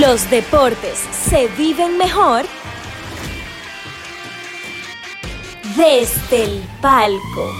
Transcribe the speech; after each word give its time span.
Los 0.00 0.28
deportes 0.28 0.98
se 0.98 1.46
viven 1.56 1.96
mejor 1.96 2.44
desde 5.76 6.42
el 6.42 6.62
palco. 6.80 7.52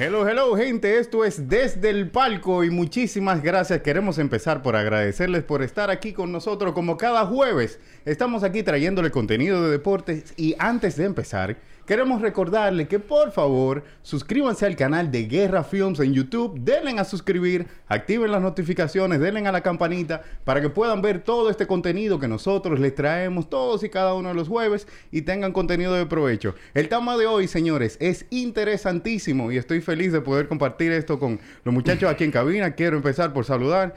Hello, 0.00 0.28
hello 0.28 0.54
gente, 0.56 1.00
esto 1.00 1.24
es 1.24 1.48
Desde 1.48 1.90
el 1.90 2.08
Palco 2.08 2.62
y 2.62 2.70
muchísimas 2.70 3.42
gracias. 3.42 3.82
Queremos 3.82 4.18
empezar 4.18 4.62
por 4.62 4.76
agradecerles 4.76 5.42
por 5.42 5.60
estar 5.60 5.90
aquí 5.90 6.12
con 6.12 6.30
nosotros 6.30 6.72
como 6.72 6.96
cada 6.96 7.26
jueves. 7.26 7.80
Estamos 8.04 8.44
aquí 8.44 8.62
trayéndole 8.62 9.10
contenido 9.10 9.64
de 9.64 9.72
deportes 9.72 10.34
y 10.36 10.54
antes 10.60 10.96
de 10.96 11.04
empezar, 11.04 11.56
queremos 11.88 12.20
recordarle 12.20 12.86
que 12.86 12.98
por 12.98 13.32
favor 13.32 13.82
suscríbanse 14.02 14.66
al 14.66 14.76
canal 14.76 15.10
de 15.10 15.24
Guerra 15.24 15.64
Films 15.64 15.98
en 16.00 16.12
YouTube, 16.12 16.60
denle 16.60 17.00
a 17.00 17.04
suscribir, 17.04 17.66
activen 17.86 18.30
las 18.30 18.42
notificaciones, 18.42 19.20
denle 19.20 19.48
a 19.48 19.52
la 19.52 19.62
campanita 19.62 20.20
para 20.44 20.60
que 20.60 20.68
puedan 20.68 21.00
ver 21.00 21.24
todo 21.24 21.48
este 21.48 21.66
contenido 21.66 22.18
que 22.18 22.28
nosotros 22.28 22.78
les 22.78 22.94
traemos 22.94 23.48
todos 23.48 23.82
y 23.84 23.88
cada 23.88 24.12
uno 24.12 24.28
de 24.28 24.34
los 24.34 24.48
jueves 24.48 24.86
y 25.10 25.22
tengan 25.22 25.54
contenido 25.54 25.94
de 25.94 26.04
provecho. 26.04 26.54
El 26.74 26.90
tema 26.90 27.16
de 27.16 27.24
hoy, 27.24 27.48
señores, 27.48 27.96
es 28.00 28.26
interesantísimo 28.28 29.50
y 29.50 29.56
estoy 29.56 29.80
feliz 29.80 30.12
de 30.12 30.20
poder 30.20 30.46
compartir 30.46 30.92
esto 30.92 31.18
con 31.18 31.40
los 31.64 31.72
muchachos 31.72 32.10
aquí 32.10 32.24
en 32.24 32.32
cabina. 32.32 32.72
Quiero 32.72 32.98
empezar 32.98 33.32
por 33.32 33.46
saludar 33.46 33.94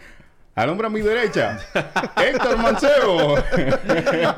al 0.56 0.70
hombre 0.70 0.88
a 0.88 0.90
mi 0.90 1.02
derecha, 1.02 1.58
Héctor 2.18 2.58
Mancebo. 2.58 3.36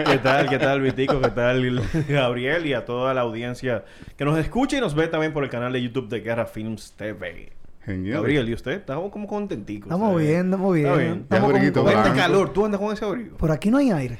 ¿Qué 0.06 0.18
tal? 0.22 0.48
¿Qué 0.50 0.60
tal, 0.60 0.82
Vitico? 0.82 1.20
¿Qué 1.22 1.30
tal, 1.30 1.82
Gabriel? 2.08 2.66
Y 2.66 2.74
a 2.74 2.86
toda 2.86 3.14
la 3.14 3.22
audiencia 3.22 3.84
que 4.18 4.24
nos 4.26 4.38
escucha 4.38 4.78
y 4.78 4.82
nos 4.82 4.94
ve 4.96 5.08
también 5.08 5.34
por 5.34 5.44
el 5.44 5.50
canal 5.50 5.74
de 5.74 5.82
YouTube 5.82 6.08
de 6.10 6.20
Guerra 6.22 6.46
Films 6.46 6.94
TV. 6.98 7.52
Genial. 7.86 8.16
Gabriel, 8.18 8.48
¿y 8.50 8.54
usted? 8.54 8.72
Estamos 8.74 9.12
como 9.12 9.28
contenticos. 9.28 9.88
Estamos 9.88 10.12
¿sabes? 10.14 10.28
bien, 10.28 10.46
estamos 10.46 10.74
bien. 10.74 10.86
Está 10.88 10.98
bien. 11.00 11.14
Estamos 11.24 11.54
Ya 11.54 11.72
con- 11.74 11.84
con- 11.84 11.94
Este 11.98 12.14
calor, 12.18 12.54
tú 12.54 12.66
andas 12.66 12.80
con 12.80 12.94
ese 12.94 13.04
abrigo. 13.06 13.38
Por 13.38 13.52
aquí 13.52 13.70
no 13.72 13.78
hay 13.78 13.92
aire. 13.92 14.20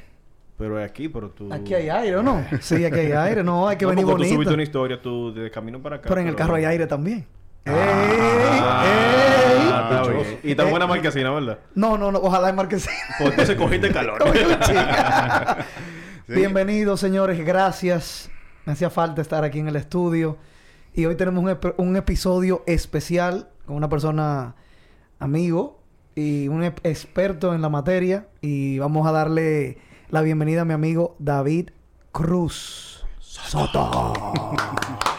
Pero 0.58 0.80
aquí, 0.82 1.08
pero 1.08 1.30
tú... 1.30 1.52
Aquí 1.52 1.72
hay 1.74 1.88
aire, 1.88 2.16
¿o 2.16 2.22
no? 2.22 2.44
Sí, 2.60 2.84
aquí 2.84 2.98
hay 2.98 3.12
aire. 3.12 3.42
No, 3.42 3.66
hay 3.66 3.76
que 3.76 3.84
No, 3.86 3.90
venir 3.90 4.04
porque 4.04 4.16
Tú 4.16 4.18
bonito. 4.18 4.34
subiste 4.34 4.54
una 4.54 4.62
historia 4.62 5.00
tú 5.00 5.32
de 5.32 5.50
camino 5.50 5.80
para 5.80 5.96
acá. 5.96 6.08
Pero 6.08 6.20
en 6.20 6.28
el 6.28 6.34
carro 6.36 6.54
hay 6.56 6.64
aire 6.66 6.86
también. 6.86 7.24
¡Ey! 7.64 7.72
Ah, 9.90 10.02
¡Ey! 10.04 10.08
está 10.10 10.28
bien. 10.28 10.40
Y 10.42 10.54
tan 10.54 10.66
Eh, 10.68 10.70
buena 10.70 10.86
marquesina, 10.86 11.30
¿verdad? 11.30 11.58
No, 11.74 11.96
no, 11.98 12.10
no. 12.12 12.18
Ojalá 12.20 12.48
en 12.50 12.56
marquesina. 12.56 12.94
Pues 13.18 13.30
entonces 13.30 13.56
cogiste 13.56 13.90
calor. 13.92 14.22
Sí. 16.26 16.32
Bienvenidos, 16.34 17.00
señores. 17.00 17.44
Gracias. 17.44 18.30
Me 18.64 18.72
hacía 18.72 18.88
falta 18.88 19.20
estar 19.20 19.44
aquí 19.44 19.58
en 19.58 19.68
el 19.68 19.76
estudio. 19.76 20.38
Y 20.94 21.04
hoy 21.04 21.16
tenemos 21.16 21.44
un, 21.44 21.50
ep- 21.50 21.74
un 21.76 21.96
episodio 21.96 22.62
especial 22.66 23.48
con 23.66 23.76
una 23.76 23.88
persona 23.90 24.54
amigo 25.18 25.82
y 26.14 26.48
un 26.48 26.64
experto 26.64 27.52
en 27.54 27.60
la 27.60 27.68
materia. 27.68 28.28
Y 28.40 28.78
vamos 28.78 29.06
a 29.06 29.12
darle 29.12 29.76
la 30.08 30.22
bienvenida 30.22 30.62
a 30.62 30.64
mi 30.64 30.72
amigo 30.72 31.14
David 31.18 31.70
Cruz. 32.10 32.93
Soto. 33.42 34.12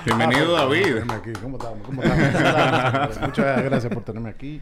Bienvenido, 0.05 0.53
David. 0.53 0.83
Tenerme 0.85 1.13
aquí. 1.16 1.33
¿Cómo 1.41 1.58
estamos? 1.58 1.85
¿Cómo 1.85 2.02
estamos? 2.02 3.22
Muchas 3.22 3.63
gracias 3.66 3.94
por 3.94 4.03
tenerme 4.03 4.30
aquí. 4.30 4.61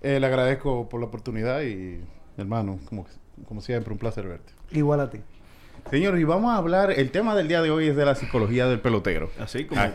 Eh, 0.00 0.18
le 0.18 0.26
agradezco 0.26 0.88
por 0.88 1.00
la 1.00 1.06
oportunidad 1.06 1.60
y, 1.62 2.00
hermano, 2.38 2.78
como, 2.86 3.06
como 3.46 3.60
siempre, 3.60 3.92
un 3.92 3.98
placer 3.98 4.26
verte. 4.26 4.52
Igual 4.72 5.00
a 5.00 5.10
ti. 5.10 5.18
Señores, 5.90 6.18
y 6.18 6.24
vamos 6.24 6.50
a 6.54 6.56
hablar, 6.56 6.92
el 6.92 7.10
tema 7.10 7.36
del 7.36 7.46
día 7.46 7.60
de 7.60 7.70
hoy 7.70 7.88
es 7.88 7.96
de 7.96 8.06
la 8.06 8.14
psicología 8.14 8.66
del 8.68 8.80
pelotero. 8.80 9.30
Así 9.38 9.66
como... 9.66 9.82
Ah. 9.82 9.92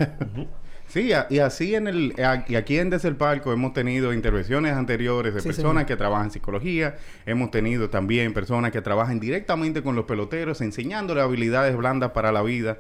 Sí, 0.87 1.13
a- 1.13 1.27
y 1.29 1.37
así 1.37 1.75
en 1.75 1.87
el 1.87 2.15
a- 2.23 2.45
y 2.47 2.55
aquí 2.55 2.79
en 2.79 2.89
Desde 2.89 3.09
el 3.09 3.15
Palco 3.15 3.53
hemos 3.53 3.73
tenido 3.73 4.11
intervenciones 4.11 4.73
anteriores 4.73 5.35
de 5.35 5.41
Sí, 5.41 5.47
personas 5.49 5.73
señor. 5.81 5.85
que 5.85 5.95
trabajan 5.97 6.31
psicología, 6.31 6.95
hemos 7.27 7.51
tenido 7.51 7.91
también 7.91 8.33
personas 8.33 8.71
que 8.71 8.81
trabajan 8.81 9.19
directamente 9.19 9.83
con 9.83 9.95
los 9.95 10.05
peloteros, 10.05 10.61
enseñándole 10.61 11.21
habilidades 11.21 11.75
blandas 11.77 12.09
para 12.11 12.31
la 12.31 12.41
vida. 12.41 12.79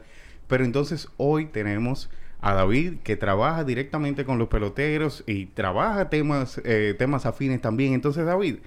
Pero 0.49 0.65
entonces 0.65 1.07
hoy 1.15 1.45
tenemos 1.45 2.09
a 2.41 2.53
David 2.53 2.95
que 3.03 3.15
trabaja 3.15 3.63
directamente 3.63 4.25
con 4.25 4.37
los 4.37 4.49
peloteros 4.49 5.23
y 5.25 5.45
trabaja 5.45 6.09
temas 6.09 6.61
eh, 6.65 6.95
temas 6.99 7.25
afines 7.25 7.61
también. 7.61 7.93
Entonces 7.93 8.25
David, 8.25 8.57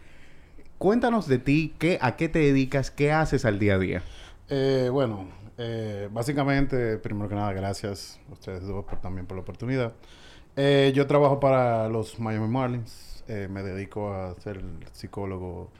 cuéntanos 0.78 1.28
de 1.28 1.38
ti, 1.38 1.74
qué 1.78 1.98
a 2.00 2.16
qué 2.16 2.30
te 2.30 2.38
dedicas, 2.38 2.90
qué 2.90 3.12
haces 3.12 3.44
al 3.44 3.58
día 3.58 3.74
a 3.74 3.78
día. 3.78 4.02
Eh, 4.48 4.88
bueno, 4.90 5.28
eh, 5.58 6.08
básicamente, 6.10 6.96
primero 6.98 7.28
que 7.28 7.34
nada, 7.34 7.52
gracias 7.52 8.20
a 8.28 8.32
ustedes 8.32 8.66
dos 8.66 8.84
por, 8.84 9.00
también 9.00 9.26
por 9.26 9.36
la 9.36 9.42
oportunidad. 9.42 9.92
Eh, 10.56 10.92
yo 10.94 11.06
trabajo 11.06 11.40
para 11.40 11.88
los 11.88 12.18
Miami 12.18 12.48
Marlins. 12.48 13.24
Eh, 13.28 13.48
me 13.50 13.62
dedico 13.62 14.12
a 14.12 14.34
ser 14.40 14.60
psicólogo 14.92 15.70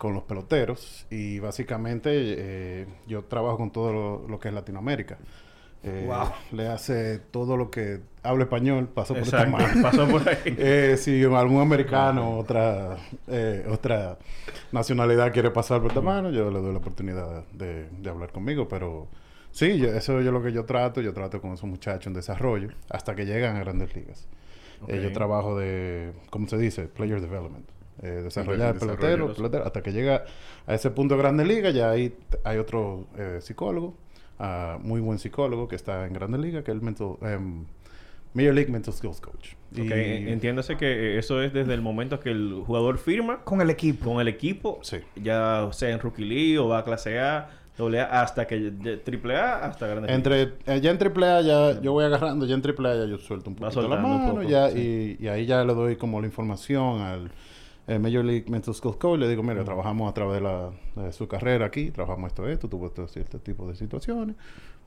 con 0.00 0.14
los 0.14 0.22
peloteros 0.22 1.06
y 1.10 1.40
básicamente 1.40 2.08
eh, 2.14 2.86
yo 3.06 3.22
trabajo 3.24 3.58
con 3.58 3.70
todo 3.70 3.92
lo, 3.92 4.26
lo 4.28 4.40
que 4.40 4.48
es 4.48 4.54
Latinoamérica. 4.54 5.18
Eh, 5.82 6.04
Wow. 6.06 6.32
Le 6.52 6.68
hace 6.68 7.18
todo 7.18 7.58
lo 7.58 7.70
que 7.70 8.00
habla 8.22 8.44
español, 8.44 8.88
pasó 8.88 9.12
por 9.12 9.22
esta 9.24 9.44
mano. 9.46 9.82
Pasó 9.82 10.08
por 10.08 10.26
ahí. 10.26 10.36
Eh, 10.58 10.96
si 10.98 11.22
algún 11.24 11.60
americano, 11.60 12.38
otra, 12.38 12.96
eh, 13.28 13.66
otra 13.70 14.16
nacionalidad 14.72 15.32
quiere 15.34 15.50
pasar 15.50 15.80
por 15.82 15.88
esta 15.90 16.00
mano, 16.00 16.30
yo 16.30 16.50
le 16.50 16.60
doy 16.60 16.72
la 16.72 16.78
oportunidad 16.78 17.44
de, 17.52 17.88
de 17.90 18.10
hablar 18.10 18.32
conmigo. 18.32 18.68
Pero 18.68 19.06
sí, 19.50 19.76
yo- 19.78 19.88
eso 19.88 20.18
es 20.18 20.24
lo 20.24 20.42
que 20.42 20.52
yo 20.52 20.64
trato. 20.64 21.02
Yo 21.02 21.12
trato 21.12 21.42
con 21.42 21.52
esos 21.52 21.68
muchachos 21.68 22.06
en 22.06 22.14
desarrollo 22.14 22.68
hasta 22.88 23.14
que 23.14 23.26
llegan 23.26 23.56
a 23.56 23.60
grandes 23.60 23.94
ligas. 23.94 24.26
Yo 24.88 25.12
trabajo 25.12 25.58
de, 25.58 26.12
¿cómo 26.30 26.48
se 26.48 26.56
dice? 26.56 26.88
Player 26.88 27.20
Development. 27.20 27.66
Eh, 28.02 28.22
desarrollar 28.22 28.72
desarrollo, 28.74 28.98
pelotero, 28.98 29.34
pelotero, 29.34 29.64
hasta 29.66 29.82
que 29.82 29.92
llega 29.92 30.24
a 30.66 30.74
ese 30.74 30.90
punto 30.90 31.16
de 31.16 31.20
grandes 31.22 31.46
ligas, 31.46 31.74
ya 31.74 31.90
ahí 31.90 32.08
t- 32.10 32.38
hay 32.44 32.56
otro 32.58 33.06
eh, 33.18 33.38
psicólogo, 33.42 33.94
ah, 34.38 34.78
muy 34.82 35.00
buen 35.00 35.18
psicólogo 35.18 35.68
que 35.68 35.76
está 35.76 36.06
en 36.06 36.14
grandes 36.14 36.40
ligas, 36.40 36.64
que 36.64 36.70
es 36.70 36.76
el 36.76 36.82
mental, 36.82 37.16
em, 37.22 37.66
Major 38.32 38.54
League 38.54 38.70
Mental 38.70 38.94
Skills 38.94 39.20
Coach. 39.20 39.54
Ok, 39.72 39.90
entiéndase 39.90 40.76
que 40.76 40.86
eh, 40.86 41.18
eso 41.18 41.42
es 41.42 41.52
desde 41.52 41.74
el 41.74 41.82
momento 41.82 42.20
que 42.20 42.30
el 42.30 42.62
jugador 42.64 42.96
firma 42.98 43.40
Con 43.44 43.60
el 43.60 43.68
equipo. 43.70 44.04
con 44.12 44.20
el 44.20 44.28
equipo, 44.28 44.78
Sí. 44.82 44.98
ya 45.16 45.68
sea 45.72 45.90
en 45.90 45.98
Rookie 46.00 46.24
League 46.24 46.58
o 46.58 46.68
va 46.68 46.78
a 46.78 46.84
clase 46.84 47.18
A, 47.18 47.50
doble 47.76 48.00
A, 48.00 48.22
hasta 48.22 48.46
que 48.46 48.56
de- 48.70 48.96
triple 48.98 49.36
A, 49.36 49.64
hasta 49.66 49.86
grande. 49.88 50.12
Entre, 50.14 50.42
eh, 50.66 50.80
ya 50.80 50.90
en 50.90 50.98
AAA 50.98 51.40
ya 51.42 51.80
yo 51.82 51.92
voy 51.92 52.04
agarrando, 52.04 52.46
ya 52.46 52.54
en 52.54 52.62
AAA 52.62 52.94
ya 52.94 53.04
yo 53.06 53.18
suelto 53.18 53.50
un 53.50 53.56
Va 53.56 53.68
poquito 53.68 53.82
la 53.82 53.88
soltando 53.88 54.08
un 54.08 54.20
mano 54.20 54.34
poco, 54.36 54.42
ya, 54.48 54.70
sí. 54.70 55.16
y, 55.20 55.24
y 55.24 55.28
ahí 55.28 55.44
ya 55.44 55.64
le 55.64 55.74
doy 55.74 55.96
como 55.96 56.20
la 56.20 56.26
información 56.28 57.00
al 57.00 57.30
Major 57.98 58.24
League 58.24 58.44
Mental 58.48 58.74
Skills 58.74 58.96
Coach. 58.96 59.18
Le 59.18 59.28
digo, 59.28 59.42
mira, 59.42 59.64
trabajamos 59.64 60.10
a 60.10 60.14
través 60.14 60.34
de, 60.34 60.40
la, 60.42 60.70
de 61.04 61.12
su 61.12 61.26
carrera 61.28 61.66
aquí, 61.66 61.90
trabajamos 61.90 62.28
esto, 62.28 62.48
esto, 62.48 62.68
tuvo 62.68 62.86
este 62.86 63.06
cierto 63.08 63.38
tipo 63.38 63.66
de 63.68 63.74
situaciones, 63.74 64.36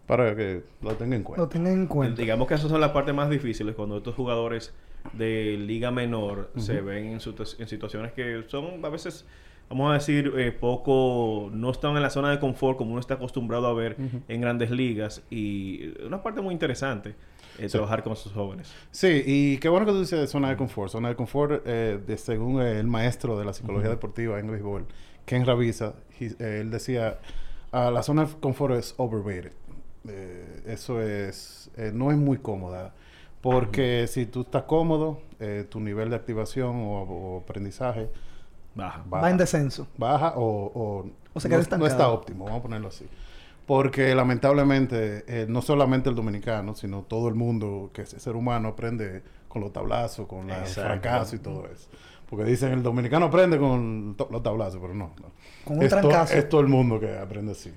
para 0.08 0.36
que 0.36 0.64
lo 0.82 0.92
tenga 0.96 1.16
en 1.16 1.22
Lo 1.24 1.28
cuenta. 1.28 1.50
tengan 1.50 1.74
en 1.74 1.88
cuenta. 1.88 2.22
Digamos 2.22 2.48
que 2.48 2.54
esas 2.56 2.70
son 2.70 2.82
las 2.82 2.92
partes 2.92 3.14
más 3.14 3.30
difíciles 3.30 3.76
cuando 3.76 3.98
estos 3.98 4.16
jugadores 4.16 4.74
de 5.14 5.58
liga 5.58 5.92
menor 5.92 6.50
se 6.56 6.80
ven 6.82 7.08
en, 7.08 7.20
situ- 7.20 7.56
en 7.60 7.68
situaciones 7.68 8.14
que 8.14 8.44
son 8.48 8.84
a 8.86 8.90
veces, 8.90 9.26
vamos 9.70 9.92
a 9.92 9.96
decir, 9.96 10.32
eh, 10.38 10.52
poco, 10.54 11.50
no 11.54 11.72
están 11.72 11.96
en 11.98 12.02
la 12.04 12.10
zona 12.10 12.32
de 12.32 12.40
confort 12.40 12.78
como 12.78 12.92
uno 12.92 13.00
está 13.02 13.16
acostumbrado 13.16 13.68
a 13.68 13.74
ver 13.74 13.98
en 14.30 14.40
grandes 14.42 14.72
ligas 14.72 15.22
y 15.30 15.92
una 16.06 16.24
parte 16.24 16.40
muy 16.42 16.54
interesante 16.54 17.16
eh, 17.60 17.68
trabajar 17.68 18.04
con 18.04 18.14
esos 18.14 18.32
jóvenes. 18.34 18.72
Sí, 18.92 19.24
y 19.26 19.58
qué 19.58 19.70
bueno 19.70 19.86
que 19.86 19.92
tú 19.92 20.00
dices 20.02 20.30
zona 20.30 20.50
de 20.50 20.58
confort. 20.58 20.92
Zona 20.92 21.10
de 21.10 21.16
confort, 21.16 21.64
eh, 21.66 22.00
de, 22.06 22.18
según 22.18 22.62
el 22.62 22.88
maestro 22.88 23.38
de 23.38 23.46
la 23.46 23.54
psicología 23.54 23.90
deportiva 23.90 24.40
en 24.40 24.50
béisbol, 24.52 24.86
Ken 25.26 25.46
Ravisa, 25.46 25.94
he- 26.20 26.36
eh, 26.40 26.60
él 26.62 26.72
decía, 26.72 27.20
"Ah, 27.72 27.90
la 27.92 28.04
zona 28.04 28.26
de 28.26 28.34
confort 28.40 28.76
es 28.76 28.94
overrated. 28.98 29.52
Eh, 30.08 30.64
eso 30.68 31.02
es, 31.02 31.72
eh, 31.78 31.92
no 31.94 32.12
es 32.12 32.18
muy 32.18 32.38
cómoda. 32.38 32.94
Porque 33.42 34.06
si 34.08 34.26
tú 34.26 34.42
estás 34.42 34.64
cómodo, 34.64 35.22
eh, 35.40 35.66
tu 35.70 35.80
nivel 35.82 36.10
de 36.10 36.16
activación 36.16 36.76
o, 36.78 37.02
o 37.04 37.38
aprendizaje 37.42 38.10
Baja. 38.76 39.04
baja, 39.06 39.24
Va 39.26 39.30
en 39.30 39.38
descenso. 39.38 39.88
baja 39.98 40.34
o, 40.38 40.72
o, 40.74 41.06
O 41.34 41.40
se 41.40 41.48
no, 41.50 41.58
no 41.78 41.86
está 41.86 42.10
óptimo, 42.10 42.46
vamos 42.46 42.60
a 42.60 42.64
ponerlo 42.64 42.88
así. 42.88 43.06
Porque 43.66 44.14
lamentablemente, 44.14 45.24
eh, 45.28 45.46
no 45.48 45.62
solamente 45.62 46.10
el 46.10 46.16
dominicano, 46.16 46.76
sino 46.76 47.04
todo 47.04 47.30
el 47.30 47.36
mundo 47.36 47.92
que 47.94 48.02
es 48.02 48.10
ser 48.10 48.36
humano 48.36 48.70
aprende 48.70 49.22
con 49.48 49.62
los 49.62 49.72
tablazos, 49.72 50.28
con 50.28 50.48
los 50.48 50.58
Exacto. 50.58 50.82
fracasos 50.90 51.34
y 51.36 51.40
todo 51.40 51.66
eso. 51.72 51.90
Porque 52.30 52.46
dicen 52.46 52.74
el 52.74 52.84
dominicano 52.84 53.28
aprende 53.28 53.58
con 53.58 54.18
los 54.30 54.44
tablazos, 54.44 54.80
pero 54.82 54.94
no. 54.94 55.14
no. 55.22 55.32
Con 55.64 55.78
un 55.78 55.84
es, 55.84 55.90
to- 55.92 56.24
es 56.34 56.50
todo 56.50 56.62
el 56.62 56.68
mundo 56.68 57.00
que 57.00 57.18
aprende 57.18 57.52
así. 57.54 57.72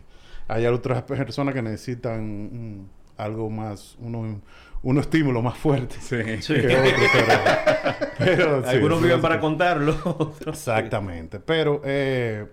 Hay 0.49 0.65
otras 0.67 1.03
personas 1.03 1.55
que 1.55 1.63
necesitan 1.63 2.79
mm, 2.81 2.89
algo 3.19 3.51
más, 3.51 3.97
uno, 4.01 4.41
uno 4.83 5.01
estímulo 5.01 5.43
más 5.43 5.57
fuerte 5.59 5.97
Sí. 6.01 6.17
Sí. 6.41 6.55
que 6.55 6.67
otros, 6.77 7.11
pero, 7.13 8.07
pero 8.19 8.63
sí, 8.63 8.69
Algunos 8.71 8.99
sí, 8.99 9.05
viven 9.05 9.21
para 9.21 9.39
contarlo. 9.41 9.95
otros- 10.05 10.49
Exactamente. 10.49 11.39
Pero 11.41 11.83
eh, 11.85 12.47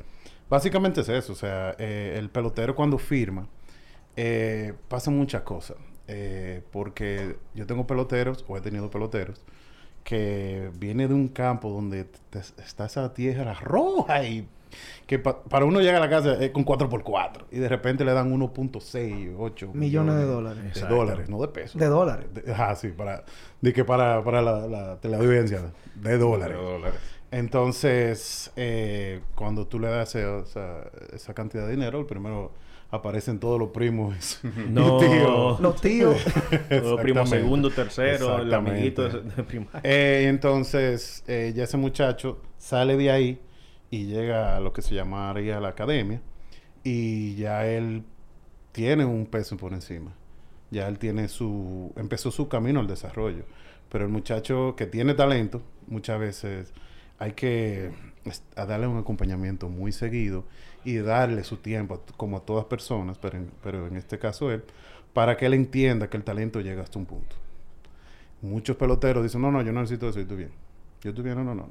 básicamente 0.53 1.01
es 1.01 1.09
eso. 1.09 1.33
O 1.33 1.35
sea, 1.35 1.75
eh, 1.79 2.15
el 2.17 2.29
pelotero 2.29 2.75
cuando 2.75 2.97
firma, 2.99 3.47
eh, 4.15 4.73
pasan 4.87 5.17
muchas 5.17 5.41
cosas. 5.41 5.77
eh, 6.07 6.61
porque 6.71 7.37
yo 7.55 7.65
tengo 7.65 7.87
peloteros, 7.87 8.43
o 8.49 8.57
he 8.57 8.61
tenido 8.61 8.91
peloteros, 8.91 9.41
que 10.03 10.69
viene 10.77 11.07
de 11.07 11.13
un 11.13 11.29
campo 11.29 11.69
donde 11.69 12.03
te- 12.29 12.39
está 12.61 12.85
esa 12.87 13.13
tierra 13.13 13.53
roja 13.53 14.21
y 14.25 14.45
que 15.07 15.17
pa- 15.19 15.41
para 15.43 15.63
uno 15.63 15.79
llega 15.79 15.97
a 15.97 16.01
la 16.01 16.09
casa 16.09 16.33
es 16.43 16.51
con 16.51 16.65
4x4 16.65 17.45
y 17.51 17.57
de 17.59 17.69
repente 17.69 18.03
le 18.03 18.11
dan 18.11 18.33
1.6, 18.33 19.33
8 19.39 19.71
Millones 19.73 20.15
de 20.15 20.25
dólares. 20.25 20.61
De 20.63 20.67
Exacto. 20.69 20.95
dólares, 20.95 21.29
no 21.29 21.39
de 21.41 21.47
pesos. 21.47 21.79
De 21.79 21.85
dólares. 21.87 22.25
De- 22.33 22.51
Ajá, 22.51 22.75
sí, 22.75 22.89
para, 22.89 23.23
de 23.61 23.71
que 23.71 23.85
para, 23.85 24.21
para 24.25 24.41
la, 24.41 24.67
la 24.67 24.97
teleaudiencia, 24.99 25.61
de 25.95 26.17
dólares. 26.17 26.57
De 26.57 26.63
dólares. 26.63 26.99
Entonces, 27.37 28.51
eh, 28.55 29.21
cuando 29.35 29.65
tú 29.67 29.79
le 29.79 29.87
das 29.87 30.15
ese- 30.15 30.39
esa, 30.41 30.83
esa 31.13 31.33
cantidad 31.33 31.65
de 31.65 31.71
dinero, 31.71 31.99
el 31.99 32.05
primero 32.05 32.51
aparecen 32.91 33.39
todos 33.39 33.59
los 33.59 33.69
primos 33.69 34.39
No. 34.69 34.97
tíos. 34.97 35.59
Los 35.59 35.81
tíos. 35.81 36.15
Todo 36.69 36.97
primo 36.97 37.21
Exactamente. 37.21 37.29
segundo, 37.29 37.69
tercero, 37.71 38.37
el 38.39 38.53
amiguito 38.53 39.09
de, 39.09 39.21
de 39.21 39.43
primaria. 39.43 39.81
Eh, 39.83 40.27
entonces, 40.29 41.23
eh, 41.27 41.53
ya 41.55 41.63
ese 41.63 41.77
muchacho 41.77 42.39
sale 42.59 42.95
de 42.97 43.09
ahí 43.09 43.41
y 43.89 44.05
llega 44.05 44.55
a 44.55 44.59
lo 44.59 44.71
que 44.71 44.81
se 44.83 44.93
llamaría 44.93 45.59
la 45.59 45.69
academia 45.69 46.21
y 46.83 47.35
ya 47.35 47.65
él 47.65 48.03
tiene 48.73 49.05
un 49.05 49.25
peso 49.25 49.57
por 49.57 49.73
encima. 49.73 50.13
Ya 50.69 50.87
él 50.87 50.97
tiene 50.99 51.27
su... 51.29 51.91
empezó 51.97 52.29
su 52.31 52.47
camino 52.47 52.79
al 52.79 52.87
desarrollo. 52.87 53.43
Pero 53.89 54.05
el 54.05 54.11
muchacho 54.11 54.75
que 54.77 54.85
tiene 54.87 55.13
talento, 55.13 55.61
muchas 55.87 56.19
veces 56.19 56.73
hay 57.23 57.31
que 57.33 57.91
a 58.55 58.65
darle 58.65 58.87
un 58.87 58.97
acompañamiento 58.97 59.69
muy 59.69 59.91
seguido 59.91 60.43
y 60.83 60.97
darle 60.97 61.43
su 61.43 61.57
tiempo, 61.57 62.01
como 62.17 62.37
a 62.37 62.39
todas 62.41 62.65
personas, 62.65 63.17
pero 63.17 63.37
en, 63.37 63.51
pero 63.61 63.87
en 63.87 63.95
este 63.95 64.19
caso 64.19 64.51
él, 64.51 64.63
para 65.13 65.37
que 65.37 65.45
él 65.45 65.53
entienda 65.53 66.09
que 66.09 66.17
el 66.17 66.23
talento 66.23 66.59
llega 66.59 66.83
hasta 66.83 66.99
un 66.99 67.05
punto. 67.05 67.35
Muchos 68.41 68.75
peloteros 68.75 69.23
dicen, 69.23 69.41
no, 69.41 69.51
no, 69.51 69.61
yo 69.61 69.71
no 69.71 69.81
necesito 69.81 70.09
eso, 70.09 70.17
yo 70.17 70.23
estoy 70.23 70.37
bien. 70.37 70.51
Yo 71.01 71.09
estoy 71.11 71.23
bien, 71.23 71.37
no, 71.37 71.43
no, 71.43 71.55
no. 71.55 71.69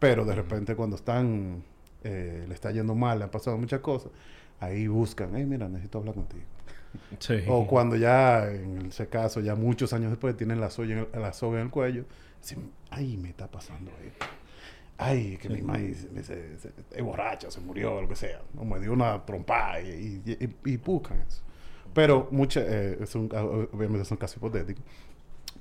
Pero 0.00 0.24
de 0.24 0.34
repente 0.34 0.74
cuando 0.74 0.96
están, 0.96 1.62
eh, 2.02 2.44
le 2.48 2.54
está 2.54 2.72
yendo 2.72 2.96
mal, 2.96 3.18
le 3.18 3.24
han 3.24 3.30
pasado 3.30 3.56
muchas 3.56 3.80
cosas, 3.80 4.10
ahí 4.58 4.88
buscan, 4.88 5.30
hey, 5.34 5.46
mira, 5.46 5.68
necesito 5.68 5.98
hablar 5.98 6.14
contigo. 6.14 6.42
Sí. 7.20 7.44
O 7.46 7.66
cuando 7.68 7.94
ya, 7.94 8.50
en 8.50 8.86
ese 8.86 9.06
caso, 9.06 9.40
ya 9.40 9.54
muchos 9.54 9.92
años 9.92 10.10
después, 10.10 10.36
tienen 10.36 10.60
la 10.60 10.70
soga 10.70 10.92
en 10.92 10.98
el, 10.98 11.08
la 11.14 11.32
soga 11.32 11.58
en 11.58 11.66
el 11.66 11.70
cuello, 11.70 12.04
dicen, 12.40 12.70
ay, 12.90 13.16
me 13.16 13.28
está 13.28 13.48
pasando 13.48 13.92
esto. 14.04 14.26
Ay, 15.04 15.36
que 15.40 15.48
mi 15.48 15.62
madre 15.62 15.94
se, 15.94 16.22
se- 16.22 16.58
se- 16.58 16.72
es 16.92 17.02
borracha, 17.02 17.50
se 17.50 17.60
murió, 17.60 18.00
lo 18.00 18.08
que 18.08 18.16
sea. 18.16 18.40
O 18.56 18.64
me 18.64 18.78
dio 18.80 18.92
una 18.92 19.24
trompada 19.24 19.80
y, 19.80 20.22
y, 20.24 20.32
y- 20.32 20.70
y 20.72 20.76
buscan 20.76 21.20
eso. 21.26 21.42
Pero 21.94 22.28
muchas, 22.30 22.64
eh, 22.66 22.98
es 23.00 23.14
un- 23.14 23.28
ah, 23.34 23.42
obviamente 23.44 24.04
son 24.04 24.16
casos 24.16 24.36
hipotéticos, 24.38 24.82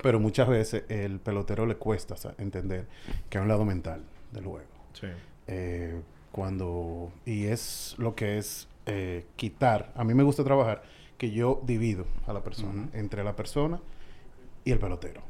pero 0.02 0.20
muchas 0.20 0.48
veces 0.48 0.84
el 0.90 1.20
pelotero 1.20 1.66
le 1.66 1.76
cuesta 1.76 2.16
entender 2.38 2.88
que 3.30 3.38
hay 3.38 3.42
un 3.42 3.48
lado 3.50 3.66
mental 3.66 4.04
del 4.32 4.46
juego. 4.46 4.68
Sí. 4.94 5.08
Eh, 5.48 6.00
cuando 6.32 7.12
y 7.26 7.46
es 7.48 7.96
lo 7.98 8.16
que 8.16 8.38
es 8.38 8.68
eh, 8.86 9.26
quitar 9.36 9.92
a 9.96 10.04
mí 10.06 10.14
me 10.14 10.24
gusta 10.24 10.44
trabajar 10.46 10.82
que 11.18 11.30
yo 11.32 11.62
divido 11.66 12.06
a 12.26 12.32
la 12.34 12.42
persona 12.42 12.88
entre 12.94 13.24
la 13.24 13.36
persona 13.36 13.80
y 14.64 14.72
el 14.72 14.80
pelotero 14.80 15.22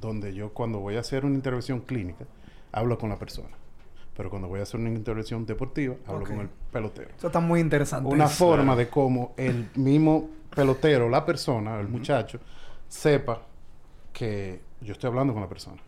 donde 0.00 0.34
yo 0.34 0.52
cuando 0.52 0.80
voy 0.80 0.96
a 0.96 1.00
hacer 1.00 1.24
una 1.24 1.36
intervención 1.36 1.80
clínica 1.80 2.26
hablo 2.72 2.98
con 2.98 3.08
la 3.08 3.16
persona 3.18 3.56
pero 4.18 4.28
cuando 4.30 4.48
voy 4.48 4.58
a 4.60 4.64
hacer 4.64 4.78
una 4.80 4.90
intervención 4.90 5.46
deportiva 5.46 5.94
hablo 6.06 6.26
con 6.26 6.40
el 6.40 6.48
pelotero. 6.72 7.08
Eso 7.16 7.28
está 7.28 7.38
muy 7.40 7.60
interesante. 7.60 8.06
una 8.12 8.26
forma 8.28 8.74
de 8.76 8.88
cómo 8.88 9.32
el 9.38 9.68
mismo 9.76 10.28
pelotero 10.54 11.08
la 11.08 11.24
persona 11.24 11.78
el 11.80 11.86
muchacho 11.88 12.40
sepa 12.88 13.42
que 14.12 14.60
yo 14.80 14.92
estoy 14.92 15.08
hablando 15.08 15.32
con 15.32 15.42
la 15.42 15.48
persona. 15.48 15.80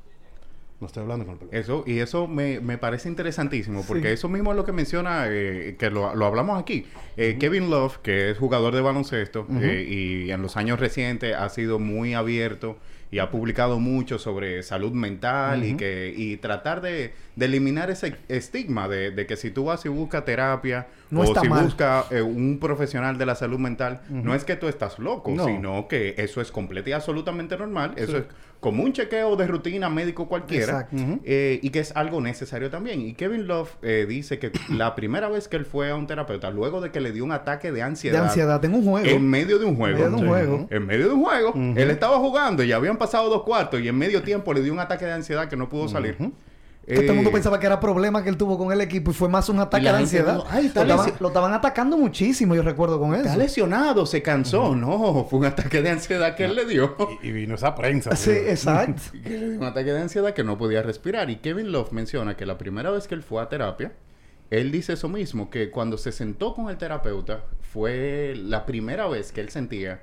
No 0.81 0.87
estoy 0.87 1.03
hablando 1.03 1.25
con 1.27 1.33
el 1.35 1.39
pelotero. 1.41 1.61
Eso, 1.61 1.85
y 1.87 1.99
eso 1.99 2.27
me, 2.29 2.61
me 2.61 2.79
parece 2.79 3.09
interesantísimo, 3.09 3.83
porque 3.87 4.09
Sí. 4.09 4.15
eso 4.15 4.29
mismo 4.29 4.53
es 4.53 4.57
lo 4.57 4.65
que 4.65 4.73
menciona, 4.73 5.25
eh, 5.27 5.77
que 5.79 5.91
lo, 5.91 6.15
lo 6.15 6.25
hablamos 6.27 6.59
aquí. 6.59 6.87
Eh, 7.17 7.37
Kevin 7.39 7.69
Love, 7.69 7.99
que 7.99 8.31
es 8.31 8.39
jugador 8.39 8.75
de 8.75 8.81
baloncesto, 8.81 9.45
eh, 9.61 9.85
y 9.87 10.31
en 10.31 10.41
los 10.41 10.57
años 10.57 10.79
recientes 10.81 11.35
ha 11.37 11.49
sido 11.51 11.79
muy 11.81 12.15
abierto 12.15 12.79
y 13.13 13.19
ha 13.19 13.31
publicado 13.31 13.81
mucho 13.81 14.19
sobre 14.19 14.63
salud 14.63 14.93
mental 14.93 15.65
y 15.65 15.77
que 15.77 16.15
y 16.17 16.37
tratar 16.37 16.81
de, 16.81 17.13
de 17.35 17.45
eliminar 17.47 17.91
ese 17.91 18.15
estigma 18.29 18.87
de, 18.89 19.11
de 19.11 19.27
que 19.27 19.37
si 19.37 19.51
tú 19.51 19.65
vas 19.65 19.85
y 19.85 19.89
buscas 19.89 20.25
terapia 20.25 20.87
No 21.11 21.23
o 21.23 21.41
si 21.41 21.49
mal. 21.49 21.65
buscas 21.65 22.11
eh, 22.13 22.23
un 22.23 22.59
profesional 22.61 23.19
de 23.19 23.27
la 23.27 23.35
salud 23.35 23.59
mental, 23.59 24.01
no 24.09 24.35
es 24.35 24.45
que 24.45 24.55
tú 24.57 24.69
estás 24.69 24.99
loco, 25.01 25.33
No. 25.33 25.45
sino 25.45 25.89
que 25.89 26.15
eso 26.19 26.41
es 26.41 26.53
completamente 26.53 26.91
y 26.91 26.93
absolutamente 26.93 27.57
normal. 27.59 27.95
Eso 27.97 28.19
es 28.19 28.25
como 28.61 28.83
un 28.85 28.93
chequeo 28.93 29.37
de 29.37 29.47
rutina 29.47 29.89
médico 29.89 30.29
cualquiera. 30.29 30.87
Eh, 31.25 31.59
y 31.63 31.71
que 31.71 31.81
es 31.81 31.97
algo 31.97 32.21
necesario 32.21 32.69
también. 32.71 33.01
Y 33.01 33.15
Kevin 33.15 33.47
Love 33.47 33.71
eh, 33.83 34.05
dice 34.09 34.39
que 34.39 34.53
la 34.69 34.95
primera 34.95 35.29
vez 35.31 35.49
que 35.49 35.57
él 35.57 35.65
fue 35.65 35.91
a 35.91 35.97
un 35.97 36.07
terapeuta, 36.07 36.51
luego 36.51 36.81
de 36.83 36.91
que 36.91 37.01
le 37.01 37.13
dio 37.13 37.25
un 37.25 37.33
ataque 37.33 37.69
de 37.69 37.77
De 37.77 37.83
ansiedad, 37.83 38.23
ansiedad 38.25 38.63
en 38.65 38.75
un 38.75 38.85
juego. 38.85 39.07
en 39.09 39.29
medio 39.29 39.59
de 39.59 39.65
un 39.65 39.77
juego, 39.77 39.97
medio 39.97 40.11
de 40.11 40.15
un 40.17 40.21
Sí. 40.21 40.27
juego. 40.29 40.67
en 40.71 40.87
medio 40.87 41.09
de 41.09 41.15
un 41.15 41.25
juego, 41.25 41.53
él 41.55 41.91
estaba 41.91 42.19
jugando 42.19 42.63
y 42.63 42.73
habían 42.73 42.99
pasado 42.99 43.31
dos 43.31 43.43
cuartos 43.45 43.81
y 43.81 43.89
en 43.89 43.97
medio 43.97 44.23
tiempo 44.23 44.53
le 44.53 44.63
dio 44.63 44.73
un 44.73 44.81
ataque 44.81 45.07
de 45.07 45.13
ansiedad 45.13 45.49
que 45.49 45.57
no 45.57 45.69
pudo 45.69 45.89
salir. 45.89 46.17
Ujú. 46.19 46.33
Que 46.91 47.01
todo 47.03 47.11
el 47.11 47.15
mundo 47.17 47.31
Eh, 47.31 47.33
pensaba 47.33 47.59
que 47.61 47.67
era 47.67 47.79
problema 47.81 48.23
que 48.23 48.29
él 48.31 48.37
tuvo 48.37 48.59
con 48.59 48.73
el 48.73 48.81
equipo 48.81 49.11
y 49.11 49.15
fue 49.15 49.29
más 49.29 49.49
un 49.49 49.59
ataque 49.61 49.85
de 49.85 49.91
ansiedad. 49.91 50.35
dijo, 50.37 50.47
"Ay, 50.51 50.67
está 50.67 50.85
lo, 50.85 50.91
estaban, 50.95 51.13
lesi- 51.15 51.21
lo 51.21 51.29
estaban 51.29 51.53
atacando 51.53 51.97
muchísimo, 51.99 52.55
yo 52.55 52.63
recuerdo 52.63 52.99
con 52.99 53.15
eso. 53.15 53.25
Está 53.25 53.37
lesionado, 53.37 54.07
se 54.07 54.23
cansó. 54.23 54.75
No, 54.77 55.27
fue 55.31 55.39
un 55.41 55.45
ataque 55.47 55.83
de 55.83 55.91
ansiedad 55.91 56.35
que 56.37 56.45
él 56.45 56.55
le 56.55 56.65
dio. 56.67 56.97
y, 57.23 57.29
y 57.29 57.33
vino 57.33 57.55
esa 57.55 57.75
prensa 57.75 58.15
Sí, 58.17 58.31
tío. 58.31 58.39
exacto. 58.51 59.03
que 59.23 59.31
le 59.31 59.49
dio 59.51 59.59
un 59.59 59.65
ataque 59.65 59.93
de 59.93 60.01
ansiedad 60.01 60.33
que 60.35 60.45
no 60.45 60.59
podía 60.59 60.83
respirar. 60.83 61.31
Y 61.31 61.37
Kevin 61.37 61.73
Love 61.73 61.93
menciona 61.93 62.37
que 62.37 62.47
la 62.47 62.59
primera 62.59 62.91
vez 62.91 63.07
que 63.09 63.15
él 63.15 63.23
fue 63.23 63.41
a 63.43 63.49
terapia, 63.49 63.93
él 64.51 64.73
dice 64.73 64.95
eso 64.95 65.09
mismo, 65.09 65.49
que 65.51 65.71
cuando 65.71 65.97
se 65.99 66.11
sentó 66.13 66.55
con 66.55 66.71
el 66.71 66.77
terapeuta, 66.77 67.45
fue 67.61 68.35
la 68.37 68.67
primera 68.67 69.07
vez 69.07 69.31
que 69.33 69.41
él 69.41 69.49
sentía 69.51 70.03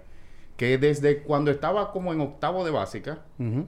que 0.56 0.78
desde 0.80 1.20
cuando 1.20 1.52
estaba 1.52 1.92
como 1.92 2.14
en 2.14 2.22
octavo 2.22 2.66
de 2.66 2.72
básica, 2.72 3.20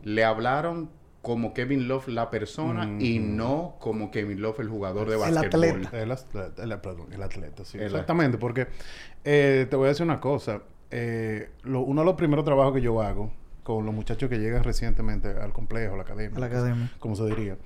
le 0.04 0.24
hablaron 0.24 0.90
como 1.22 1.54
Kevin 1.54 1.88
Love 1.88 2.08
la 2.10 2.30
persona 2.30 2.90
y 3.00 3.20
no 3.20 3.76
como 3.80 4.10
Kevin 4.10 4.42
Love 4.42 4.62
el 4.62 4.70
jugador 4.70 5.08
de 5.10 5.16
El 5.16 5.20
básquetbol. 5.22 5.64
atleta. 5.86 6.02
El, 6.02 6.12
atleta, 6.12 6.64
el- 6.64 6.80
perdón, 6.80 7.14
el 7.14 7.22
atleta, 7.24 7.66
sí. 7.66 7.78
El- 7.78 7.86
Exactamente, 7.86 8.38
porque 8.38 8.68
eh, 9.26 9.68
te 9.70 9.76
voy 9.76 9.86
a 9.86 9.90
decir 9.90 10.06
una 10.06 10.20
cosa. 10.22 10.62
Eh, 10.92 11.50
lo- 11.64 11.82
uno 11.82 12.02
de 12.02 12.06
los 12.06 12.16
primeros 12.16 12.46
trabajos 12.46 12.74
que 12.74 12.82
yo 12.82 13.02
hago 13.02 13.32
con 13.64 13.86
los 13.86 13.94
muchachos 13.94 14.30
que 14.30 14.38
llegan 14.40 14.64
recientemente 14.64 15.28
al 15.28 15.52
complejo, 15.54 15.94
a 15.94 15.98
la 15.98 16.04
academia, 16.04 16.38
A 16.38 16.40
la 16.40 16.46
academia. 16.48 16.90
como 17.00 17.16
se 17.16 17.26
diría, 17.26 17.58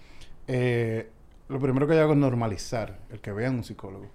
eh, 0.48 1.08
lo 1.48 1.60
primero 1.60 1.88
que 1.88 1.94
yo 1.96 2.02
hago 2.02 2.14
es 2.14 2.20
normalizar 2.20 2.98
el 3.12 3.20
que 3.20 3.32
vean 3.32 3.56
un 3.56 3.64
psicólogo. 3.64 4.08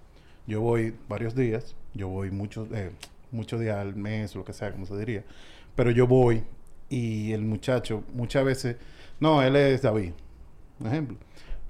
Yo 0.46 0.60
voy 0.60 0.94
varios 1.08 1.34
días, 1.34 1.76
yo 1.94 2.08
voy 2.08 2.30
muchos, 2.30 2.68
eh, 2.72 2.90
muchos 3.30 3.60
días 3.60 3.76
al 3.76 3.94
mes, 3.94 4.34
o 4.34 4.38
lo 4.40 4.44
que 4.44 4.52
sea, 4.52 4.72
como 4.72 4.84
se 4.86 4.96
diría, 4.98 5.24
pero 5.76 5.90
yo 5.90 6.06
voy 6.06 6.42
y 6.90 7.32
el 7.32 7.42
muchacho 7.42 8.02
muchas 8.14 8.44
veces, 8.44 8.76
no, 9.20 9.42
él 9.42 9.56
es 9.56 9.82
David, 9.82 10.12
un 10.80 10.86
ejemplo. 10.86 11.16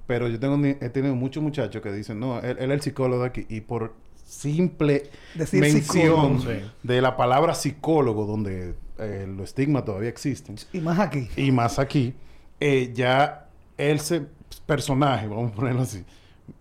Pero 0.06 0.28
yo 0.28 0.38
tengo, 0.40 0.56
he 0.64 0.88
tenido 0.88 1.14
muchos 1.14 1.42
muchachos 1.42 1.82
que 1.82 1.92
dicen, 1.92 2.18
no, 2.18 2.38
él, 2.40 2.56
él 2.58 2.70
es 2.70 2.76
el 2.76 2.80
psicólogo 2.80 3.22
de 3.22 3.28
aquí. 3.28 3.46
Y 3.48 3.60
por 3.60 3.94
simple 4.24 5.10
Decir 5.34 5.60
mención 5.60 6.38
psicólogo. 6.40 6.70
De 6.82 7.00
la 7.02 7.16
palabra 7.16 7.54
psicólogo, 7.54 8.26
donde 8.26 8.74
eh, 8.98 9.26
los 9.28 9.48
estigmas 9.50 9.84
todavía 9.84 10.08
existen, 10.08 10.56
Y 10.72 10.80
más 10.80 10.98
aquí. 10.98 11.28
y 11.36 11.50
más 11.52 11.78
aquí, 11.78 12.14
eh, 12.60 12.90
ya 12.94 13.48
ese 13.76 14.26
personaje, 14.66 15.26
vamos 15.28 15.52
a 15.52 15.54
ponerlo 15.54 15.82
así, 15.82 16.04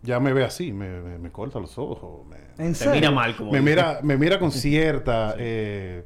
ya 0.04 0.20
me 0.20 0.34
ve 0.34 0.44
así, 0.44 0.72
me, 0.72 1.02
me- 1.02 1.18
me 1.18 1.32
corta 1.32 1.60
los 1.60 1.78
ojos, 1.78 2.26
me, 2.28 2.38
En 2.66 2.74
mira 2.92 3.12
mal 3.12 3.36
como... 3.36 3.52
me 3.52 3.62
mira, 3.62 4.00
me 4.04 4.18
mira 4.18 4.40
con 4.40 4.52
cierta 4.52 5.36
eh, 5.38 6.04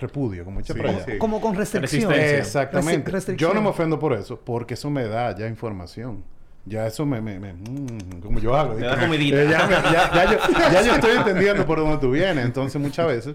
repudio, 0.00 0.44
como 0.44 0.60
echa 0.60 0.74
Sí, 0.74 0.80
sí. 1.06 1.18
Como 1.18 1.40
con 1.40 1.54
restricción. 1.54 2.12
Exactamente. 2.12 3.10
Restricción. 3.10 3.50
Yo 3.50 3.54
no 3.54 3.62
me 3.62 3.68
ofendo 3.70 3.98
por 3.98 4.12
eso, 4.12 4.38
porque 4.40 4.74
eso 4.74 4.90
me 4.90 5.04
da 5.04 5.36
ya 5.36 5.46
información. 5.48 6.24
Ya 6.64 6.86
eso 6.86 7.04
me... 7.04 7.20
me, 7.20 7.40
me- 7.40 7.54
mm, 7.54 8.20
como 8.22 8.38
yo 8.38 8.54
hago. 8.54 8.78
Eh, 8.78 8.82
ya, 8.82 9.06
me- 9.08 9.18
ya- 9.18 10.12
ya 10.14 10.32
yo, 10.32 10.38
ya 10.72 10.82
yo 10.82 10.94
estoy 10.94 11.16
entendiendo 11.16 11.66
por 11.66 11.78
dónde 11.80 11.98
tú 11.98 12.10
vienes. 12.12 12.44
Entonces, 12.44 12.80
muchas 12.80 13.06
veces... 13.08 13.34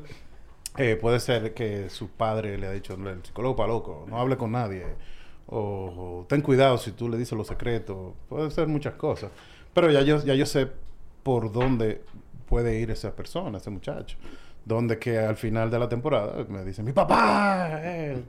eh, 0.77 0.98
puede 1.00 1.20
ser 1.20 1.54
que 1.54 1.89
su 1.89 2.08
padre 2.10 2.58
le 2.58 2.68
ha 2.68 2.72
dicho, 2.72 2.94
el 2.94 3.24
psicólogo 3.25 3.56
para 3.58 3.68
loco, 3.70 4.06
no 4.08 4.18
hable 4.20 4.38
con 4.38 4.51
nadie. 4.54 4.86
O, 5.48 5.58
o, 5.60 6.25
ten 6.30 6.42
cuidado 6.42 6.77
si 6.77 6.92
tú 6.92 7.10
le 7.10 7.18
dices 7.18 7.38
los 7.38 7.48
secretos. 7.48 8.13
Puede 8.30 8.50
ser 8.51 8.68
muchas 8.68 8.94
cosas. 8.96 9.30
Pero 9.74 9.92
ya 9.92 10.01
yo, 10.01 10.24
ya 10.24 10.34
yo 10.34 10.46
sé 10.46 10.68
por 11.24 11.51
dónde 11.51 12.01
puede 12.48 12.80
ir 12.80 12.92
esa 12.92 13.13
persona, 13.16 13.58
ese 13.58 13.70
muchacho. 13.70 14.18
Donde 14.67 15.00
que 15.00 15.17
al 15.17 15.38
final 15.38 15.71
de 15.71 15.79
la 15.79 15.88
temporada 15.88 16.45
me 16.50 16.63
dicen, 16.63 16.83
mi 16.83 16.91
papá. 16.91 17.69
eh". 17.81 18.21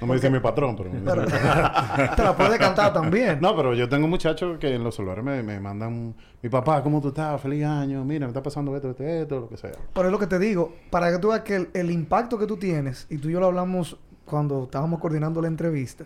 No 0.00 0.06
me 0.06 0.14
dice 0.14 0.30
mi 0.30 0.38
patrón, 0.40 0.76
pero... 0.76 0.90
me 0.90 1.00
dice 1.00 1.12
Pero 1.12 1.24
te 2.16 2.22
la 2.22 2.36
puedes 2.36 2.58
cantar 2.58 2.92
también. 2.92 3.40
No, 3.40 3.54
pero 3.56 3.74
yo 3.74 3.88
tengo 3.88 4.08
muchachos 4.08 4.58
que 4.58 4.74
en 4.74 4.84
los 4.84 4.94
celulares 4.94 5.24
me, 5.24 5.42
me 5.42 5.60
mandan, 5.60 6.14
mi 6.40 6.48
papá, 6.48 6.82
¿cómo 6.82 7.00
tú 7.00 7.08
estás? 7.08 7.40
Feliz 7.40 7.64
año, 7.64 8.04
mira, 8.04 8.26
me 8.26 8.30
está 8.30 8.42
pasando 8.42 8.74
esto, 8.74 8.90
esto, 8.90 9.02
esto, 9.04 9.40
lo 9.40 9.48
que 9.48 9.56
sea. 9.56 9.72
Pero 9.92 10.08
es 10.08 10.12
lo 10.12 10.18
que 10.18 10.26
te 10.28 10.38
digo, 10.38 10.72
para 10.90 11.10
que 11.10 11.18
tú 11.18 11.28
veas 11.28 11.40
que 11.40 11.56
el, 11.56 11.68
el 11.74 11.90
impacto 11.90 12.38
que 12.38 12.46
tú 12.46 12.56
tienes, 12.56 13.06
y 13.10 13.18
tú 13.18 13.28
y 13.28 13.32
yo 13.32 13.40
lo 13.40 13.46
hablamos 13.46 13.98
cuando 14.24 14.64
estábamos 14.64 15.00
coordinando 15.00 15.42
la 15.42 15.48
entrevista, 15.48 16.04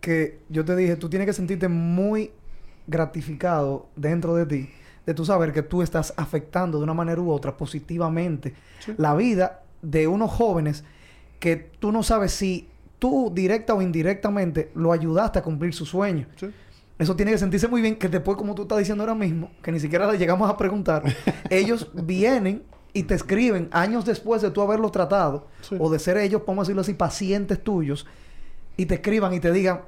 que 0.00 0.38
yo 0.48 0.64
te 0.64 0.74
dije, 0.76 0.96
tú 0.96 1.10
tienes 1.10 1.26
que 1.26 1.32
sentirte 1.32 1.68
muy 1.68 2.30
gratificado 2.86 3.88
dentro 3.96 4.34
de 4.34 4.46
ti, 4.46 4.70
de 5.08 5.14
tú 5.14 5.24
saber 5.24 5.54
que 5.54 5.62
tú 5.62 5.80
estás 5.80 6.12
afectando 6.18 6.76
de 6.76 6.84
una 6.84 6.92
manera 6.92 7.18
u 7.18 7.30
otra 7.32 7.56
positivamente 7.56 8.52
la 8.98 9.14
vida 9.14 9.62
de 9.80 10.06
unos 10.06 10.30
jóvenes 10.30 10.84
que 11.40 11.56
tú 11.56 11.92
no 11.92 12.02
sabes 12.02 12.32
si 12.32 12.68
tú 12.98 13.32
directa 13.34 13.72
o 13.72 13.80
indirectamente 13.80 14.70
lo 14.74 14.92
ayudaste 14.92 15.38
a 15.38 15.42
cumplir 15.42 15.72
su 15.72 15.86
sueño. 15.86 16.26
Sí. 16.36 16.50
Eso 16.98 17.16
tiene 17.16 17.32
que 17.32 17.38
sentirse 17.38 17.68
muy 17.68 17.80
bien, 17.80 17.96
que 17.96 18.08
después, 18.10 18.36
como 18.36 18.54
tú 18.54 18.62
estás 18.62 18.76
diciendo 18.80 19.02
ahora 19.02 19.14
mismo, 19.14 19.50
que 19.62 19.72
ni 19.72 19.80
siquiera 19.80 20.12
le 20.12 20.18
llegamos 20.18 20.50
a 20.50 20.58
preguntar, 20.58 21.02
ellos 21.48 21.88
vienen 21.94 22.64
y 22.92 23.04
te 23.04 23.14
escriben 23.14 23.70
años 23.72 24.04
después 24.04 24.42
de 24.42 24.50
tú 24.50 24.60
haberlo 24.60 24.90
tratado, 24.90 25.46
Sí. 25.62 25.74
o 25.78 25.88
de 25.88 25.98
ser 26.00 26.18
ellos, 26.18 26.42
vamos 26.46 26.62
a 26.62 26.64
decirlo 26.66 26.82
así, 26.82 26.92
pacientes 26.92 27.64
tuyos, 27.64 28.06
y 28.76 28.84
te 28.84 28.96
escriban 28.96 29.32
y 29.32 29.40
te 29.40 29.52
digan, 29.52 29.80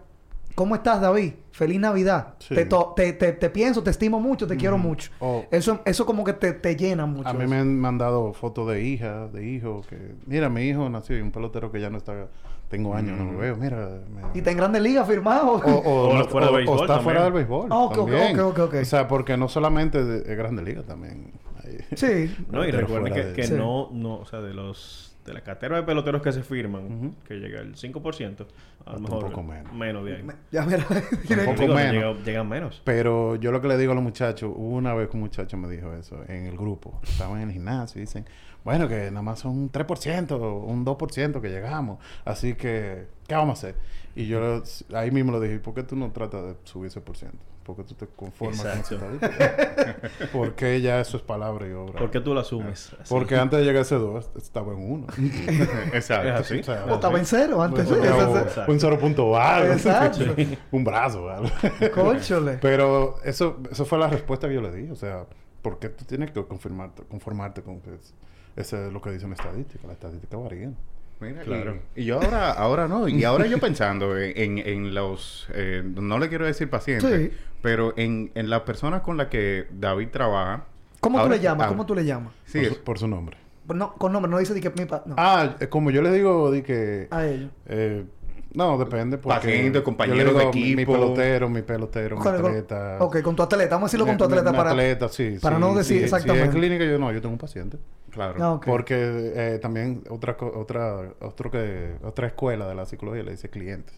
¿cómo 0.54 0.74
estás, 0.74 1.00
David? 1.00 1.32
Feliz 1.52 1.80
Navidad. 1.80 2.34
Sí. 2.38 2.54
Te, 2.54 2.64
to- 2.64 2.92
te, 2.96 3.12
te- 3.12 3.32
te 3.32 3.50
pienso, 3.50 3.82
te 3.82 3.90
estimo 3.90 4.20
mucho, 4.20 4.46
te 4.46 4.56
quiero 4.56 4.78
mucho. 4.78 5.10
Eso, 5.50 5.80
eso 5.84 6.06
como 6.06 6.24
que 6.24 6.32
te, 6.32 6.52
te 6.52 6.76
llena 6.76 7.06
mucho. 7.06 7.28
A 7.28 7.32
mí 7.32 7.40
eso. 7.44 7.50
me 7.50 7.56
han 7.58 7.78
mandado 7.78 8.32
fotos 8.32 8.68
de 8.70 8.82
hija, 8.82 9.26
de 9.28 9.46
hijo, 9.46 9.82
que... 9.88 10.14
Mira, 10.26 10.48
mi 10.48 10.62
hijo 10.62 10.88
nació 10.88 11.18
y 11.18 11.20
un 11.20 11.30
pelotero 11.32 11.70
que 11.70 11.80
ya 11.80 11.90
no 11.90 11.98
está... 11.98 12.28
Tengo 12.68 12.94
años, 12.94 13.18
no 13.18 13.32
lo 13.32 13.38
veo, 13.38 13.56
mira... 13.56 13.98
me- 14.14 14.38
Y 14.38 14.42
te 14.42 14.52
en 14.52 14.56
Grandes 14.56 14.80
Ligas 14.80 15.06
firmado. 15.08 15.54
O, 15.54 15.56
o- 15.58 16.08
O 16.10 16.14
no- 16.18 16.24
fuera 16.26 16.46
de 16.46 16.52
o- 16.52 16.58
está 16.60 16.86
también. 16.86 17.02
fuera 17.02 17.24
del 17.24 17.32
béisbol. 17.32 17.66
Ah, 17.70 17.78
ok, 17.78 17.90
ok, 17.98 18.10
también. 18.10 18.40
ok, 18.40 18.58
ok. 18.60 18.74
O 18.80 18.84
sea, 18.84 19.08
porque 19.08 19.36
no 19.36 19.48
solamente 19.48 20.04
de, 20.04 20.18
es 20.32 20.38
Grande 20.38 20.62
Liga 20.62 20.82
también. 20.84 21.32
Hay- 21.64 21.96
sí. 21.96 22.32
No, 22.48 22.64
y 22.64 22.70
recuerden 22.70 23.12
que, 23.12 23.24
de- 23.24 23.32
que 23.34 23.42
Sí. 23.48 23.54
no, 23.54 23.88
no, 23.90 24.18
o 24.20 24.24
sea, 24.24 24.40
de 24.40 24.54
los 24.54 25.09
de 25.24 25.32
la 25.34 25.42
cartera 25.42 25.76
de 25.76 25.82
peloteros 25.82 26.22
que 26.22 26.32
se 26.32 26.42
firman, 26.42 27.14
que 27.26 27.34
llega 27.34 27.60
el 27.60 27.74
5%, 27.76 28.46
a 28.86 28.90
lo 28.92 28.96
Un 28.96 29.02
mejor 29.02 29.26
poco 29.26 29.42
menos. 29.42 29.72
menos 29.72 30.04
de 30.04 30.16
ahí. 30.16 30.26
Ya 30.50 30.62
mira. 30.64 30.86
Un 30.88 31.44
poco 31.44 31.60
Digo, 31.62 31.74
menos. 31.74 31.92
llega- 31.92 32.24
llegan 32.24 32.48
menos. 32.48 32.80
Pero 32.84 33.36
yo 33.36 33.52
lo 33.52 33.60
que 33.60 33.68
le 33.68 33.76
digo 33.76 33.92
a 33.92 33.94
los 33.94 34.02
muchachos, 34.04 34.50
una 34.56 34.94
vez 34.94 35.08
que 35.08 35.16
un 35.16 35.22
muchacho 35.22 35.56
me 35.56 35.68
dijo 35.68 35.92
eso 35.92 36.22
en 36.28 36.46
el 36.46 36.56
grupo. 36.56 36.98
Estaban 37.02 37.40
en 37.42 37.48
el 37.48 37.52
gimnasio 37.54 37.98
y 38.00 38.02
dicen, 38.02 38.24
bueno, 38.64 38.88
que 38.88 39.10
nada 39.10 39.22
más 39.22 39.38
son 39.40 39.52
un 39.52 39.70
3%, 39.72 40.64
un 40.64 40.84
2% 40.84 41.40
que 41.40 41.48
llegamos. 41.48 41.98
Así 42.24 42.54
que, 42.54 43.06
¿qué 43.28 43.34
vamos 43.34 43.62
a 43.64 43.68
hacer? 43.68 43.74
Y 44.16 44.26
yo 44.26 44.62
ahí 44.94 45.10
mismo 45.10 45.32
le 45.38 45.46
dije, 45.46 45.60
¿por 45.60 45.74
qué 45.74 45.82
tú 45.82 45.96
no 45.96 46.10
tratas 46.10 46.42
de 46.44 46.56
subir 46.64 46.88
ese 46.88 47.00
por 47.00 47.16
ciento? 47.16 47.38
¿Por 47.74 47.84
qué 47.84 47.94
tú 47.94 47.94
te 47.94 48.06
conformas 48.14 48.64
Exacto. 48.64 48.98
con 48.98 49.14
esa 49.16 49.26
estadística? 49.26 49.96
Porque 50.32 50.80
ya 50.80 51.00
eso 51.00 51.16
es 51.16 51.22
palabra 51.22 51.68
y 51.68 51.72
obra. 51.72 51.98
¿Por 51.98 52.10
qué 52.10 52.20
tú 52.20 52.34
lo 52.34 52.40
asumes? 52.40 52.92
así? 53.00 53.08
Porque 53.08 53.36
antes 53.36 53.58
de 53.58 53.64
llegar 53.64 53.78
a 53.80 53.82
ese 53.82 53.94
2, 53.96 54.30
estaba 54.36 54.72
en 54.72 54.92
1. 54.92 55.06
Exacto. 55.92 56.28
Es 56.28 56.34
así. 56.34 56.58
O 56.60 56.64
sea, 56.64 56.84
O 56.86 56.94
estaba 56.94 57.18
en 57.18 57.26
cero 57.26 57.62
antes. 57.62 57.88
Bueno, 57.88 58.44
sí, 58.48 58.60
un 58.68 58.80
0 58.80 58.98
punto 58.98 59.36
algo. 59.38 59.72
Exacto. 59.72 60.24
un 60.72 60.84
brazo, 60.84 61.28
algo. 61.30 61.48
Cónchale. 61.94 62.58
Pero 62.60 63.16
eso, 63.24 63.58
eso 63.70 63.84
fue 63.84 63.98
la 63.98 64.08
respuesta 64.08 64.48
que 64.48 64.54
yo 64.54 64.60
le 64.62 64.72
di. 64.72 64.90
O 64.90 64.96
sea, 64.96 65.26
¿por 65.62 65.78
qué 65.78 65.88
tú 65.88 66.04
tienes 66.04 66.30
que 66.32 66.44
confirmarte, 66.44 67.02
conformarte 67.04 67.62
con 67.62 67.80
que 67.80 67.94
es- 67.94 68.14
eso 68.56 68.76
es 68.86 68.92
lo 68.92 69.00
que 69.00 69.10
dice 69.10 69.26
una 69.26 69.36
estadística? 69.36 69.86
La 69.86 69.92
estadística 69.94 70.36
varía. 70.36 70.72
Mira, 71.20 71.42
Claro. 71.42 71.78
Y, 71.94 72.02
y 72.02 72.04
yo 72.06 72.16
ahora, 72.20 72.50
ahora 72.52 72.88
no. 72.88 73.06
Y 73.08 73.24
ahora 73.24 73.46
yo 73.46 73.58
pensando 73.58 74.16
en, 74.18 74.58
en 74.58 74.94
los... 74.94 75.48
eh, 75.54 75.82
no 75.84 76.18
le 76.18 76.28
quiero 76.28 76.46
decir 76.46 76.70
pacientes, 76.70 77.30
Sí. 77.30 77.36
pero 77.62 77.92
en, 77.96 78.30
en 78.34 78.48
las 78.50 78.60
personas 78.62 79.02
con 79.02 79.16
las 79.16 79.26
que 79.28 79.66
David 79.70 80.08
trabaja... 80.08 80.64
¿Cómo 81.00 81.18
tú 81.18 81.22
ahora- 81.22 81.36
le 81.36 81.42
llamas? 81.42 81.66
ah, 81.66 81.68
¿Cómo 81.68 81.86
tú 81.86 81.94
le 81.94 82.04
llamas? 82.04 82.32
Sí, 82.46 82.60
por, 82.60 82.68
su, 82.74 82.82
por 82.84 82.98
su 82.98 83.08
nombre. 83.08 83.36
No, 83.74 83.92
con 83.94 84.12
nombre, 84.12 84.30
no 84.30 84.38
dice 84.38 84.52
de 84.54 84.60
que 84.60 84.70
mi 84.70 84.84
pa- 84.86 85.02
no. 85.06 85.14
Ah, 85.18 85.56
como 85.68 85.90
yo 85.90 86.02
les 86.02 86.12
digo, 86.14 86.50
di 86.50 86.62
que... 86.62 87.06
A 87.10 87.24
ellos. 87.26 87.50
eh, 87.66 88.04
no, 88.52 88.78
depende. 88.78 89.18
Porque 89.18 89.36
Paciente, 89.38 89.78
yo 89.78 89.84
compañero 89.84 90.32
le 90.32 90.32
de 90.32 90.38
digo, 90.40 90.52
mi- 90.52 90.60
Mi 90.60 90.72
equipo. 90.82 90.92
pelotero, 90.92 91.48
mi 91.48 91.62
pelotero, 91.62 92.16
mi 92.18 92.26
atleta. 92.28 92.96
Ok, 93.00 93.22
con 93.22 93.36
tu 93.36 93.42
atleta. 93.42 93.76
Vamos 93.76 93.84
a 93.84 93.88
decirlo 93.88 94.06
con 94.06 94.16
tu 94.16 94.24
atleta 94.24 94.50
mi 94.50 94.56
para... 94.56 94.70
atleta, 94.70 95.08
sí. 95.08 95.38
para 95.40 95.56
sí, 95.56 95.60
no 95.60 95.74
decir 95.74 95.98
sí. 95.98 96.04
exactamente. 96.04 96.50
Si 96.50 96.56
es 96.58 96.60
clínica, 96.64 96.84
yo 96.84 96.98
no, 96.98 97.12
yo 97.12 97.20
tengo 97.20 97.32
un 97.32 97.38
paciente. 97.38 97.78
claro. 98.10 98.42
Ah. 98.44 98.60
Porque 98.64 98.96
eh, 99.34 99.58
también 99.62 100.02
otra, 100.10 100.36
otra, 100.40 101.12
otro 101.20 101.50
que, 101.50 101.94
otra 102.02 102.26
escuela 102.26 102.66
de 102.68 102.74
la 102.74 102.86
psicología 102.86 103.22
le 103.22 103.32
dice 103.32 103.48
clientes. 103.50 103.94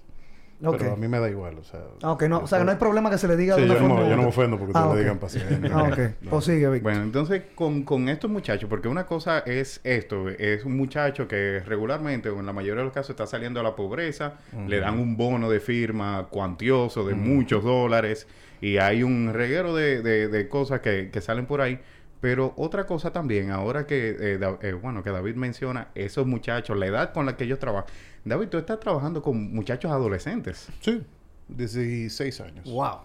Pero 0.71 0.93
a 0.93 0.97
mí 0.97 1.09
me 1.09 1.19
da 1.19 1.29
igual, 1.29 1.59
o 1.59 1.65
sea... 1.65 1.81
Ah, 2.03 2.13
ok, 2.13 2.23
no, 2.29 2.39
o 2.39 2.47
sea, 2.47 2.59
que 2.59 2.65
no 2.65 2.71
hay 2.71 2.77
problema 2.77 3.11
que 3.11 3.19
se 3.19 3.27
le 3.27 3.37
diga 3.37 3.57
Sí, 3.57 3.63
de 3.63 3.67
una 3.67 3.75
yo 3.75 3.81
no, 3.83 3.89
forma 3.97 4.09
yo 4.09 4.17
no 4.17 4.23
me 4.23 4.29
ofendo 4.29 4.57
porque 4.59 4.73
Ah, 4.77 4.83
te 4.83 4.87
ok. 4.89 4.95
lo 4.95 4.99
digan 5.01 5.19
paciente. 5.19 5.71
Ah, 5.73 5.83
ok. 5.85 5.99
No. 6.21 6.31
Pues 6.31 6.45
sigue, 6.45 6.69
Vic. 6.71 6.83
Bueno, 6.83 7.03
entonces 7.03 7.43
con, 7.57 7.83
con 7.83 8.09
estos 8.09 8.31
muchachos, 8.31 8.71
porque 8.71 8.87
una 8.89 9.05
cosa 9.07 9.41
es 9.41 9.81
esto, 9.83 10.29
es 10.29 10.65
un 10.65 10.77
muchacho 10.77 11.27
que 11.27 11.61
regularmente 11.67 12.29
o 12.29 12.39
en 12.39 12.47
la 12.47 12.53
mayoría 12.53 12.79
de 12.79 12.85
los 12.85 12.93
casos 12.93 13.11
está 13.11 13.27
saliendo 13.27 13.59
a 13.59 13.63
la 13.65 13.75
pobreza, 13.75 14.35
le 14.69 14.79
dan 14.79 14.99
un 15.01 15.17
bono 15.17 15.51
de 15.51 15.59
firma 15.61 16.29
cuantioso 16.31 17.05
de 17.05 17.15
muchos 17.15 17.65
dólares 17.65 18.29
y 18.61 18.77
hay 18.79 19.03
un 19.03 19.33
reguero 19.35 19.75
de, 19.75 20.01
de- 20.03 20.29
de 20.29 20.49
cosas 20.49 20.81
que, 20.81 21.11
que 21.13 21.21
salen 21.21 21.47
por 21.47 21.61
ahí. 21.61 21.81
Pero 22.21 22.53
otra 22.57 22.85
cosa 22.87 23.13
también, 23.13 23.51
ahora 23.51 23.85
que, 23.85 24.17
eh, 24.21 24.39
Da- 24.39 24.57
eh, 24.63 24.75
bueno, 24.75 25.03
que 25.03 25.11
David 25.11 25.35
menciona, 25.35 25.89
esos 25.97 26.25
muchachos, 26.25 26.77
la 26.79 26.87
edad 26.87 27.13
con 27.13 27.27
la 27.27 27.37
que 27.37 27.43
ellos 27.43 27.59
trabajan. 27.59 27.93
David, 28.25 28.49
tú 28.49 28.59
estás 28.59 28.79
trabajando 28.81 29.23
con 29.23 29.53
muchachos 29.55 29.91
adolescentes. 29.91 30.69
Sí, 30.81 31.03
16 31.49 32.41
años. 32.41 32.71
Wow. 32.71 32.99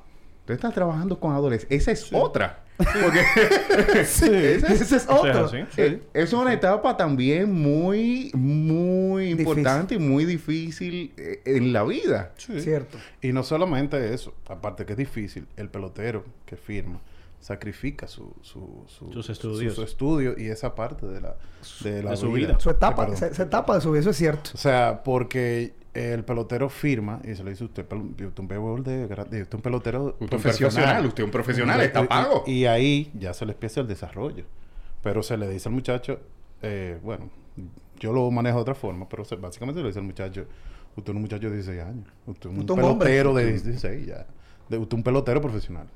Tú 0.45 0.53
estás 0.53 0.73
trabajando 0.73 1.19
con 1.19 1.33
adolescentes. 1.33 1.81
Esa 1.81 1.91
es 1.91 2.13
otra. 2.13 2.63
Porque 2.77 3.25
Sí, 4.05 4.29
esa 4.31 4.73
es- 4.73 5.07
así. 5.09 5.57
Eh, 5.77 6.01
Es 6.13 6.31
una 6.33 6.53
etapa 6.53 6.95
también 6.95 7.51
muy, 7.51 8.31
muy 8.35 9.33
Difícil. 9.33 9.39
importante 9.47 9.95
y 9.95 9.99
muy 9.99 10.25
difícil 10.25 11.11
eh, 11.17 11.41
en 11.45 11.73
la 11.73 11.83
vida. 11.83 12.33
Sí. 12.37 12.61
Cierto. 12.61 12.97
Y 13.21 13.33
no 13.33 13.43
solamente 13.43 14.13
eso, 14.13 14.33
aparte 14.47 14.85
que 14.85 14.93
es 14.93 14.97
difícil, 14.97 15.47
el 15.57 15.69
pelotero 15.69 16.23
que 16.45 16.55
firma 16.55 17.01
sacrifica 17.39 18.07
su, 18.07 18.33
su, 18.41 18.83
su- 18.87 19.11
Sus 19.13 19.29
estudios. 19.29 19.75
su 19.75 19.83
estudio 19.83 20.35
y 20.37 20.47
esa 20.47 20.75
parte 20.75 21.05
de 21.05 21.21
la, 21.21 21.35
de 21.83 22.03
la 22.03 22.11
De 22.11 22.17
su 22.17 22.31
vida. 22.31 22.59
Su 22.59 22.69
etapa, 22.69 23.07
esa 23.07 23.43
etapa 23.43 23.75
de 23.75 23.81
su 23.81 23.91
vida, 23.91 24.01
eso 24.01 24.09
es 24.09 24.17
cierto. 24.17 24.51
O 24.53 24.57
sea, 24.57 25.01
porque 25.03 25.73
el 25.93 26.23
pelotero 26.23 26.69
firma 26.69 27.21
y 27.23 27.35
se 27.35 27.43
le 27.43 27.51
dice 27.51 27.63
usted, 27.63 27.87
pel- 27.87 28.11
usted 28.11 28.25
es 28.33 28.39
un 28.39 28.47
béisbol 28.47 28.83
de, 28.83 29.05
usted 29.05 29.33
es 29.47 29.53
un 29.53 29.61
pelotero 29.61 30.05
Usted 30.05 30.21
un 30.21 30.27
profesional. 30.29 30.71
profesional, 30.73 31.05
usted 31.05 31.23
un 31.23 31.31
profesional, 31.31 31.81
está 31.81 32.07
pago. 32.07 32.43
Y, 32.45 32.65
ahí 32.65 33.11
ya 33.17 33.33
se 33.33 33.45
le 33.45 33.53
empieza 33.53 33.79
el 33.81 33.87
desarrollo. 33.87 34.43
Pero 35.01 35.23
se 35.23 35.37
le 35.37 35.47
dice 35.47 35.69
al 35.69 35.75
muchacho, 35.75 36.19
eh, 36.61 36.99
bueno, 37.03 37.29
yo 37.99 38.11
lo 38.13 38.29
manejo 38.31 38.57
de 38.57 38.61
otra 38.63 38.75
forma, 38.75 39.07
pero 39.07 39.23
se- 39.25 39.35
básicamente 39.37 39.79
se 39.79 39.83
le 39.83 39.89
dice 39.89 39.99
al 39.99 40.05
muchacho, 40.05 40.45
usted 40.97 41.11
es 41.11 41.15
un 41.15 41.21
muchacho 41.21 41.49
de 41.49 41.55
16 41.55 41.81
años. 41.81 42.05
Usted 42.25 42.49
es 42.49 42.55
un 42.57 42.69
hombre. 42.69 42.75
pelotero 42.75 43.33
de 43.33 43.45
16 43.53 44.05
ya. 44.07 44.25
De, 44.69 44.77
usted 44.77 44.93
es 44.95 44.97
un 44.97 45.03
pelotero 45.03 45.39
profesional. 45.41 45.87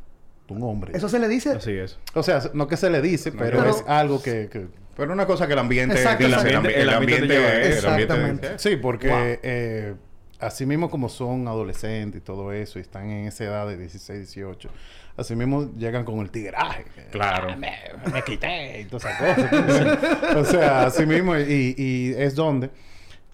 Es 0.52 0.58
un 0.58 0.64
hombre. 0.64 0.92
Eso 0.96 1.10
se 1.10 1.20
le 1.20 1.28
dice. 1.28 1.52
Así 1.52 1.72
es. 1.72 1.98
O 2.14 2.24
sea, 2.24 2.42
no 2.54 2.68
que 2.68 2.78
se 2.78 2.90
le 2.90 3.02
dice, 3.02 3.32
pero, 3.32 3.60
Pero- 3.60 3.70
es 3.72 3.84
algo 3.88 4.22
que- 4.22 4.50
que 4.52 4.68
Pero 4.96 5.14
una 5.14 5.26
cosa 5.26 5.48
que 5.48 5.54
el 5.54 5.60
ambiente... 5.60 5.96
Exacto, 5.96 6.26
dice, 6.26 6.36
exacto. 6.40 6.58
el, 6.60 6.64
ambi- 6.66 6.76
el 6.76 6.82
El 6.82 6.90
ambiente 6.90 7.26
el 7.26 7.32
ambiente- 7.46 7.70
Exactamente. 7.76 8.50
Sí, 8.60 8.76
porque 8.76 9.08
Wow. 9.10 9.18
eh, 9.42 9.94
así 10.40 10.66
mismo 10.66 10.90
como 10.90 11.08
son 11.10 11.48
adolescentes 11.48 12.22
y 12.22 12.24
todo 12.24 12.52
eso, 12.52 12.78
y 12.78 12.82
están 12.82 13.10
en 13.10 13.28
esa 13.28 13.44
edad 13.46 13.68
de 13.68 13.78
16, 13.78 14.20
18, 14.20 14.70
así 15.18 15.36
mismo 15.36 15.72
llegan 15.78 16.04
con 16.04 16.20
el 16.20 16.30
tigraje. 16.30 16.86
Claro. 17.12 17.48
"Ah, 17.52 17.56
Me, 17.56 17.72
me 18.12 18.22
quité 18.24 18.82
y 18.82 18.86
todas 18.86 19.06
esas 19.06 19.36
cosas. 19.50 20.36
o 20.36 20.46
sea, 20.46 20.86
así 20.88 21.06
mismo, 21.06 21.38
y, 21.38 21.74
y 21.78 22.14
es 22.18 22.36
donde 22.36 22.70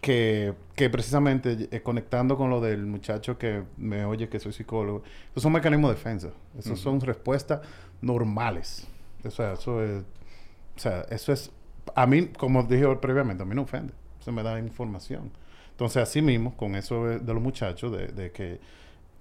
que, 0.08 0.54
que 0.76 0.90
precisamente 0.90 1.68
eh, 1.72 1.82
conectando 1.82 2.38
con 2.38 2.50
lo 2.50 2.62
del 2.62 2.86
muchacho 2.86 3.38
que 3.38 3.64
me 3.78 4.06
oye 4.06 4.30
que 4.30 4.40
soy 4.40 4.54
psicólogo, 4.54 5.04
esos 5.32 5.44
son 5.44 5.52
mecanismos 5.54 5.90
de 5.92 5.96
defensa, 5.96 6.30
esos 6.58 6.80
son 6.80 7.02
respuestas 7.02 7.62
normales. 8.02 8.88
O 9.26 9.32
sea, 9.32 9.54
eso 9.54 9.84
es, 9.84 10.04
o 10.76 10.80
sea, 10.80 11.02
eso 11.10 11.34
es, 11.34 11.52
a 11.96 12.06
mí, 12.08 12.28
como 12.28 12.64
dije 12.64 12.86
previamente, 12.98 13.44
a 13.44 13.46
mí 13.46 13.56
no 13.56 13.64
ofende, 13.64 13.94
se 14.20 14.32
me 14.32 14.44
da 14.44 14.60
información. 14.60 15.32
Entonces, 15.72 16.04
así 16.04 16.22
mismo, 16.22 16.56
con 16.58 16.76
eso 16.76 17.06
de, 17.06 17.20
de 17.20 17.34
los 17.34 17.44
muchachos, 17.44 17.92
de, 17.92 18.08
de 18.08 18.32
que 18.32 18.60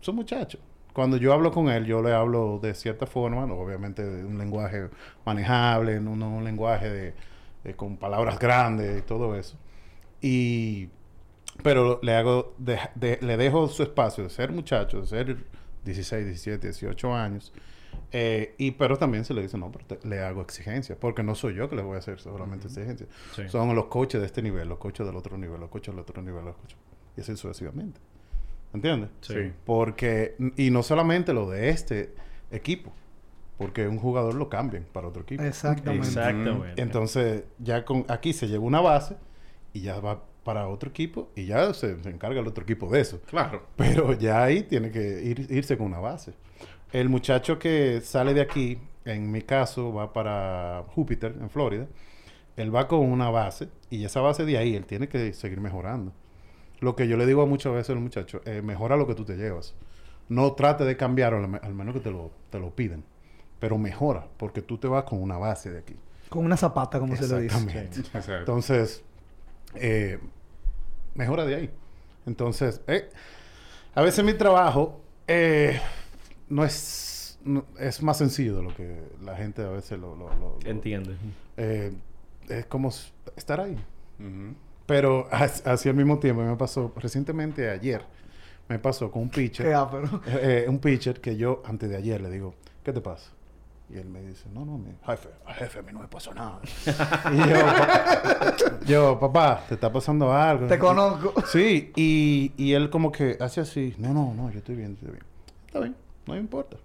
son 0.00 0.16
muchachos. 0.16 0.60
Cuando 0.92 1.16
yo 1.18 1.32
hablo 1.34 1.50
con 1.52 1.68
él, 1.68 1.84
yo 1.86 2.02
le 2.02 2.12
hablo 2.14 2.58
de 2.62 2.74
cierta 2.74 3.06
forma, 3.06 3.46
¿no? 3.46 3.54
obviamente 3.56 4.04
de 4.04 4.24
un 4.24 4.38
lenguaje 4.38 4.88
manejable, 5.26 6.00
no, 6.00 6.12
un 6.12 6.44
lenguaje 6.44 6.88
de, 6.90 7.14
de- 7.64 7.74
con 7.76 7.96
palabras 7.98 8.38
grandes 8.38 8.98
y 9.00 9.02
todo 9.02 9.36
eso. 9.36 9.56
Y, 10.20 10.88
pero 11.62 12.00
le 12.02 12.14
hago, 12.14 12.54
de- 12.58 12.78
de- 12.94 13.18
le 13.22 13.36
dejo 13.36 13.68
su 13.68 13.82
espacio 13.82 14.24
de 14.24 14.30
ser 14.30 14.52
muchacho, 14.52 15.00
de 15.00 15.06
ser 15.06 15.36
16, 15.84 16.24
17, 16.26 16.66
18 16.68 17.14
años, 17.14 17.52
Eh, 18.12 18.54
y 18.58 18.70
pero 18.72 18.96
también 18.98 19.24
se 19.24 19.34
le 19.34 19.42
dice, 19.42 19.58
no, 19.58 19.72
pero 19.72 19.84
te- 19.86 20.08
le 20.08 20.20
hago 20.20 20.40
exigencia, 20.40 20.96
porque 20.98 21.22
no 21.24 21.34
soy 21.34 21.54
yo 21.54 21.68
que 21.68 21.74
le 21.76 21.82
voy 21.82 21.96
a 21.96 21.98
hacer 21.98 22.20
solamente 22.20 22.68
exigencia. 22.68 23.06
Sí. 23.34 23.48
Son 23.48 23.74
los 23.74 23.86
coaches 23.86 24.20
de 24.20 24.26
este 24.26 24.42
nivel, 24.42 24.68
los 24.68 24.78
coaches 24.78 25.04
del 25.06 25.16
otro 25.16 25.36
nivel, 25.36 25.58
los 25.60 25.70
coaches 25.70 25.92
del 25.92 26.00
otro 26.02 26.22
nivel, 26.22 26.44
los 26.44 26.54
coaches. 26.56 26.78
Y 27.16 27.20
así 27.22 27.36
sucesivamente. 27.36 27.98
¿Entiendes? 28.72 29.10
Sí. 29.22 29.52
Porque, 29.64 30.36
y 30.56 30.70
no 30.70 30.82
solamente 30.82 31.32
lo 31.32 31.50
de 31.50 31.70
este 31.70 32.14
equipo, 32.52 32.92
porque 33.58 33.88
un 33.88 33.98
jugador 33.98 34.34
lo 34.34 34.48
cambian 34.48 34.84
para 34.92 35.08
otro 35.08 35.22
equipo. 35.22 35.42
Exactamente. 35.42 36.06
Exactamente. 36.06 36.80
Entonces, 36.80 37.44
ya 37.58 37.84
con 37.84 38.04
aquí 38.08 38.32
se 38.32 38.46
lleva 38.46 38.64
una 38.64 38.80
base 38.80 39.16
y 39.76 39.80
ya 39.82 40.00
va 40.00 40.22
para 40.44 40.68
otro 40.68 40.90
equipo 40.90 41.28
y 41.34 41.46
ya 41.46 41.74
se, 41.74 42.00
se 42.02 42.08
encarga 42.08 42.40
el 42.40 42.46
otro 42.46 42.62
equipo 42.62 42.88
de 42.88 43.00
eso. 43.00 43.20
Claro. 43.26 43.62
Pero 43.76 44.12
ya 44.12 44.42
ahí 44.44 44.62
tiene 44.62 44.90
que 44.90 45.22
ir- 45.24 45.50
irse 45.50 45.76
con 45.76 45.86
una 45.86 45.98
base. 45.98 46.34
El 46.92 47.08
muchacho 47.08 47.58
que 47.58 48.00
sale 48.00 48.32
de 48.32 48.40
aquí, 48.42 48.78
en 49.04 49.30
mi 49.30 49.42
caso, 49.42 49.92
va 49.92 50.12
para 50.12 50.84
Júpiter, 50.94 51.34
en 51.40 51.50
Florida. 51.50 51.86
Él 52.56 52.74
va 52.74 52.86
con 52.88 53.00
una 53.00 53.28
base 53.28 53.68
y 53.90 54.04
esa 54.04 54.20
base 54.20 54.44
de 54.44 54.56
ahí, 54.56 54.74
él 54.76 54.86
tiene 54.86 55.08
que 55.08 55.32
seguir 55.32 55.60
mejorando. 55.60 56.12
Lo 56.80 56.94
que 56.94 57.08
yo 57.08 57.16
le 57.16 57.26
digo 57.26 57.42
a 57.42 57.46
muchas 57.46 57.72
veces 57.72 57.90
al 57.90 58.00
muchacho, 58.00 58.40
eh, 58.44 58.62
mejora 58.62 58.96
lo 58.96 59.06
que 59.06 59.14
tú 59.14 59.24
te 59.24 59.36
llevas. 59.36 59.74
No 60.28 60.52
trate 60.52 60.84
de 60.84 60.96
cambiarlo, 60.96 61.38
al, 61.38 61.48
me- 61.48 61.58
al 61.58 61.74
menos 61.74 61.94
que 61.94 62.00
te 62.00 62.10
lo, 62.10 62.30
te 62.50 62.58
lo 62.58 62.70
piden. 62.74 63.04
Pero 63.58 63.78
mejora, 63.78 64.26
porque 64.36 64.62
tú 64.62 64.78
te 64.78 64.86
vas 64.86 65.04
con 65.04 65.20
una 65.20 65.38
base 65.38 65.70
de 65.70 65.78
aquí. 65.80 65.96
Con 66.28 66.44
una 66.44 66.56
zapata, 66.56 66.98
como 66.98 67.14
se 67.16 67.26
le 67.28 67.42
dice. 67.42 67.56
Exactamente. 67.56 68.00
Entonces, 68.40 69.04
eh, 69.74 70.18
mejora 71.14 71.44
de 71.44 71.54
ahí. 71.56 71.70
Entonces, 72.26 72.80
eh, 72.86 73.08
a 73.94 74.02
veces 74.02 74.24
mi 74.24 74.34
trabajo 74.34 75.00
eh, 75.26 75.80
no 76.48 76.64
es 76.64 77.38
no- 77.44 77.64
es 77.78 78.02
más 78.02 78.18
sencillo 78.18 78.56
de 78.56 78.62
lo 78.64 78.74
que 78.74 79.00
la 79.22 79.36
gente 79.36 79.62
a 79.62 79.68
veces 79.70 79.98
lo, 80.00 80.16
lo- 80.16 80.28
lo- 80.34 80.58
lo- 80.62 80.68
Entiende. 80.70 81.16
eh, 81.56 81.92
es 82.48 82.66
como 82.66 82.90
estar 83.36 83.60
ahí. 83.60 83.76
Pero 84.86 85.28
as- 85.30 85.64
así 85.66 85.88
al 85.88 85.94
mismo 85.94 86.18
tiempo 86.18 86.42
me 86.42 86.56
pasó 86.56 86.92
recientemente 86.96 87.68
ayer 87.70 88.02
me 88.68 88.78
pasó 88.80 89.10
con 89.12 89.22
un 89.22 89.30
pitcher 89.30 89.66
Qué 89.66 89.72
eh, 90.26 90.64
eh, 90.64 90.68
un 90.68 90.78
pitcher 90.80 91.20
que 91.20 91.36
yo 91.36 91.62
antes 91.66 91.88
de 91.88 91.96
ayer 91.96 92.20
le 92.20 92.30
digo, 92.30 92.54
¿qué 92.82 92.92
te 92.92 93.00
pasa? 93.00 93.30
Y 93.88 93.98
él 93.98 94.08
me 94.08 94.20
dice, 94.20 94.48
no, 94.52 94.64
no, 94.64 94.78
mi 94.78 94.90
jefe, 95.06 95.28
jefe, 95.54 95.78
a 95.78 95.82
mí 95.82 95.92
no 95.92 96.00
me 96.00 96.08
pasó 96.08 96.34
nada. 96.34 96.60
y 97.32 97.36
yo, 97.48 97.54
"Pa- 97.54 98.80
yo, 98.84 99.20
papá, 99.20 99.64
¿te 99.68 99.74
está 99.74 99.92
pasando 99.92 100.32
algo? 100.32 100.66
Te 100.66 100.76
conozco. 100.78 101.32
Sí, 101.46 101.92
y, 101.94 102.52
y 102.56 102.72
él 102.72 102.90
como 102.90 103.12
que 103.12 103.36
hace 103.40 103.60
así, 103.60 103.94
no, 103.98 104.12
no, 104.12 104.34
no, 104.34 104.50
yo 104.50 104.58
estoy 104.58 104.74
bien, 104.74 104.94
estoy 104.94 105.10
bien. 105.12 105.22
Está 105.66 105.78
bien, 105.80 105.94
no 106.26 106.34
me 106.34 106.40
importa. 106.40 106.76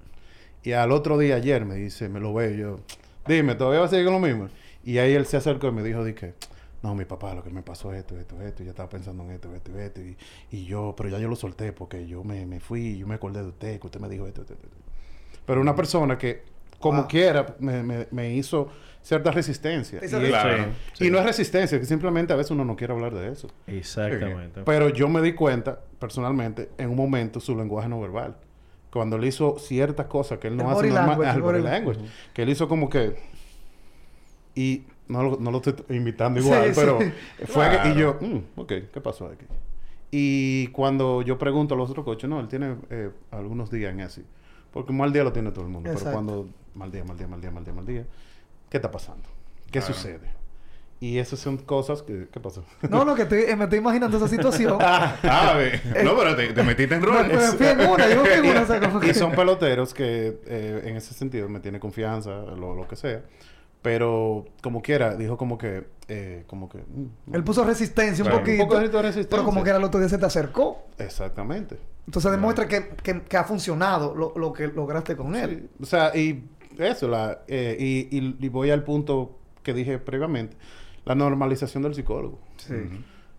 Y 0.63 0.73
al 0.73 0.91
otro 0.91 1.17
día, 1.17 1.35
ayer, 1.37 1.65
me 1.65 1.73
dice, 1.73 2.07
me 2.07 2.19
lo 2.19 2.35
veo, 2.35 2.51
yo, 2.51 2.79
dime, 3.27 3.55
¿todavía 3.55 3.79
vas 3.79 3.87
a 3.87 3.91
seguir 3.91 4.05
con 4.05 4.21
lo 4.21 4.27
mismo? 4.27 4.49
Y 4.83 4.99
ahí 4.99 5.13
él 5.13 5.25
se 5.25 5.37
acercó 5.37 5.67
y 5.69 5.71
me 5.71 5.81
dijo, 5.81 6.03
dije, 6.03 6.35
no, 6.83 6.93
mi 6.93 7.05
papá, 7.05 7.33
lo 7.33 7.41
que 7.41 7.49
me 7.49 7.63
pasó 7.63 7.91
es 7.93 7.99
esto, 8.01 8.15
esto, 8.19 8.39
esto, 8.43 8.61
y 8.61 8.65
yo 8.67 8.71
estaba 8.71 8.89
pensando 8.89 9.23
en 9.23 9.31
esto, 9.31 9.53
esto, 9.55 9.75
esto, 9.79 10.01
y, 10.01 10.15
y 10.51 10.65
yo, 10.65 10.93
pero 10.95 11.09
ya 11.09 11.17
yo 11.17 11.27
lo 11.29 11.35
solté 11.35 11.73
porque 11.73 12.05
yo 12.05 12.23
me, 12.23 12.45
me 12.45 12.59
fui, 12.59 12.95
yo 12.99 13.07
me 13.07 13.15
acordé 13.15 13.41
de 13.41 13.47
usted, 13.49 13.79
que 13.79 13.87
usted 13.87 13.99
me 13.99 14.07
dijo 14.07 14.27
esto, 14.27 14.41
esto. 14.41 14.53
esto". 14.53 14.67
Pero 15.47 15.61
una 15.61 15.75
persona 15.75 16.17
que, 16.19 16.43
como 16.81 16.99
Wow. 16.99 17.07
quiera, 17.07 17.55
me, 17.59 17.81
me, 17.83 18.07
me 18.11 18.33
hizo 18.33 18.67
cierta 19.01 19.31
resistencia. 19.31 19.99
Y, 20.03 20.07
Claro. 20.09 20.65
Sí, 20.93 21.07
y 21.07 21.09
no 21.09 21.17
es 21.19 21.25
resistencia, 21.25 21.79
que 21.79 21.85
simplemente 21.85 22.33
a 22.33 22.35
veces 22.35 22.51
uno 22.51 22.65
no 22.65 22.75
quiere 22.75 22.93
hablar 22.93 23.13
de 23.15 23.29
eso. 23.31 23.47
Exactamente. 23.67 24.61
Pero 24.65 24.89
yo 24.89 25.07
me 25.07 25.21
di 25.21 25.33
cuenta, 25.33 25.79
personalmente, 25.99 26.69
en 26.77 26.89
un 26.89 26.97
momento, 26.97 27.39
su 27.39 27.55
lenguaje 27.55 27.87
no 27.87 27.99
verbal. 28.01 28.35
Cuando 28.91 29.15
él 29.15 29.23
hizo 29.25 29.57
ciertas 29.57 30.07
cosas 30.07 30.37
que 30.39 30.49
él 30.49 30.57
no 30.57 30.63
El 30.65 30.77
hace 30.77 30.87
normal, 30.89 31.07
language, 31.07 31.31
el 31.35 31.41
body 31.41 31.59
body- 31.59 31.63
language, 31.63 31.99
que 32.33 32.41
él 32.43 32.49
hizo 32.49 32.67
como 32.67 32.89
que... 32.89 33.15
Y 34.53 34.83
no 35.07 35.23
lo, 35.23 35.37
no 35.39 35.49
lo 35.51 35.57
estoy 35.57 35.75
imitando 35.95 36.39
igual, 36.39 36.65
Sí, 36.67 36.71
pero 36.75 36.99
sí. 36.99 37.11
fue 37.45 37.69
que- 37.69 37.89
y 37.89 37.95
yo, 37.95 38.17
mm, 38.19 38.59
ok, 38.59 38.73
¿qué 38.93 39.01
pasó 39.01 39.27
aquí? 39.27 39.45
Y 40.11 40.67
cuando 40.67 41.21
yo 41.21 41.37
pregunto 41.37 41.73
a 41.73 41.77
los 41.77 41.89
otros 41.89 42.03
coches, 42.03 42.29
no, 42.29 42.39
él 42.41 42.49
tiene 42.49 42.75
eh, 42.89 43.11
algunos 43.31 43.71
días 43.71 43.93
en 43.93 44.01
así. 44.01 44.25
Porque 44.73 44.91
mal 44.91 45.13
día 45.13 45.23
lo 45.23 45.31
tiene 45.31 45.51
todo 45.51 45.63
el 45.65 45.71
mundo. 45.71 45.89
Exacto. 45.89 46.09
Pero 46.09 46.13
cuando 46.15 46.49
mal 46.75 46.91
día, 46.91 47.03
mal 47.03 47.17
día, 47.17 47.27
mal 47.27 47.41
día, 47.41 47.51
mal 47.51 47.63
día, 47.63 47.73
mal 47.73 47.85
día, 47.85 48.05
¿qué 48.69 48.77
está 48.77 48.91
pasando? 48.91 49.23
¿Qué 49.71 49.79
Claro. 49.79 49.93
sucede? 49.93 50.41
Y 50.99 51.17
esas 51.17 51.39
son 51.39 51.57
cosas 51.57 52.03
que... 52.03 52.27
¿Qué 52.31 52.39
pasó? 52.39 52.63
No, 52.87 53.03
no, 53.03 53.15
que 53.15 53.23
estoy, 53.23 53.39
eh, 53.47 53.55
me 53.55 53.63
estoy 53.63 53.79
imaginando 53.79 54.17
esa 54.17 54.27
situación. 54.27 54.77
Ah, 54.81 55.53
ve. 55.57 55.81
No, 56.03 56.15
pero 56.15 56.35
te, 56.35 56.53
te 56.53 56.61
metiste 56.63 56.93
en 56.93 57.01
roles. 57.01 57.27
me 57.27 57.57
fui 57.57 57.65
en 57.65 57.79
una, 57.89 58.07
yo 58.07 58.21
me 58.21 58.29
fui 58.29 58.39
en 58.39 58.45
una. 58.51 58.61
o 58.61 58.65
sea, 58.67 58.79
como 58.79 59.03
y 59.03 59.13
son 59.15 59.31
peloteros 59.31 59.95
que 59.95 60.39
eh, 60.45 60.81
en 60.85 60.95
ese 60.97 61.15
sentido 61.15 61.49
me 61.49 61.59
tiene 61.59 61.79
confianza, 61.79 62.29
lo, 62.29 62.75
lo 62.75 62.87
que 62.87 62.95
sea. 62.95 63.23
Pero 63.81 64.45
como 64.61 64.83
quiera, 64.83 65.15
dijo 65.15 65.37
como 65.37 65.57
que... 65.57 65.87
eh, 66.07 66.43
como 66.45 66.69
que... 66.69 66.77
mm, 66.77 67.33
Él 67.33 67.43
puso 67.43 67.63
resistencia 67.63 68.23
un 68.23 68.29
poquito. 68.29 68.61
Un 68.63 68.69
poco 68.69 68.79
de 68.79 69.01
resistencia. 69.01 69.29
Pero 69.29 69.43
como 69.43 69.63
que 69.63 69.69
era 69.71 69.79
el 69.79 69.83
otro 69.83 69.99
día 69.99 70.07
se 70.09 70.19
te 70.19 70.25
acercó. 70.27 70.85
Exactamente. 70.99 71.79
Entonces 72.05 72.29
demuestra 72.31 72.67
que, 72.67 72.89
que, 73.01 73.23
que 73.23 73.37
ha 73.37 73.43
funcionado 73.43 74.13
lo, 74.13 74.33
lo 74.35 74.53
que 74.53 74.67
lograste 74.67 75.15
con 75.17 75.35
él. 75.35 75.67
Sí. 75.77 75.83
O 75.83 75.85
sea, 75.87 76.15
y 76.15 76.43
eso, 76.77 77.07
la, 77.07 77.41
eh, 77.47 77.75
y, 77.79 78.17
y- 78.17 78.35
y 78.39 78.49
voy 78.49 78.69
al 78.71 78.83
punto 78.83 79.37
que 79.63 79.73
dije 79.73 79.97
previamente, 79.99 80.55
la 81.05 81.15
normalización 81.15 81.83
del 81.83 81.93
psicólogo. 81.95 82.39
Sí. 82.57 82.75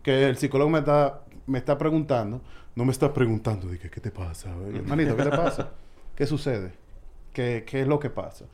Que 0.03 0.29
el 0.29 0.37
psicólogo 0.37 0.71
me 0.71 0.79
está, 0.81 1.23
me 1.47 1.59
está 1.59 1.79
preguntando, 1.79 2.41
no 2.75 2.85
me 2.85 2.93
está 2.93 3.13
preguntando, 3.13 3.69
dije, 3.69 3.91
¿qué 3.91 4.01
te 4.01 4.11
pasa? 4.11 4.51
Hermanito, 4.75 5.17
¿qué 5.17 5.23
te 5.25 5.31
pasa? 5.31 5.71
¿Qué 6.17 6.27
sucede? 6.27 6.73
¿Qué, 7.33 7.65
¿Qué 7.67 7.83
es 7.83 7.87
lo 7.89 7.99
que 7.99 8.11
pasa? 8.11 8.45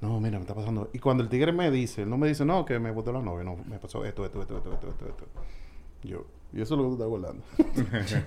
No, 0.00 0.18
mira, 0.20 0.38
me 0.38 0.42
está 0.42 0.54
pasando. 0.54 0.90
Y 0.92 0.98
cuando 0.98 1.22
el 1.22 1.28
tigre 1.28 1.52
me 1.52 1.70
dice, 1.70 2.02
él 2.02 2.10
no 2.10 2.18
me 2.18 2.28
dice, 2.28 2.44
no, 2.44 2.64
que 2.64 2.78
me 2.78 2.90
botó 2.90 3.12
la 3.12 3.22
novia, 3.22 3.44
no, 3.44 3.56
me 3.68 3.78
pasó 3.78 4.04
esto, 4.04 4.24
esto, 4.26 4.40
esto, 4.42 4.56
esto, 4.58 4.72
esto, 4.74 4.88
esto, 4.90 5.06
esto. 5.08 5.24
Yo, 6.02 6.26
y 6.52 6.60
eso 6.60 6.74
es 6.74 6.78
lo 6.78 6.84
que 6.84 6.88
tú 6.88 6.92
estás 6.94 7.08
guardando. 7.08 7.42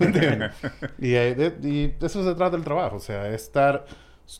¿Entiendes? 0.00 0.52
y, 0.98 1.14
eh, 1.14 1.34
de, 1.34 1.68
y 1.68 1.86
de 1.88 2.06
eso 2.06 2.24
se 2.24 2.34
trata 2.34 2.56
el 2.56 2.64
trabajo, 2.64 2.96
o 2.96 3.00
sea, 3.00 3.28
estar 3.32 3.86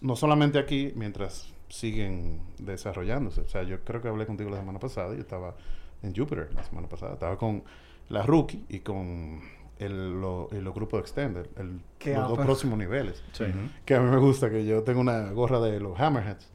no 0.00 0.16
solamente 0.16 0.58
aquí 0.58 0.92
mientras 0.96 1.48
siguen 1.68 2.40
desarrollándose. 2.58 3.40
O 3.42 3.48
sea, 3.48 3.62
yo 3.62 3.80
creo 3.84 4.00
que 4.02 4.08
hablé 4.08 4.26
contigo 4.26 4.50
la 4.50 4.58
semana 4.58 4.78
pasada, 4.78 5.14
yo 5.14 5.20
estaba 5.20 5.54
en 6.02 6.14
Jupiter 6.14 6.48
la 6.54 6.62
semana 6.64 6.88
pasada, 6.88 7.14
estaba 7.14 7.36
con 7.36 7.62
la 8.08 8.22
rookie 8.22 8.64
y 8.68 8.80
con 8.80 9.40
el, 9.78 10.20
lo- 10.20 10.48
los 10.50 10.74
grupos 10.74 10.98
de 10.98 11.02
Extender, 11.02 11.50
el, 11.56 11.80
los 12.14 12.28
dos 12.28 12.38
próximos 12.38 12.78
niveles. 12.78 13.22
Sí. 13.32 13.44
Que 13.84 13.94
a 13.94 14.00
mí 14.00 14.10
me 14.10 14.18
gusta, 14.18 14.50
que 14.50 14.64
yo 14.64 14.82
tengo 14.82 15.00
una 15.00 15.30
gorra 15.32 15.60
de 15.60 15.78
los 15.80 15.98
Hammerheads. 16.00 16.48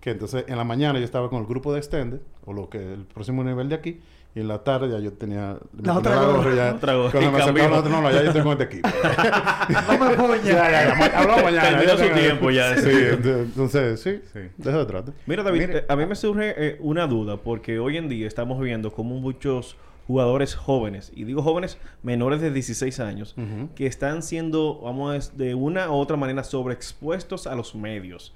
Que 0.00 0.10
entonces 0.12 0.44
en 0.48 0.56
la 0.56 0.64
mañana 0.64 0.98
yo 0.98 1.04
estaba 1.04 1.28
con 1.28 1.40
el 1.40 1.46
grupo 1.46 1.72
de 1.72 1.78
Extended, 1.78 2.20
o 2.46 2.52
lo 2.52 2.70
que 2.70 2.94
el 2.94 3.04
próximo 3.04 3.44
nivel 3.44 3.68
de 3.68 3.74
aquí, 3.74 4.00
y 4.34 4.40
en 4.40 4.48
la 4.48 4.62
tarde 4.62 4.88
ya 4.90 4.98
yo 5.00 5.12
tenía 5.12 5.56
La 5.82 5.98
otra 5.98 6.22
gorra. 6.22 6.54
ya, 6.54 6.74
Otra 6.74 6.94
gorra. 6.94 7.10
Cuando 7.10 7.28
Y 7.28 7.32
me 7.52 7.68
la 7.68 7.78
otra, 7.78 7.90
no, 7.90 8.00
no, 8.02 8.10
ya 8.12 8.22
yo 8.22 8.26
estoy 8.28 8.42
con 8.42 8.52
este 8.52 8.64
equipo. 8.64 8.88
No 9.98 9.98
me 9.98 10.14
puña. 10.16 10.42
ya, 10.44 10.70
ya, 10.70 10.98
ya, 10.98 11.18
hablamos 11.18 11.42
mañana. 11.44 11.68
Terminó 11.80 11.96
su 11.98 12.14
tiempo 12.14 12.50
ya. 12.50 12.76
Sí, 12.76 12.88
ent- 12.88 13.24
entonces, 13.44 14.00
sí, 14.00 14.20
Sí. 14.32 14.38
de 14.56 14.70
eso 14.70 14.80
se 14.80 14.86
trata. 14.86 15.12
Mira, 15.26 15.42
David, 15.42 15.60
Mire- 15.60 15.78
eh, 15.78 15.84
a 15.88 15.96
mí 15.96 16.06
me 16.06 16.14
surge 16.14 16.54
eh, 16.56 16.76
una 16.80 17.06
duda 17.06 17.36
porque 17.38 17.78
hoy 17.78 17.96
en 17.96 18.08
día 18.08 18.26
estamos 18.28 18.60
viendo 18.60 18.92
como 18.92 19.16
muchos 19.16 19.76
jugadores 20.06 20.54
jóvenes, 20.56 21.12
y 21.14 21.24
digo 21.24 21.42
jóvenes 21.42 21.78
menores 22.02 22.40
de 22.40 22.50
16 22.50 22.98
años, 23.00 23.34
que 23.76 23.86
están 23.86 24.22
siendo, 24.22 24.80
vamos 24.80 25.36
de 25.36 25.54
una 25.54 25.88
u 25.90 25.94
otra 25.94 26.16
manera 26.16 26.42
sobreexpuestos 26.42 27.46
a 27.46 27.54
los 27.54 27.74
medios. 27.74 28.34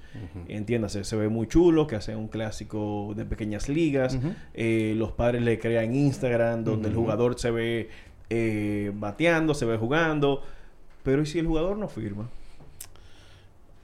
Entiéndase, 0.48 1.02
se 1.04 1.16
ve 1.16 1.28
muy 1.28 1.48
chulo 1.48 1.86
que 1.86 1.96
hacen 1.96 2.16
un 2.16 2.28
clásico 2.28 3.12
de 3.16 3.24
pequeñas 3.24 3.68
ligas, 3.68 4.18
eh, 4.54 4.94
los 4.96 5.12
padres 5.12 5.42
le 5.42 5.58
crean 5.58 5.94
Instagram 5.94 6.62
donde 6.64 6.88
el 6.90 6.94
jugador 6.94 7.38
se 7.40 7.50
ve 7.50 7.88
eh, 8.30 8.92
bateando, 8.94 9.52
se 9.54 9.64
ve 9.66 9.76
jugando, 9.76 10.42
pero 11.02 11.22
¿y 11.22 11.26
si 11.26 11.38
el 11.40 11.46
jugador 11.46 11.76
no 11.76 11.88
firma? 11.88 12.28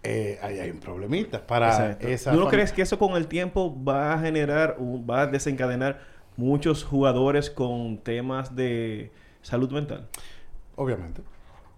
Eh, 0.02 0.38
ahí 0.42 0.58
hay 0.58 0.70
un 0.70 0.78
problemita 0.80 1.46
para 1.46 1.68
Exacto. 1.70 2.08
esa 2.08 2.32
¿Tú 2.32 2.38
no 2.40 2.48
crees 2.48 2.72
que 2.72 2.80
eso 2.80 2.98
con 2.98 3.16
el 3.18 3.26
tiempo 3.26 3.76
va 3.84 4.14
a 4.14 4.18
generar, 4.18 4.76
un- 4.78 5.06
va 5.08 5.22
a 5.22 5.26
desencadenar 5.26 6.00
muchos 6.40 6.84
jugadores 6.84 7.50
con 7.50 7.98
temas 7.98 8.56
de 8.56 9.12
salud 9.42 9.70
mental? 9.70 10.08
Obviamente. 10.76 11.22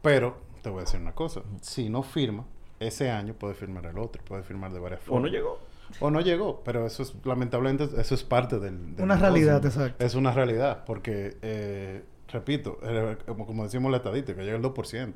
Pero 0.00 0.36
te 0.62 0.70
voy 0.70 0.78
a 0.78 0.84
decir 0.84 1.00
una 1.00 1.12
cosa. 1.14 1.42
Si 1.60 1.88
no 1.88 2.02
firma, 2.02 2.44
ese 2.80 3.10
año 3.10 3.34
puede 3.34 3.54
firmar 3.54 3.86
el 3.86 3.98
otro. 3.98 4.22
Puede 4.24 4.42
firmar 4.44 4.72
de 4.72 4.78
varias 4.80 5.00
¿O 5.02 5.04
formas. 5.04 5.30
no 5.30 5.36
llegó? 5.36 5.58
O 6.00 6.10
no 6.10 6.20
llegó, 6.20 6.62
pero 6.64 6.86
eso 6.86 7.02
es, 7.02 7.14
lamentablemente, 7.24 7.84
eso 8.00 8.14
es 8.14 8.22
parte 8.24 8.58
del... 8.58 8.94
del 8.96 9.04
Una 9.04 9.16
negocio. 9.16 9.18
realidad, 9.34 9.66
exacto. 9.66 10.02
Es 10.04 10.14
una 10.14 10.30
realidad, 10.32 10.84
porque, 10.86 11.36
eh, 11.42 12.02
repito, 12.28 12.78
eh, 12.82 13.18
como, 13.26 13.44
como 13.46 13.64
decimos 13.64 13.90
la 13.90 13.98
estadística, 13.98 14.40
llega 14.42 14.56
el 14.56 14.62
2%, 14.62 15.12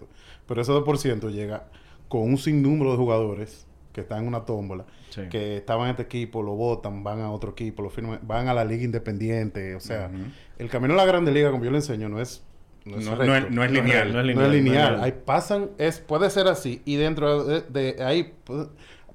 pero 0.46 0.60
ese 0.60 0.72
2% 0.72 1.30
llega 1.30 1.68
con 2.08 2.22
un 2.22 2.36
sinnúmero 2.36 2.90
de 2.90 2.96
jugadores 2.98 3.66
que 3.96 4.02
están 4.02 4.20
en 4.20 4.28
una 4.28 4.44
tómbola, 4.44 4.84
Sí. 5.08 5.22
que 5.30 5.56
estaban 5.56 5.86
en 5.86 5.90
este 5.92 6.02
equipo, 6.02 6.42
lo 6.42 6.52
votan, 6.54 7.02
van 7.02 7.20
a 7.20 7.30
otro 7.32 7.52
equipo, 7.52 7.82
lo 7.82 7.88
firman, 7.88 8.20
van 8.22 8.46
a 8.46 8.52
la 8.52 8.62
liga 8.62 8.84
independiente, 8.84 9.74
o 9.74 9.80
sea, 9.80 10.10
el 10.58 10.68
camino 10.68 10.92
a 10.92 10.98
la 10.98 11.06
grande 11.06 11.32
liga, 11.32 11.50
como 11.50 11.64
yo 11.64 11.70
le 11.70 11.78
enseño, 11.78 12.10
no 12.10 12.20
es... 12.20 12.44
No- 12.84 12.98
es 12.98 13.06
no 13.06 13.34
es- 13.34 13.50
no 13.50 13.64
es 13.64 13.70
lineal. 13.72 14.12
no 14.12 14.20
es 14.20 14.28
es 14.28 14.34
lineal. 14.36 14.52
lineal. 14.52 15.02
Hay, 15.02 15.12
pasan, 15.12 15.70
es, 15.78 15.98
puede 15.98 16.28
ser 16.30 16.46
así. 16.46 16.82
Y 16.84 16.96
dentro 16.96 17.42
de, 17.44 17.62
de 17.62 18.04
ahí, 18.04 18.34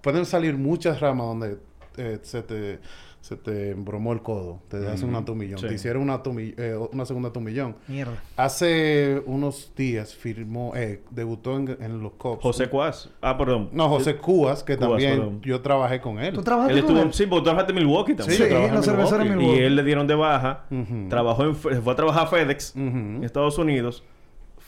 pueden 0.01 0.25
salir 0.25 0.57
muchas 0.57 0.99
ramas 0.99 1.27
donde 1.27 1.57
eh, 1.97 2.19
se 2.23 2.41
te 2.41 2.79
se 3.21 3.35
te 3.37 3.69
embromó 3.69 4.13
el 4.13 4.21
codo, 4.23 4.61
te 4.67 4.77
hacen 4.87 5.09
un 5.09 5.15
atomillón, 5.15 5.59
Sí. 5.59 5.67
te 5.67 5.75
hicieron 5.75 6.01
una, 6.01 6.21
eh, 6.37 6.75
una 6.91 7.05
segunda 7.05 7.29
atomillón. 7.29 7.75
Mierda. 7.87 8.13
Hace 8.35 9.21
unos 9.27 9.73
días 9.77 10.15
firmó, 10.15 10.73
eh, 10.75 11.03
debutó 11.11 11.55
en, 11.55 11.77
en 11.79 12.01
los 12.01 12.13
Cubs. 12.13 12.41
José 12.41 12.67
Cuas. 12.67 13.11
Ah, 13.21 13.37
perdón. 13.37 13.69
No, 13.73 13.89
José 13.89 14.17
Cubas, 14.17 14.63
que 14.63 14.75
Cubas, 14.75 14.89
también 14.89 15.17
perdón. 15.19 15.41
yo 15.41 15.61
trabajé 15.61 16.01
con 16.01 16.17
él. 16.19 16.33
¿Tú 16.33 16.41
trabajaste 16.41 16.73
Él 16.73 16.81
con 16.83 16.89
estuvo... 16.97 17.07
él? 17.07 17.13
Sí, 17.13 17.25
porque 17.27 17.39
tú 17.41 17.43
trabajaste 17.43 17.71
en 17.73 17.77
Milwaukee 17.77 18.15
también. 18.15 18.37
Sí, 18.41 18.43
trabajé 18.47 18.67
en 18.67 18.73
la 18.73 18.77
en 18.79 18.83
cervecera 18.83 19.23
Milwaukee. 19.23 19.55
Y 19.55 19.63
él 19.63 19.75
le 19.75 19.83
dieron 19.83 20.07
de 20.07 20.15
baja. 20.15 20.65
Trabajó 21.09 21.43
en... 21.45 21.55
Fue 21.55 21.93
a 21.93 21.95
trabajar 21.95 22.23
a 22.23 22.27
FedEx 22.27 22.75
en 22.75 23.23
Estados 23.23 23.57
Unidos. 23.59 24.03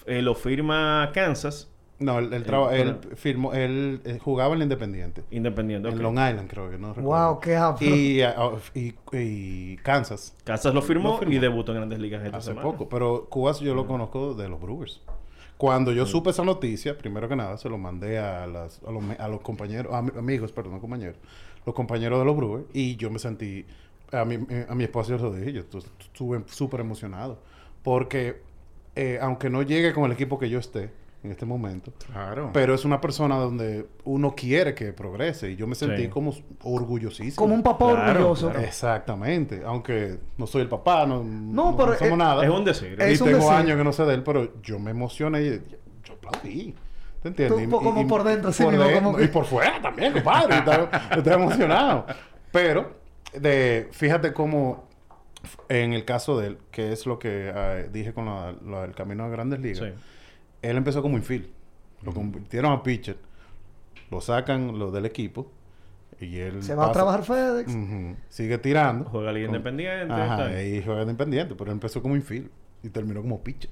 Eh, 0.05 0.21
lo 0.21 0.35
firma 0.35 1.09
Kansas. 1.13 1.72
No, 2.03 2.19
él, 2.19 2.33
él, 2.33 2.43
traba- 2.43 2.75
Eh, 2.75 2.81
él 2.81 2.93
bueno. 2.99 3.15
firmó, 3.15 3.53
él, 3.53 4.01
eh, 4.03 4.19
jugaba 4.21 4.51
en 4.53 4.57
el 4.57 4.63
Independiente. 4.63 5.23
Independiente. 5.31 5.87
En 5.89 6.01
Long 6.01 6.13
Island, 6.15 6.49
creo 6.49 6.69
que 6.69 6.77
no 6.77 6.93
recuerdo. 6.93 7.09
Wow, 7.31 7.39
qué 7.39 7.55
afro. 7.55 7.87
y, 7.87 8.21
ah, 8.21 8.51
y, 8.75 8.93
y 9.13 9.77
Kansas 9.77 10.35
Kansas 10.43 10.73
lo 10.73 10.81
firmó, 10.81 11.09
Lo 11.13 11.17
firmó. 11.19 11.33
y 11.33 11.39
debutó 11.39 11.71
en 11.71 11.77
Grandes 11.77 11.99
Ligas 11.99 12.23
esta 12.25 12.37
hace 12.37 12.49
semana. 12.49 12.67
poco. 12.69 12.89
Pero 12.89 13.25
Cubas 13.29 13.59
yo 13.59 13.73
lo 13.75 13.87
conozco 13.87 14.33
de 14.33 14.49
los 14.49 14.59
Brewers. 14.61 15.01
Cuando 15.57 15.93
yo 15.93 16.05
supe 16.05 16.31
esa 16.31 16.43
noticia, 16.43 16.97
primero 16.97 17.29
que 17.29 17.35
nada, 17.37 17.57
se 17.57 17.69
lo 17.69 17.77
mandé 17.77 18.19
a, 18.19 18.45
las, 18.47 18.81
a, 18.85 18.91
los, 18.91 19.03
a 19.17 19.27
los 19.29 19.39
compañeros, 19.41 19.93
a 19.93 20.01
mi- 20.01 20.11
amigos, 20.17 20.51
perdón, 20.51 20.73
no 20.73 20.81
compañeros, 20.81 21.15
los 21.65 21.73
compañeros 21.73 22.19
de 22.19 22.25
los 22.25 22.35
Brewers, 22.35 22.65
y 22.73 22.97
yo 22.97 23.09
me 23.09 23.19
sentí, 23.19 23.65
a 24.11 24.25
mi, 24.25 24.35
eh, 24.49 24.65
a 24.67 24.75
mi 24.75 24.83
esposa 24.83 25.11
yo 25.15 25.17
lo 25.19 25.31
dije, 25.33 25.53
yo 25.53 25.61
estu- 25.61 25.85
estuve 26.01 26.43
súper 26.47 26.81
emocionado, 26.81 27.39
porque 27.81 28.41
eh, 28.95 29.19
aunque 29.21 29.49
no 29.49 29.61
llegue 29.61 29.93
con 29.93 30.03
el 30.05 30.11
equipo 30.11 30.37
que 30.37 30.49
yo 30.49 30.59
esté 30.59 30.91
en 31.23 31.31
este 31.31 31.45
momento, 31.45 31.93
Claro. 32.12 32.49
pero 32.53 32.73
es 32.73 32.83
una 32.83 32.99
persona 32.99 33.36
donde 33.38 33.88
uno 34.03 34.36
quiere 34.36 34.75
que 34.75 34.91
progrese, 34.91 35.51
y 35.51 35.55
yo 35.55 35.67
me 35.67 35.75
sentí 35.75 36.03
Sí. 36.03 36.07
como 36.09 36.33
orgullosísimo. 36.63 37.36
Como 37.38 37.55
un 37.55 37.63
papá 37.63 37.91
Claro, 37.91 38.12
orgulloso. 38.19 38.49
claro. 38.49 38.65
Exactamente, 38.65 39.62
aunque 39.65 40.17
no 40.38 40.47
soy 40.47 40.63
el 40.63 40.69
papá, 40.69 41.05
no, 41.05 41.23
no, 41.23 41.77
pero, 41.77 41.95
somos 41.97 42.17
nada. 42.17 42.43
Es 42.43 42.49
un 42.49 42.65
decir. 42.65 43.01
Es 43.01 43.19
y 43.19 43.23
un 43.23 43.29
tengo 43.29 43.39
decir. 43.39 43.53
años 43.53 43.77
que 43.77 43.83
no 43.83 43.93
sé 43.93 44.03
de 44.05 44.13
él, 44.15 44.23
pero 44.23 44.62
yo 44.62 44.79
me 44.79 44.91
emocioné 44.91 45.41
y 45.43 45.62
yo 46.03 46.13
aplaudí. 46.13 46.75
¿Te 47.21 47.29
entiendes? 47.29 47.57
Tú, 47.57 47.63
Y- 47.63 47.69
como 47.69 48.01
y 48.01 48.05
por 48.05 48.23
dentro, 48.25 48.51
sí, 48.51 48.63
por 48.63 48.77
dentro, 48.77 48.93
como 49.01 49.15
que- 49.15 49.23
Y 49.23 49.27
por 49.29 49.45
fuera 49.45 49.81
también, 49.81 50.12
compadre. 50.12 50.57
estaba, 50.57 50.89
emocionado. 51.36 52.05
Pero, 52.51 52.97
de, 53.33 53.88
fíjate 53.91 54.33
cómo, 54.33 54.89
en 55.69 55.93
el 55.93 56.03
caso 56.03 56.38
de 56.38 56.47
él, 56.47 56.57
que 56.69 56.91
es 56.91 57.05
lo 57.05 57.19
que 57.19 57.51
eh, 57.55 57.89
dije 57.93 58.13
con 58.13 58.25
la- 58.25 58.51
lo 58.62 58.81
del 58.81 58.93
camino 58.93 59.23
a 59.23 59.29
Grandes 59.29 59.62
Ligas, 59.62 59.79
Sí. 59.79 59.93
Él 60.63 60.78
empezó 60.78 61.02
como 61.02 61.17
infield. 61.17 61.47
Lo 62.02 62.13
convirtieron 62.13 62.71
a 62.71 62.82
pitcher. 62.84 63.17
Lo 64.10 64.19
sacan 64.21 64.78
lo 64.80 64.91
del 64.91 65.06
equipo. 65.06 65.52
Y 66.19 66.38
él 66.39 66.63
Se 66.63 66.76
va 66.76 66.88
a 66.88 66.91
trabajar 66.91 67.23
FedEx. 67.23 67.76
Sigue 68.30 68.58
tirando. 68.58 69.06
Juega 69.06 69.32
Liga 69.32 69.47
Con- 69.47 69.56
Independiente, 69.56 70.13
Ajá, 70.13 70.62
y 70.63 70.82
juega 70.82 70.99
de 70.99 71.12
independiente, 71.12 71.56
pero 71.56 71.71
él 71.71 71.76
empezó 71.76 72.02
como 72.02 72.15
infield 72.15 72.49
y 72.82 72.89
terminó 72.89 73.21
como 73.21 73.41
pitcher. 73.43 73.69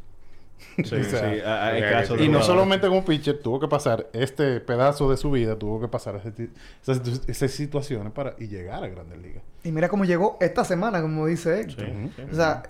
Sí, 0.84 0.96
O 0.96 1.04
sea, 1.04 1.34
sí. 1.34 1.40
hay 1.44 1.82
casos 1.82 2.20
Y 2.22 2.28
no 2.30 2.42
solamente 2.42 2.88
como 2.88 3.04
pitcher, 3.06 3.40
tuvo 3.42 3.60
que 3.60 3.68
pasar 3.68 4.10
este 4.14 4.60
pedazo 4.60 5.10
de 5.10 5.18
su 5.18 5.32
vida, 5.32 5.58
tuvo 5.58 5.80
que 5.80 5.88
pasar 5.88 6.16
ese 6.18 6.50
esas, 6.82 6.98
situ- 7.02 7.22
esas 7.30 7.52
situaciones 7.52 8.12
para 8.12 8.36
y 8.38 8.48
llegar 8.48 8.84
a 8.84 8.88
Grandes 8.88 9.20
Ligas. 9.22 9.44
Y 9.64 9.72
mira 9.72 9.88
cómo 9.90 10.04
llegó 10.06 10.38
esta 10.42 10.66
semana, 10.66 11.02
como 11.02 11.28
dice 11.28 11.62
Héctor. 11.62 11.86
Sí, 11.86 11.92
Ujú. 11.92 12.10
sí. 12.16 12.22
O 12.32 12.36
sea, 12.36 12.64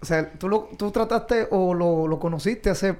o 0.00 0.04
sea 0.04 0.32
tú, 0.32 0.48
lo, 0.48 0.68
tú 0.76 0.90
trataste 0.90 1.46
o 1.50 1.72
lo, 1.74 2.06
lo 2.06 2.18
conociste 2.18 2.70
hace, 2.70 2.96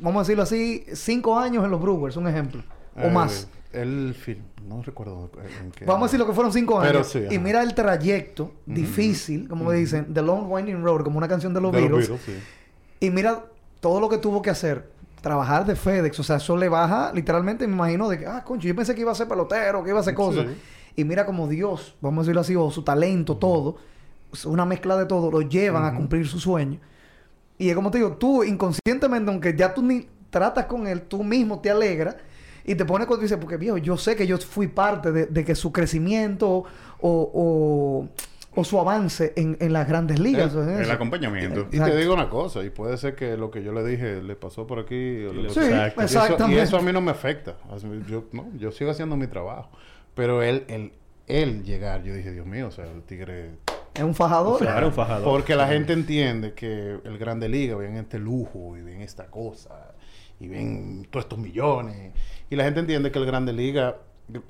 vamos 0.00 0.20
a 0.20 0.22
decirlo 0.24 0.42
así, 0.42 0.84
cinco 0.94 1.38
años 1.38 1.64
en 1.64 1.70
los 1.70 1.80
Brewers, 1.80 2.16
un 2.16 2.28
ejemplo. 2.28 2.62
O 2.96 3.02
Eh, 3.02 3.10
más. 3.10 3.48
El 3.72 4.14
film, 4.14 4.42
no 4.68 4.82
recuerdo 4.82 5.30
en 5.64 5.70
qué. 5.70 5.86
Vamos 5.86 6.02
a 6.02 6.06
decir 6.06 6.20
lo 6.20 6.26
que 6.26 6.34
fueron 6.34 6.52
cinco 6.52 6.78
años. 6.78 7.06
sí, 7.06 7.24
y 7.30 7.38
mira 7.38 7.62
el 7.62 7.74
trayecto 7.74 8.52
difícil, 8.66 9.48
como 9.48 9.70
dicen, 9.72 10.12
The 10.12 10.20
Long 10.20 10.50
Winding 10.50 10.82
Road, 10.82 11.04
como 11.04 11.16
una 11.16 11.28
canción 11.28 11.54
de 11.54 11.60
los 11.60 11.72
De 11.72 11.88
los 11.88 12.00
Beatles. 12.08 12.20
Sí. 12.26 12.32
Y 13.00 13.10
mira 13.10 13.44
todo 13.80 13.98
lo 14.00 14.08
que 14.08 14.18
tuvo 14.18 14.42
que 14.42 14.50
hacer. 14.50 14.90
Trabajar 15.22 15.64
de 15.64 15.76
FedEx. 15.76 16.18
O 16.18 16.22
sea, 16.24 16.36
eso 16.36 16.56
le 16.56 16.68
baja 16.68 17.12
literalmente, 17.14 17.66
me 17.66 17.74
imagino, 17.74 18.08
de 18.08 18.18
que, 18.18 18.26
ah, 18.26 18.42
concho, 18.44 18.66
yo 18.68 18.74
pensé 18.76 18.94
que 18.94 19.00
iba 19.02 19.12
a 19.12 19.14
ser 19.14 19.28
pelotero, 19.28 19.82
que 19.82 19.90
iba 19.90 19.98
a 20.00 20.02
hacer 20.02 20.14
cosas. 20.14 20.46
Sí. 20.46 20.52
Y 20.96 21.04
mira 21.04 21.24
como 21.24 21.48
Dios, 21.48 21.94
vamos 22.00 22.18
a 22.18 22.22
decirlo 22.24 22.40
así, 22.42 22.54
o 22.56 22.70
su 22.70 22.82
talento, 22.82 23.36
todo, 23.38 23.76
una 24.44 24.66
mezcla 24.66 24.96
de 24.96 25.06
todo, 25.06 25.30
lo 25.30 25.40
llevan 25.40 25.84
a 25.84 25.94
cumplir 25.96 26.26
su 26.28 26.38
sueño. 26.38 26.78
Y 27.62 27.68
es 27.70 27.74
como 27.76 27.90
te 27.90 27.98
digo, 27.98 28.12
tú 28.16 28.42
inconscientemente, 28.44 29.30
aunque 29.30 29.54
ya 29.56 29.72
tú 29.74 29.82
ni 29.82 30.08
tratas 30.30 30.66
con 30.66 30.86
él, 30.86 31.02
tú 31.02 31.22
mismo 31.22 31.60
te 31.60 31.70
alegras 31.70 32.16
y 32.64 32.74
te 32.74 32.84
pones 32.84 33.06
cuando 33.06 33.22
dices, 33.22 33.38
porque 33.38 33.56
viejo, 33.56 33.76
yo 33.78 33.96
sé 33.96 34.16
que 34.16 34.26
yo 34.26 34.38
fui 34.38 34.66
parte 34.68 35.12
de, 35.12 35.26
de 35.26 35.44
que 35.44 35.54
su 35.54 35.72
crecimiento 35.72 36.48
o, 36.48 36.64
o, 37.00 38.08
o 38.54 38.64
su 38.64 38.78
avance 38.80 39.32
en, 39.36 39.56
en 39.60 39.72
las 39.72 39.86
grandes 39.88 40.18
ligas. 40.18 40.54
El- 40.54 40.68
en 40.68 40.82
El 40.82 40.90
acompañamiento. 40.90 41.60
Y 41.70 41.76
Exacto. 41.76 41.94
te 41.94 42.00
digo 42.00 42.14
una 42.14 42.28
cosa, 42.28 42.64
y 42.64 42.70
puede 42.70 42.96
ser 42.96 43.14
que 43.14 43.36
lo 43.36 43.50
que 43.50 43.62
yo 43.62 43.72
le 43.72 43.84
dije 43.84 44.22
le 44.22 44.36
pasó 44.36 44.66
por 44.66 44.78
aquí. 44.78 44.94
le- 44.94 45.50
Sí, 45.50 45.60
Exacto. 45.60 46.00
Y 46.02 46.04
eso-. 46.04 46.50
Y 46.50 46.58
eso, 46.58 46.76
a 46.78 46.82
mí 46.82 46.92
no 46.92 47.00
me 47.00 47.10
afecta. 47.10 47.56
Yo, 48.08 48.24
no, 48.32 48.46
yo 48.58 48.72
sigo 48.72 48.90
haciendo 48.90 49.16
mi 49.16 49.26
trabajo. 49.26 49.70
Pero 50.14 50.42
él, 50.42 50.64
él, 50.68 50.92
él 51.26 51.62
llegar, 51.64 52.02
yo 52.02 52.14
dije, 52.14 52.32
Dios 52.32 52.46
mío, 52.46 52.68
o 52.68 52.70
sea, 52.70 52.84
el 52.86 53.02
tigre... 53.02 53.50
Es 53.94 54.02
un 54.02 54.14
fajador. 54.14 54.58
Claro, 54.60 54.86
un 54.88 54.92
fajador. 54.92 55.24
Porque 55.24 55.54
la 55.54 55.68
gente 55.68 55.92
entiende 55.92 56.54
que 56.54 56.98
el 57.04 57.18
Grande 57.18 57.48
Liga 57.48 57.76
ven 57.76 57.96
este 57.96 58.18
lujo 58.18 58.76
y 58.76 58.82
ven 58.82 59.00
esta 59.02 59.26
cosa 59.26 59.94
y 60.40 60.48
ven 60.48 61.06
todos 61.10 61.24
estos 61.26 61.38
millones. 61.38 62.12
Y 62.50 62.56
la 62.56 62.64
gente 62.64 62.80
entiende 62.80 63.10
que 63.10 63.18
el 63.18 63.26
Grande 63.26 63.52
Liga 63.52 63.96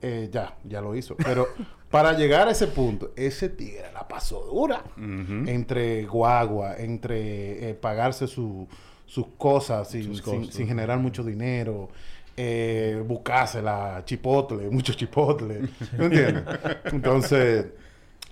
eh, 0.00 0.28
ya, 0.33 0.57
ya 0.64 0.81
lo 0.81 0.94
hizo. 0.94 1.16
Pero 1.16 1.46
para 1.90 2.12
llegar 2.12 2.48
a 2.48 2.52
ese 2.52 2.68
punto, 2.68 3.12
ese 3.16 3.48
tigre 3.48 3.90
la 3.92 4.07
pasó 4.07 4.44
dura. 4.46 4.85
Entre 4.96 6.05
guagua, 6.07 6.76
entre 6.78 7.70
eh, 7.70 7.74
pagarse 7.74 8.26
su- 8.28 8.68
sus 9.07 9.26
cosas 9.37 9.90
sin, 9.90 10.14
Sus 10.14 10.55
sin 10.55 10.66
generar 10.68 10.98
mucho 10.98 11.22
dinero. 11.24 11.88
Eh, 12.35 13.02
buscársela, 13.07 14.02
chipotle, 14.07 14.70
mucho 14.70 14.94
chipotle. 14.94 15.68
¿Me 15.98 16.05
entiendes? 16.07 16.44
Entonces, 16.85 17.66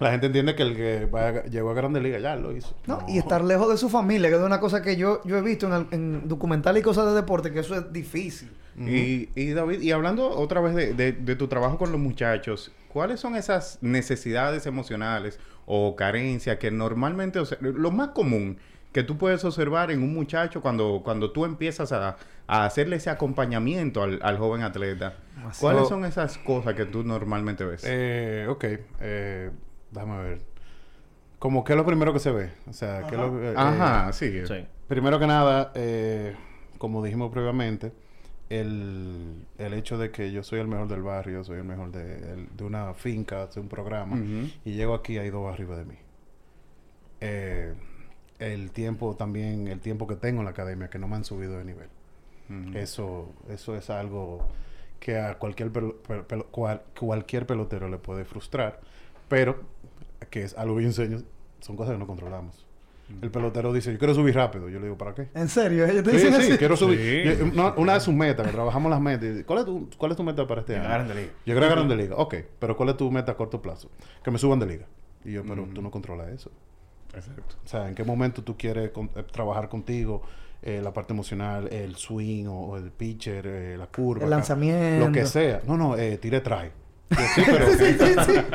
la 0.01 0.11
gente 0.11 0.27
entiende 0.27 0.55
que 0.57 0.63
el 0.63 0.75
que 0.77 1.49
llegó 1.51 1.71
a 1.71 1.75
Grande 1.75 2.01
Liga 2.01 2.19
ya 2.19 2.35
lo 2.37 2.51
hizo. 2.57 2.75
No, 2.87 3.05
y 3.09 3.19
estar 3.19 3.45
lejos 3.45 3.69
de 3.71 3.77
su 3.77 3.89
familia, 3.89 4.29
que 4.31 4.37
es 4.37 4.43
una 4.43 4.59
cosa 4.61 4.83
que 4.83 4.97
yo, 4.97 5.21
yo 5.25 5.37
he 5.37 5.43
visto 5.43 5.67
en, 5.67 5.73
el- 5.75 5.87
en 5.93 6.29
documentales 6.29 6.81
y 6.81 6.85
cosas 6.85 7.07
de 7.07 7.13
deporte, 7.15 7.53
que 7.53 7.61
eso 7.61 7.75
es 7.77 7.93
difícil. 7.93 8.51
Y, 8.79 9.29
y 9.35 9.51
David, 9.51 9.83
y 9.83 9.93
hablando 9.93 10.31
otra 10.31 10.61
vez 10.63 10.75
de, 10.75 10.95
de- 10.95 11.13
de 11.13 11.37
tu 11.37 11.49
trabajo 11.49 11.77
con 11.77 11.93
los 11.93 12.01
muchachos, 12.01 12.73
¿cuáles 12.89 13.21
son 13.21 13.37
esas 13.37 13.79
necesidades 13.83 14.65
emocionales 14.65 15.39
o 15.67 15.95
carencias 15.97 16.57
que 16.59 16.71
normalmente, 16.71 17.39
o 17.39 17.45
sea, 17.45 17.59
lo 17.61 17.91
más 17.91 18.09
común 18.11 18.57
que 18.93 19.03
tú 19.03 19.19
puedes 19.19 19.45
observar 19.45 19.91
en 19.91 20.03
un 20.03 20.15
muchacho 20.15 20.63
cuando, 20.63 21.03
cuando 21.05 21.31
tú 21.31 21.45
empiezas 21.45 21.93
a, 21.93 22.17
a 22.47 22.65
hacerle 22.65 22.97
ese 22.97 23.11
acompañamiento 23.11 24.03
al, 24.03 24.19
al 24.23 24.39
joven 24.39 24.63
atleta? 24.63 25.15
¿Cuáles 25.61 25.83
So- 25.83 25.89
son 25.91 26.05
esas 26.07 26.39
cosas 26.39 26.75
que 26.75 26.87
tú 26.87 27.05
normalmente 27.05 27.65
ves? 27.65 27.83
Eh, 27.87 28.47
ok, 28.49 28.65
eh, 29.01 29.51
déjame 29.91 30.23
ver. 30.23 30.41
Como 31.39 31.65
que 31.65 31.73
es 31.73 31.77
lo 31.77 31.87
primero 31.87 32.13
que 32.13 32.19
se 32.19 32.31
ve. 32.33 32.51
O 32.69 32.73
sea, 32.73 33.07
que 33.07 33.15
es 33.15 33.21
lo 33.21 33.31
que- 33.39 33.51
eh, 33.53 33.55
Ajá, 33.57 34.13
sí. 34.13 34.47
Sí. 34.47 34.67
Primero 34.89 35.19
que 35.19 35.27
nada, 35.27 35.73
eh, 35.75 36.35
como 36.79 37.03
dijimos 37.03 37.31
previamente, 37.33 37.93
el, 38.51 39.47
el 39.59 39.75
hecho 39.75 39.97
de 39.97 40.11
que 40.11 40.33
yo 40.33 40.43
soy 40.43 40.59
el 40.61 40.67
mejor 40.69 40.89
del 40.89 41.03
barrio, 41.03 41.45
soy 41.45 41.59
el 41.59 41.65
mejor 41.65 41.93
de, 41.93 42.33
el- 42.33 42.49
de 42.57 42.65
una 42.65 42.93
finca, 42.95 43.47
de 43.47 43.61
un 43.61 43.69
programa, 43.69 44.17
y 44.65 44.73
llego 44.73 44.95
aquí, 44.95 45.19
hay 45.19 45.31
dos 45.31 45.51
arriba 45.53 45.77
de 45.77 45.85
mí. 45.85 45.95
Eh, 47.21 47.75
el 48.39 48.71
tiempo 48.73 49.15
también, 49.17 49.69
el 49.69 49.81
tiempo 49.81 50.07
que 50.07 50.17
tengo 50.17 50.41
en 50.41 50.47
la 50.47 50.51
academia, 50.53 50.89
que 50.89 50.99
no 50.99 51.07
me 51.09 51.17
han 51.17 51.25
subido 51.25 51.59
de 51.59 51.65
nivel. 51.65 51.89
Eso, 52.77 53.33
eso 53.49 53.77
es 53.77 53.91
algo 53.91 54.49
que 54.99 55.19
a 55.19 55.39
cualquier, 55.39 55.73
pel- 55.73 55.95
pel- 56.03 56.27
pel- 56.27 56.47
cual- 56.51 56.83
cualquier 56.99 57.47
pelotero 57.47 57.89
le 57.89 57.99
puede 57.99 58.25
frustrar, 58.25 58.81
pero 59.31 59.63
que 60.29 60.43
es 60.43 60.55
algo 60.59 60.77
que 60.77 60.83
yo 60.83 60.89
enseño, 60.89 61.23
son 61.61 61.77
cosas 61.77 61.95
que 61.95 61.99
no 61.99 62.07
controlamos. 62.07 62.67
El 63.23 63.31
pelotero 63.33 63.73
dice, 63.73 63.91
yo 63.93 63.99
quiero 63.99 64.15
subir 64.15 64.35
rápido. 64.37 64.69
Yo 64.69 64.79
le 64.79 64.85
digo, 64.85 64.97
¿para 64.97 65.15
qué? 65.15 65.29
En 65.35 65.49
serio, 65.49 65.85
ellos 65.85 66.05
te 66.05 66.11
Sí, 66.11 66.17
dicen 66.19 66.35
sí, 66.43 66.49
así. 66.51 66.59
quiero 66.59 66.77
subir. 66.77 66.99
Sí. 67.01 67.39
Yo- 67.41 67.45
una, 67.47 67.73
una 67.75 67.95
de 67.95 68.01
sus 68.01 68.15
metas, 68.15 68.47
que 68.47 68.53
trabajamos 68.53 68.89
las 68.89 69.01
metas. 69.01 69.43
¿Cuál 69.47 69.59
es 69.61 69.65
tu, 69.65 69.89
cuál 69.99 70.13
es 70.13 70.17
tu 70.17 70.23
meta 70.23 70.47
para 70.47 70.61
este 70.61 70.75
Llegar 70.75 70.87
año? 70.87 70.95
a 70.95 70.99
Grande 71.07 71.15
Liga. 71.23 71.33
Llegar 71.45 71.65
a 71.65 71.69
Grande 71.71 71.97
Liga. 71.97 72.15
Ok, 72.17 72.35
pero 72.61 72.77
¿cuál 72.77 72.91
es 72.91 72.97
tu 72.99 73.11
meta 73.11 73.33
a 73.33 73.37
corto 73.37 73.61
plazo? 73.63 73.91
Que 74.23 74.31
me 74.31 74.39
suban 74.39 74.61
de 74.61 74.67
liga. 74.67 74.87
Y 75.25 75.33
yo, 75.33 75.43
pero 75.43 75.65
tú 75.75 75.83
no 75.83 75.91
controlas 75.91 76.29
eso. 76.29 76.53
Exacto. 77.13 77.57
O 77.65 77.69
sea, 77.69 77.89
¿en 77.89 77.97
qué 77.97 78.05
momento 78.05 78.45
tú 78.45 78.57
quieres 78.57 78.91
con- 78.91 79.11
eh, 79.17 79.25
trabajar 79.33 79.69
contigo 79.69 80.23
eh, 80.63 80.81
la 80.81 80.93
parte 80.93 81.13
emocional, 81.13 81.67
el 81.73 81.97
swing 81.97 82.47
o, 82.47 82.67
o 82.69 82.77
el 82.77 82.93
pitcher, 82.93 83.45
eh, 83.45 83.77
la 83.77 83.89
curva? 83.89 84.23
El 84.25 84.29
acá, 84.33 84.37
lanzamiento. 84.37 85.07
Lo 85.07 85.13
que 85.13 85.27
sea. 85.27 85.63
No, 85.67 85.77
no, 85.77 85.97
eh, 85.97 86.17
tire 86.19 86.41
trae. 86.41 86.71
Yo, 87.11 87.17
Sí, 87.35 87.43
pero, 87.45 87.67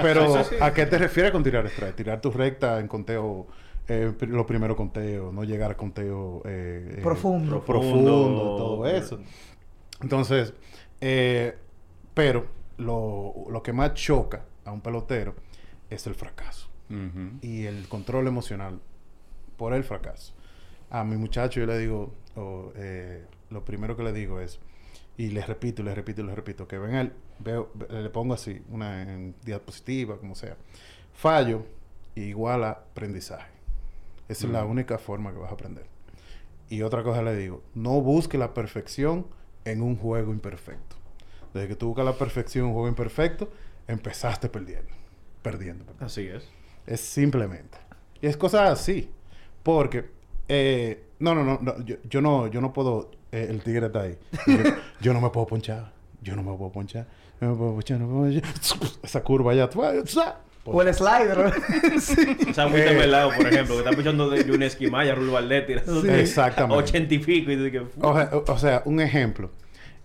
pero 0.01 0.43
Sí, 0.43 0.43
sí, 0.49 0.55
sí. 0.55 0.55
¿a 0.61 0.73
qué 0.73 0.85
te 0.85 0.97
refieres 0.97 1.31
con 1.31 1.43
tirar 1.43 1.65
strike? 1.67 1.95
Tirar 1.95 2.21
tu 2.21 2.31
recta 2.31 2.79
en 2.79 2.87
conteo, 2.87 3.47
eh, 3.87 4.13
pri- 4.17 4.29
los 4.29 4.45
primeros 4.45 4.77
conteos, 4.77 5.33
no 5.33 5.43
llegar 5.43 5.71
a 5.71 5.77
conteo 5.77 6.41
eh, 6.45 6.95
eh, 6.97 7.01
Profundo. 7.01 7.61
profundo, 7.63 8.55
todo 8.57 8.87
eso. 8.87 9.19
Entonces, 10.01 10.53
eh, 11.01 11.55
pero 12.13 12.45
lo, 12.77 13.33
lo 13.49 13.61
que 13.63 13.73
más 13.73 13.93
choca 13.93 14.45
a 14.65 14.71
un 14.71 14.81
pelotero 14.81 15.35
es 15.89 16.07
el 16.07 16.15
fracaso 16.15 16.69
y 17.41 17.65
el 17.65 17.87
control 17.87 18.27
emocional 18.27 18.79
por 19.57 19.73
el 19.73 19.83
fracaso. 19.83 20.33
A 20.91 21.03
mi 21.03 21.17
muchacho 21.17 21.59
yo 21.59 21.65
le 21.65 21.77
digo, 21.79 22.13
eh, 22.75 23.25
lo 23.49 23.65
primero 23.65 23.97
que 23.97 24.03
le 24.03 24.13
digo 24.13 24.39
es, 24.39 24.59
y 25.17 25.29
le 25.29 25.45
repito, 25.45 25.81
y 25.81 25.85
le 25.85 25.95
repito, 25.95 26.21
y 26.21 26.25
le 26.25 26.35
repito, 26.35 26.67
que 26.67 26.77
ven 26.77 26.95
el, 26.95 27.13
veo, 27.39 27.71
le 27.89 28.09
pongo 28.09 28.33
así, 28.33 28.61
una 28.69 29.01
en 29.01 29.35
diapositiva, 29.43 30.17
como 30.17 30.35
sea. 30.35 30.57
Fallo 31.13 31.65
igual 32.15 32.63
a 32.63 32.71
aprendizaje. 32.71 33.51
Esa 34.27 34.47
es 34.47 34.53
la 34.53 34.65
única 34.65 34.97
forma 34.97 35.31
que 35.31 35.37
vas 35.37 35.51
a 35.51 35.53
aprender. 35.53 35.85
Y 36.69 36.81
otra 36.81 37.03
cosa 37.03 37.21
le 37.21 37.35
digo, 37.35 37.61
no 37.75 38.01
busque 38.01 38.37
la 38.37 38.53
perfección 38.53 39.27
en 39.65 39.81
un 39.81 39.95
juego 39.95 40.31
imperfecto. 40.31 40.95
Desde 41.53 41.67
que 41.67 41.75
tú 41.75 41.87
buscas 41.87 42.05
la 42.05 42.17
perfección 42.17 42.65
en 42.65 42.67
un 42.69 42.73
juego 42.73 42.87
imperfecto, 42.87 43.49
empezaste 43.87 44.49
perdiendo. 44.49 44.91
Perdiendo. 45.41 45.85
Así 45.99 46.27
es. 46.27 46.49
Es 46.87 47.01
simplemente. 47.01 47.77
Y 48.21 48.27
es 48.27 48.35
cosas 48.35 48.71
así. 48.71 49.11
Porque, 49.61 50.05
eh, 50.47 51.03
no, 51.19 51.35
no, 51.35 51.43
no, 51.43 51.59
no, 51.61 51.83
yo, 51.85 51.97
yo 52.09 52.21
no, 52.21 52.47
yo 52.47 52.61
no 52.61 52.73
puedo, 52.73 53.11
eh, 53.31 53.47
el 53.49 53.61
tigre 53.61 53.87
está 53.87 54.01
ahí. 54.01 54.17
Yo, 54.47 54.57
yo 55.01 55.13
no 55.13 55.21
me 55.21 55.29
puedo 55.29 55.45
ponchar. 55.45 55.93
Yo 56.21 56.35
no 56.35 56.41
me 56.41 56.55
puedo 56.57 56.71
ponchar. 56.71 57.07
Esa 59.03 59.23
curva 59.23 59.51
allá. 59.51 59.69
O 60.67 60.81
el 60.81 60.91
slider. 60.95 61.53
sí. 61.99 62.37
O 62.49 62.53
sea, 62.53 62.67
muy 62.67 62.79
Eh. 62.81 62.95
Melao, 62.97 63.29
por 63.35 63.45
ejemplo, 63.45 63.75
que 63.75 63.83
está 63.83 63.95
pichando 63.95 64.27
de 64.31 64.43
Jun 64.45 64.63
Esquimaya, 64.63 65.13
Rul 65.13 65.29
Valdetti. 65.29 65.73
Exactamente. 66.09 66.75
Ochenta 66.83 67.13
y 67.13 67.19
pico. 67.19 67.51
Y 67.51 67.77
O, 68.01 68.13
sea- 68.15 68.29
o- 68.33 68.51
o 68.51 68.57
sea, 68.57 68.81
un 68.85 68.99
ejemplo. 68.99 69.51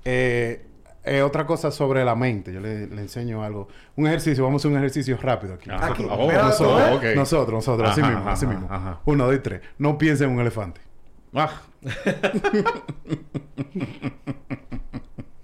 Eh, 0.04 0.66
eh, 1.02 1.22
otra 1.22 1.46
cosa 1.46 1.70
sobre 1.70 2.04
la 2.04 2.14
mente. 2.14 2.52
Yo 2.52 2.60
le, 2.60 2.86
le 2.88 3.00
enseño 3.00 3.42
algo. 3.42 3.68
Un 3.96 4.06
ejercicio. 4.06 4.44
Vamos 4.44 4.60
a 4.60 4.68
hacer 4.68 4.72
un 4.72 4.76
ejercicio 4.78 5.16
rápido 5.22 5.54
aquí. 5.54 5.70
Ajá. 5.70 5.86
Aquí. 5.92 6.06
Oh, 6.10 6.30
nosotros, 6.30 6.90
¿tú 6.90 6.96
ok. 6.96 7.04
nosotros, 7.16 7.54
nosotros, 7.54 7.90
así 7.90 8.00
Ajá, 8.02 8.10
mismo, 8.10 8.28
así 8.30 8.46
mismo. 8.46 8.68
ajá. 8.70 9.00
Uno, 9.06 9.24
dos 9.26 9.36
y 9.36 9.38
tres. 9.38 9.62
No 9.78 9.96
piensen 9.96 10.28
en 10.28 10.34
un 10.34 10.40
elefante. 10.42 10.82
Ah, 11.32 11.52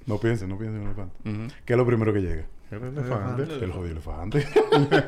No 0.07 0.19
piensen, 0.19 0.49
no 0.49 0.59
piensen 0.59 0.81
en 0.83 0.87
elefante. 0.87 1.17
Ujú. 1.29 1.49
¿Qué 1.65 1.73
es 1.73 1.77
lo 1.77 1.87
primero 1.87 2.13
que 2.13 2.21
llega? 2.21 2.47
El 2.71 2.83
elefante. 2.83 3.43
El 3.65 3.73
jodido 3.73 3.93
elefante. 3.93 4.47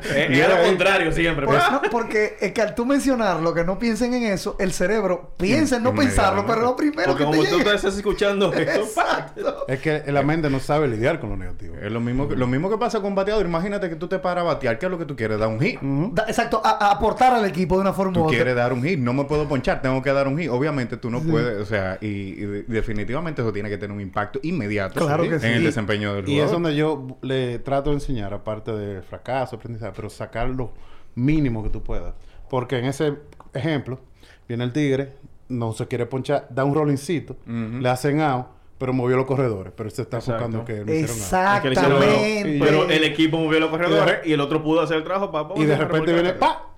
Es, 0.09 0.39
es 0.39 0.49
lo 0.49 0.63
contrario 0.65 1.11
siempre. 1.11 1.45
Pues. 1.45 1.61
no, 1.71 1.81
porque 1.91 2.37
es 2.39 2.51
que 2.53 2.61
al 2.61 2.73
tú 2.73 2.85
mencionarlo, 2.85 3.53
que 3.53 3.63
no 3.63 3.77
piensen 3.77 4.13
en 4.13 4.23
eso, 4.23 4.55
el 4.59 4.71
cerebro 4.71 5.33
piensa 5.37 5.77
en 5.77 5.83
no 5.83 5.93
pensarlo, 5.93 6.45
pero 6.45 6.61
lo 6.61 6.75
primero 6.75 7.09
Porque 7.11 7.23
que 7.25 7.29
como 7.29 7.43
te 7.43 7.49
tú 7.49 7.69
estás 7.69 7.95
escuchando 7.95 8.51
esto, 8.53 9.65
es 9.67 9.79
que 9.79 10.03
la 10.11 10.23
mente 10.23 10.49
no 10.49 10.59
sabe 10.59 10.87
lidiar 10.87 11.19
con 11.19 11.29
lo 11.31 11.37
negativo. 11.37 11.75
Es 11.81 11.91
lo 11.91 11.99
mismo, 11.99 12.27
que, 12.27 12.35
lo 12.35 12.47
mismo 12.47 12.69
que 12.69 12.77
pasa 12.77 13.01
con 13.01 13.13
bateador. 13.15 13.45
Imagínate 13.45 13.89
que 13.89 13.95
tú 13.95 14.07
te 14.07 14.19
paras 14.19 14.43
a 14.43 14.47
batear. 14.47 14.79
¿Qué 14.79 14.85
es 14.85 14.91
lo 14.91 14.97
que 14.97 15.05
tú 15.05 15.15
quieres? 15.15 15.37
Dar 15.39 15.49
un 15.49 15.59
hit. 15.59 15.79
Da- 15.81 16.25
exacto, 16.27 16.61
a, 16.63 16.87
a 16.87 16.91
aportar 16.91 17.33
al 17.33 17.45
equipo 17.45 17.75
de 17.75 17.81
una 17.81 17.93
forma 17.93 18.11
u 18.11 18.13
Tú 18.15 18.23
otra. 18.25 18.35
quieres 18.37 18.55
dar 18.55 18.73
un 18.73 18.83
hit. 18.83 18.99
No 18.99 19.13
me 19.13 19.25
puedo 19.25 19.47
ponchar. 19.47 19.81
Tengo 19.81 20.01
que 20.01 20.11
dar 20.11 20.27
un 20.27 20.37
hit. 20.39 20.49
Obviamente 20.49 20.97
tú 20.97 21.09
no 21.09 21.21
puedes... 21.21 21.59
O 21.61 21.65
sea, 21.65 21.97
y, 22.01 22.07
y 22.07 22.33
de- 22.45 22.63
definitivamente 22.63 23.41
eso 23.41 23.51
tiene 23.53 23.69
que 23.69 23.77
tener 23.77 23.93
un 23.95 24.01
impacto 24.01 24.39
inmediato 24.43 24.99
Claro 25.05 25.23
que 25.23 25.35
en 25.35 25.41
sí. 25.41 25.47
el 25.47 25.63
desempeño 25.63 26.13
del 26.15 26.27
Y 26.27 26.33
es 26.39 26.45
jugador. 26.45 26.53
donde 26.61 26.75
yo 26.75 27.17
le 27.21 27.48
trato 27.57 27.89
de 27.89 27.95
enseñar, 27.95 28.33
aparte 28.33 28.71
de 28.71 29.01
fracaso, 29.01 29.55
aprendizaje, 29.55 29.93
pero 29.95 30.09
sacar 30.11 30.49
lo 30.49 30.71
mínimo 31.15 31.63
que 31.63 31.69
tú 31.69 31.81
puedas. 31.81 32.13
Porque 32.49 32.77
en 32.77 32.85
ese 32.85 33.15
ejemplo, 33.53 33.99
viene 34.47 34.63
el 34.65 34.71
tigre, 34.73 35.13
no 35.47 35.73
se 35.73 35.87
quiere 35.87 36.05
ponchar, 36.05 36.45
da 36.51 36.63
un 36.65 36.75
rollincito, 36.75 37.33
Ujú. 37.47 37.79
le 37.81 37.89
hacen 37.89 38.21
out, 38.21 38.45
pero 38.77 38.93
movió 38.93 39.17
los 39.17 39.25
corredores. 39.25 39.73
Pero 39.75 39.89
se 39.89 40.03
está 40.03 40.17
Exacto. 40.17 40.45
enfocando 40.45 40.65
que 40.65 40.85
no 40.85 40.93
hicieron 40.93 41.15
out. 41.55 41.65
Exactamente. 41.65 42.59
Pero 42.63 42.89
el 42.89 43.03
equipo 43.03 43.37
movió 43.37 43.59
los 43.59 43.69
corredores 43.69 44.19
y 44.25 44.33
el 44.33 44.39
otro 44.41 44.61
pudo 44.63 44.81
hacer 44.81 44.97
el 44.97 45.03
trabajo 45.03 45.31
para... 45.31 45.49
Y 45.59 45.65
de 45.65 45.75
repente 45.77 46.13
viene, 46.13 46.33
¡pa! 46.33 46.68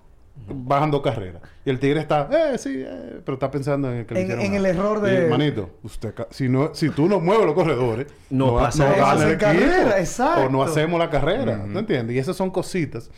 Bajan 0.54 0.92
dos 0.92 1.02
carreras. 1.02 1.42
Y 1.66 1.70
el 1.70 1.80
tigre 1.80 2.00
está, 2.00 2.28
eh, 2.32 2.58
sí, 2.58 2.84
eh, 2.86 3.22
pero 3.26 3.34
está 3.36 3.50
pensando 3.52 3.92
en 3.92 4.00
el 4.00 4.06
que 4.06 4.14
le 4.14 4.20
En- 4.22 4.26
hicieron 4.28 4.46
en 4.46 4.52
out. 4.52 4.60
el 4.60 4.66
error 4.66 4.98
Y, 5.08 5.12
de- 5.12 5.28
Manito, 5.30 5.70
usted, 5.84 6.14
si, 6.30 6.50
no, 6.50 6.74
si 6.74 6.90
tú 6.90 7.08
no 7.08 7.20
mueves 7.20 7.46
los 7.46 7.56
corredores, 7.56 8.08
No 8.30 8.58
ha- 8.60 8.64
pasa 8.64 8.90
no 8.90 8.96
gana 8.96 9.28
el 9.30 9.38
carrera, 9.38 10.00
exacto. 10.00 10.46
O 10.46 10.50
no 10.50 10.64
hacemos 10.64 11.00
la 11.00 11.10
carrera. 11.10 11.58
¿No 11.68 11.80
entiendes? 11.80 12.16
Y 12.16 12.20
esas 12.20 12.36
son 12.36 12.50
cositas 12.52 13.10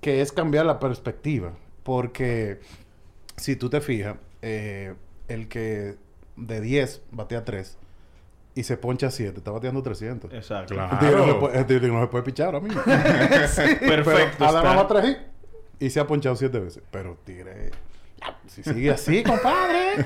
que 0.00 0.20
es 0.20 0.32
cambiar 0.32 0.66
la 0.66 0.78
perspectiva. 0.78 1.52
Porque 1.82 2.60
si 3.36 3.54
tú 3.56 3.70
te 3.70 3.80
fijas, 3.80 4.16
eh, 4.42 4.94
el 5.28 5.48
que 5.48 5.96
de 6.36 6.60
10 6.60 7.02
batea 7.12 7.44
3 7.44 7.78
y 8.56 8.62
se 8.64 8.76
poncha 8.76 9.10
7, 9.10 9.38
está 9.38 9.50
bateando 9.52 9.82
300. 9.82 10.32
Exacto. 10.32 10.74
Claro. 10.74 10.94
El 10.94 10.98
tigre 10.98 11.16
no, 11.16 11.26
se 11.26 12.08
puede, 12.08 12.20
no 12.20 12.24
pichar 12.24 12.46
ahora 12.46 12.60
mismo. 12.60 12.82
Perfecto. 12.84 13.86
Pero 13.86 14.02
está. 14.58 14.62
más 14.74 14.88
3 14.88 15.04
hits 15.10 15.18
y 15.80 15.90
se 15.90 16.00
ha 16.00 16.06
ponchado 16.06 16.36
7 16.36 16.58
veces. 16.60 16.82
Pero 16.90 17.16
tigre... 17.24 17.70
Si 18.48 18.62
sigue 18.62 18.90
así, 18.90 19.22
compadre. 19.24 20.04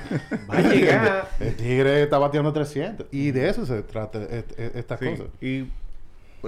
Va 0.51 0.57
a 0.59 0.63
llegar. 0.63 1.29
El 1.39 1.55
tigre 1.57 2.03
está 2.03 2.19
bateando 2.19 2.53
300. 2.53 3.07
Y 3.13 3.31
de 3.31 3.49
eso 3.49 3.65
se 3.65 3.83
trata 3.83 4.21
est- 4.23 4.59
est- 4.59 4.77
estas 4.77 4.99
Sí. 5.01 5.07
cosas. 5.11 5.27
Y 5.41 5.69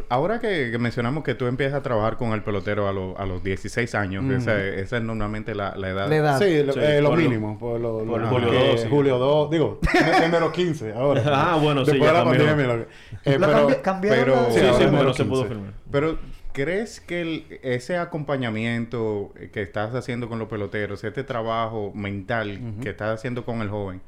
ahora 0.08 0.40
que, 0.40 0.70
que 0.72 0.78
mencionamos 0.78 1.22
que 1.22 1.34
tú 1.34 1.46
empiezas 1.46 1.78
a 1.78 1.82
trabajar 1.82 2.16
con 2.16 2.32
el 2.32 2.42
pelotero 2.42 2.88
a, 2.88 2.92
lo- 2.92 3.16
a 3.16 3.24
los 3.26 3.42
16 3.44 3.94
años, 3.94 4.24
Ujú. 4.24 4.34
esa, 4.34 4.60
esa 4.62 4.96
es 4.96 5.02
normalmente 5.02 5.54
la, 5.54 5.74
la 5.76 5.90
edad. 5.90 6.08
La 6.08 6.16
edad. 6.16 6.38
Sí, 6.40 6.62
lo, 6.64 6.72
Sí, 6.72 6.80
eh, 6.82 7.00
lo 7.00 7.10
por 7.10 7.18
lo- 7.18 7.24
mínimo. 7.24 7.58
Por, 7.58 7.80
lo, 7.80 7.98
por 8.04 8.20
lo- 8.20 8.28
Julio 8.28 8.50
que- 8.50 8.68
dos, 8.70 8.80
sí. 8.80 8.88
Julio 8.90 9.18
2. 9.18 9.50
Digo, 9.50 9.80
en 10.24 10.30
los 10.32 10.52
15 10.52 10.92
ahora. 10.94 11.22
Ah, 11.26 11.58
bueno, 11.62 11.84
sí, 11.84 11.92
Después 11.92 12.10
de 12.10 12.18
la 12.18 12.24
cambió. 12.24 12.44
pandemia. 12.46 12.74
lo 12.74 12.84
que- 12.84 12.90
eh, 13.30 13.38
pero, 13.38 13.68
cambi- 13.68 13.80
cambiaron 13.82 14.24
pero- 14.24 14.34
la- 14.42 14.50
Sí, 14.50 14.60
Sí, 14.60 14.66
pero 14.78 14.92
menos 14.92 15.16
se 15.16 15.24
pudo 15.24 15.42
15. 15.42 15.54
filmar. 15.54 15.72
Pero, 15.90 16.18
¿crees 16.52 17.00
que 17.00 17.20
el- 17.20 17.60
ese 17.62 17.96
acompañamiento 17.96 19.32
que 19.52 19.62
estás 19.62 19.94
haciendo 19.94 20.28
con 20.28 20.38
los 20.38 20.48
peloteros, 20.48 21.02
este 21.04 21.24
trabajo 21.24 21.92
mental 21.94 22.74
que 22.82 22.90
estás 22.90 23.14
haciendo 23.14 23.44
con 23.44 23.60
el 23.62 23.68
joven, 23.68 24.00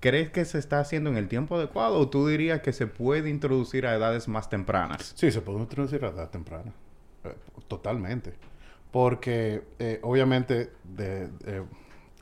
¿crees 0.00 0.30
que 0.30 0.44
se 0.44 0.58
está 0.58 0.80
haciendo 0.80 1.10
en 1.10 1.16
el 1.16 1.28
tiempo 1.28 1.56
adecuado 1.56 1.98
o 1.98 2.08
tú 2.08 2.26
dirías 2.28 2.60
que 2.60 2.72
se 2.72 2.86
puede 2.86 3.30
introducir 3.30 3.86
a 3.86 3.94
edades 3.94 4.28
más 4.28 4.48
tempranas? 4.48 5.12
Sí, 5.16 5.30
se 5.30 5.40
puede 5.40 5.58
introducir 5.60 6.04
a 6.04 6.08
edad 6.08 6.30
temprana. 6.30 6.72
Eh, 7.24 7.34
totalmente. 7.68 8.34
Porque, 8.90 9.62
eh, 9.78 9.98
obviamente, 10.02 10.70
de, 10.84 11.24
eh, 11.46 11.62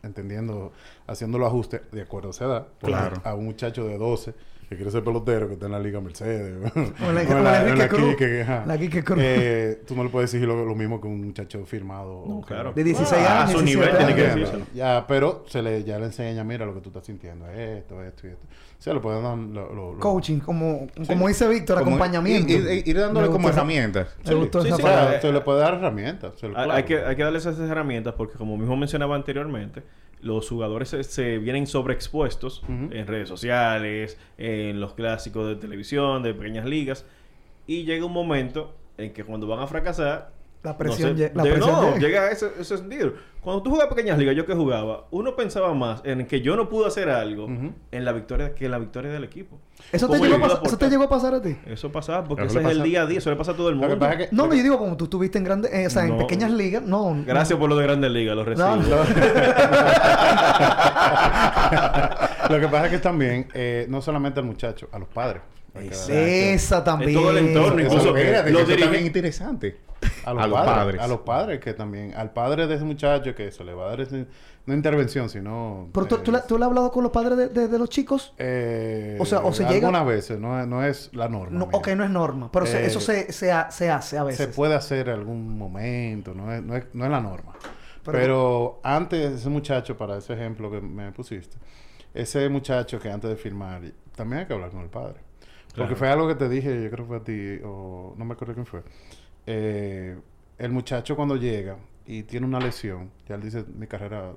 entendiendo, 0.03 0.73
haciendo 1.07 1.39
los 1.39 1.49
ajustes 1.49 1.83
de 1.93 2.03
acuerdo 2.03 2.29
a 2.29 2.31
esa 2.33 2.45
edad. 2.47 2.69
Claro. 2.81 3.21
A 3.25 3.35
un 3.35 3.45
muchacho 3.45 3.85
de 3.87 3.99
12 3.99 4.35
que 4.69 4.75
quiere 4.77 4.91
ser 4.91 5.05
pelotero, 5.05 5.47
que 5.47 5.55
está 5.55 5.67
en 5.67 5.73
la 5.73 5.79
Liga 5.79 6.01
Mercedes. 6.01 6.57
O 6.75 7.13
la- 7.13 7.23
o 7.23 7.75
la 7.77 7.89
Cruz. 7.89 8.11
Quique. 8.17 8.45
La 8.67 8.77
Quique 8.79 9.05
Cruz. 9.05 9.19
Eh, 9.23 9.83
tú 9.87 9.95
no 9.95 10.03
le 10.05 10.11
puedes 10.11 10.29
exigir 10.33 10.49
lo, 10.49 10.65
lo 10.65 10.75
mismo 10.75 11.01
que 11.01 11.07
un 11.07 11.25
muchacho 11.27 11.65
firmado. 11.67 12.25
No, 12.27 12.39
o 12.39 12.41
que- 12.41 12.49
claro. 12.49 12.73
De 12.73 12.83
16 12.83 13.23
Ah, 13.29 13.43
años. 13.45 13.51
a 13.55 13.59
su 13.59 13.65
17 13.65 14.05
nivel 14.05 14.15
tiene 14.17 14.45
que. 14.45 14.63
Ya, 14.75 15.05
pero 15.07 15.45
se 15.49 15.63
le, 15.63 15.85
ya 15.85 15.99
le 15.99 16.07
enseña, 16.07 16.43
mira 16.43 16.67
lo 16.67 16.75
que 16.75 16.81
tú 16.81 16.89
estás 16.89 17.05
sintiendo, 17.07 17.47
esto, 17.51 18.03
esto 18.03 18.27
y 18.27 18.31
esto. 18.31 18.47
O 18.79 18.83
sea, 18.83 18.93
le 18.93 19.01
pueden 19.01 19.23
dar 19.23 19.39
lo, 19.39 19.73
lo- 19.75 19.93
lo- 19.95 20.01
Coaching, 20.01 20.39
como, 20.41 20.87
como 21.07 21.29
dice 21.29 21.49
Víctor, 21.49 21.79
Como 21.79 21.91
acompañamiento. 21.97 22.53
Ir, 22.53 22.61
ir- 22.67 22.83
ir 22.89 22.99
dándole 22.99 23.29
como 23.29 23.49
herramientas. 23.49 24.09
Me 24.27 24.35
gustó 24.35 24.61
Sí, 24.63 24.69
esa 24.69 24.77
sí, 24.77 24.83
O 24.83 24.87
sea, 24.87 24.95
palabra. 24.97 25.17
eh, 25.19 25.21
se 25.23 25.33
le 25.33 25.41
puede 25.41 25.61
dar 25.61 25.75
herramientas. 25.75 26.33
se 26.39 26.49
le- 26.49 26.57
Hay, 26.57 26.65
claro. 26.65 26.73
hay 26.73 26.83
que, 26.85 26.99
hay 27.05 27.17
que 27.17 27.23
darles 27.23 27.47
esas 27.47 27.71
herramientas 27.71 28.15
porque, 28.15 28.37
como 28.37 28.57
mismo 28.59 28.77
mencionaba 28.77 29.15
anteriormente, 29.17 29.83
los 30.21 30.49
jugadores 30.49 30.89
se, 30.89 31.05
se 31.05 31.39
vienen 31.39 31.67
sobreexpuestos 31.67 32.63
en 32.69 33.07
redes 33.07 33.29
sociales, 33.29 34.19
en 34.39 34.81
los 34.81 34.95
clásicos 34.95 35.47
de 35.49 35.57
televisión, 35.57 36.23
de 36.23 36.35
pequeñas 36.35 36.67
ligas. 36.67 37.05
Y 37.67 37.85
llega 37.85 38.05
un 38.05 38.13
momento 38.13 38.75
en 38.99 39.13
que 39.13 39.25
cuando 39.25 39.47
van 39.47 39.61
a 39.61 39.67
fracasar... 39.67 40.33
La 40.63 40.77
presión 40.77 41.13
no, 41.13 41.19
sé, 41.19 41.31
lle- 41.31 41.35
la 41.37 41.43
de- 41.45 41.51
presión 41.53 41.73
no, 41.73 41.83
llega. 41.95 41.99
llega 41.99 42.21
a 42.23 42.31
ese, 42.33 42.47
ese 42.59 42.77
sentido. 42.79 43.13
Cuando 43.47 43.63
tú 43.63 43.71
juegas 43.71 43.87
pequeñas 43.87 44.19
ligas, 44.19 44.35
yo 44.35 44.45
que 44.45 44.55
jugaba, 44.57 45.07
uno 45.13 45.37
pensaba 45.37 45.73
más 45.73 46.01
en 46.05 46.27
que 46.27 46.41
yo 46.41 46.57
no 46.57 46.69
pude 46.69 46.89
hacer 46.89 47.09
algo 47.09 47.47
en 47.47 48.05
la 48.05 48.11
victoria 48.11 48.57
que 48.57 48.65
en 48.65 48.73
la 48.73 48.79
victoria 48.81 49.13
del 49.13 49.23
equipo. 49.23 49.57
¿Eso, 49.93 50.09
te 50.09 50.15
¿Cómo 50.15 50.25
llegó 50.25 50.35
a 50.35 50.39
puedo 50.41 50.55
pas- 50.55 50.57
¿Eso 50.57 50.63
te 50.63 50.67
aportar? 50.87 50.91
llegó 50.91 51.03
a 51.05 51.09
pasar 51.09 51.35
a 51.35 51.41
ti? 51.43 51.57
Eso 51.65 51.93
pasaba 51.93 52.25
porque 52.25 52.43
Eso 52.47 52.59
ese 52.59 52.67
es 52.67 52.73
el 52.73 52.79
pasa- 52.79 52.85
día 52.89 53.03
a 53.03 53.07
día, 53.07 53.19
eso 53.19 53.31
le 53.31 53.37
pasa 53.37 53.53
a 53.53 53.57
todo 53.57 53.69
el 53.69 53.77
mundo. 53.77 53.95
que 53.95 54.01
pasa 54.01 54.13
es 54.15 54.19
que... 54.31 54.35
No, 54.35 54.49
no, 54.49 54.55
yo 54.55 54.63
digo, 54.65 54.79
como 54.79 54.97
tú 54.97 55.05
estuviste 55.05 55.39
en 55.39 55.45
grandes, 55.45 55.73
eh, 55.73 55.87
o 55.87 55.91
sea, 55.91 56.07
en 56.07 56.19
pequeñas 56.19 56.51
ligas, 56.51 56.83
no. 56.83 57.23
Gracias 57.25 57.57
por 57.57 57.69
lo 57.69 57.77
de 57.77 57.85
Grandes 57.85 58.11
Ligas, 58.11 58.35
lo 58.35 58.45
recibo. 58.45 58.67
No, 58.67 58.77
no. 58.79 58.97
Lo 62.51 62.61
que 62.61 62.67
pasa 62.69 62.87
es 62.87 62.91
que 62.93 62.99
también, 62.99 63.47
eh, 63.55 63.87
no 63.89 64.03
solamente 64.03 64.41
al 64.41 64.47
muchacho, 64.47 64.89
a 64.91 64.99
los 64.99 65.09
padres. 65.09 65.43
Esa 66.09 66.83
también. 66.83 67.11
En 67.11 67.17
todo 67.17 67.31
el 67.31 67.39
entorno, 67.39 67.81
incluso 67.81 68.07
los 68.13 68.19
eso 68.19 68.45
dirige- 68.45 68.81
también 68.81 69.03
es 69.03 69.07
interesante. 69.07 69.77
A 70.27 70.35
los, 70.35 70.43
A 70.43 70.47
los 70.49 70.59
padres, 70.59 70.75
padres. 70.77 71.01
A 71.03 71.07
los 71.09 71.21
padres 71.21 71.61
que 71.61 71.73
también... 71.73 72.13
Al 72.15 72.33
padre 72.33 72.67
de 72.67 72.75
ese 72.75 72.85
muchacho 72.85 73.35
que 73.35 73.51
se 73.53 73.65
le 73.65 73.73
va 73.75 73.87
a 73.87 73.89
dar 73.91 74.01
ese- 74.01 74.27
no 74.67 74.75
intervención, 74.75 75.29
sino... 75.31 75.89
Pero 75.95 76.07
tú, 76.07 76.17
eh, 76.17 76.21
tú, 76.25 76.33
le- 76.33 76.41
tú 76.41 76.59
le 76.59 76.65
has 76.65 76.69
hablado 76.69 76.91
con 76.91 77.05
los 77.05 77.13
padres 77.13 77.39
de, 77.39 77.49
de- 77.49 77.69
de 77.69 77.79
los 77.79 77.89
chicos. 77.89 78.35
eh, 78.37 79.17
O 79.21 79.25
sea, 79.25 79.39
o 79.41 79.53
se 79.53 79.63
llega- 79.65 79.87
Algunas 79.87 80.05
veces, 80.07 80.39
no, 80.41 80.61
es- 80.61 80.67
no 80.67 80.85
es 80.85 81.11
la 81.15 81.29
norma. 81.29 81.57
No, 81.57 81.69
ok, 81.73 81.89
no 81.97 82.03
es 82.05 82.11
norma. 82.11 82.51
Pero 82.53 82.67
se- 82.67 82.83
Eh, 82.83 82.87
eso 82.87 83.01
se, 83.01 83.33
se, 83.33 83.53
ha- 83.53 83.71
se 83.71 83.89
hace 83.89 84.19
a 84.19 84.25
veces. 84.25 84.47
Se 84.49 84.53
puede 84.53 84.75
hacer 84.75 85.09
en 85.09 85.15
algún 85.15 85.57
momento, 85.57 86.35
no 86.35 86.53
es, 86.53 86.61
no 86.63 86.75
es, 86.77 86.85
no 86.93 87.05
es 87.05 87.11
la 87.11 87.21
norma. 87.21 87.53
Pero- 88.05 88.19
Pero, 88.19 88.81
antes, 88.83 89.33
ese 89.33 89.49
muchacho, 89.49 89.97
para 89.97 90.17
ese 90.19 90.33
ejemplo 90.35 90.71
que 90.71 90.81
me 90.81 91.13
pusiste, 91.13 91.57
ese 92.15 92.49
muchacho 92.49 92.99
que 92.99 93.11
antes 93.11 93.31
de 93.31 93.37
firmar, 93.37 93.83
también 94.17 94.41
hay 94.41 94.47
que 94.47 94.55
hablar 94.55 94.71
con 94.71 94.81
el 94.81 94.89
padre. 94.91 95.21
Porque 95.69 95.95
Claro. 95.95 95.97
fue 95.97 96.09
algo 96.09 96.27
que 96.29 96.35
te 96.37 96.49
dije, 96.49 96.83
yo 96.83 96.91
creo 96.91 97.05
que 97.05 97.09
fue 97.09 97.17
a 97.19 97.23
ti, 97.25 97.61
o 97.65 98.15
no 98.17 98.25
me 98.25 98.33
acuerdo 98.33 98.55
quién 98.55 98.65
fue. 98.67 98.83
Eh, 99.47 100.19
el 100.59 100.73
muchacho 100.73 101.17
cuando 101.17 101.37
llega 101.37 101.77
y 102.07 102.23
tiene 102.23 102.47
una 102.47 102.59
lesión, 102.61 103.11
ya 103.29 103.35
él 103.35 103.43
dice, 103.43 103.65
mi 103.77 103.87
carrera 103.87 104.33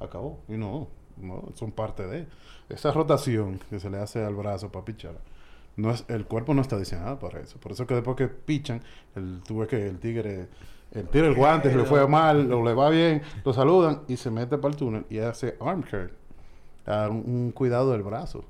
acabó. 0.00 0.40
Y 0.48 0.52
no, 0.56 0.88
no, 1.16 1.44
son 1.54 1.72
parte 1.72 2.06
de 2.06 2.26
esa 2.68 2.92
rotación 2.92 3.60
que 3.70 3.78
se 3.80 3.90
le 3.90 3.98
hace 3.98 4.24
al 4.24 4.34
brazo 4.34 4.70
para 4.72 4.84
pichar. 4.84 5.14
No 5.76 5.90
es, 5.90 6.04
el 6.08 6.24
cuerpo 6.24 6.54
no 6.54 6.62
está 6.62 6.78
diseñado 6.78 7.18
para 7.18 7.40
eso. 7.40 7.58
Por 7.58 7.72
eso 7.72 7.86
que 7.86 7.94
después 7.94 8.16
que 8.16 8.28
pichan, 8.28 8.80
el, 9.16 9.40
tú 9.46 9.58
ves 9.58 9.68
que 9.68 9.86
el 9.88 9.98
tigre, 9.98 10.48
el 10.92 11.08
tira 11.08 11.26
el 11.26 11.34
guante, 11.34 11.70
se 11.70 11.76
le 11.76 11.84
fue 11.84 12.06
mal, 12.06 12.52
o 12.52 12.64
le 12.64 12.74
va 12.74 12.90
bien, 12.90 13.22
lo 13.44 13.52
saludan 13.52 14.02
y 14.06 14.16
se 14.16 14.30
mete 14.30 14.56
para 14.56 14.72
el 14.72 14.76
túnel 14.78 15.04
y 15.10 15.18
hace 15.18 15.56
arm 15.60 15.82
care. 15.82 16.10
a 16.86 17.08
un, 17.08 17.24
un 17.26 17.50
cuidado 17.52 17.90
del 17.92 18.02
brazo. 18.02 18.44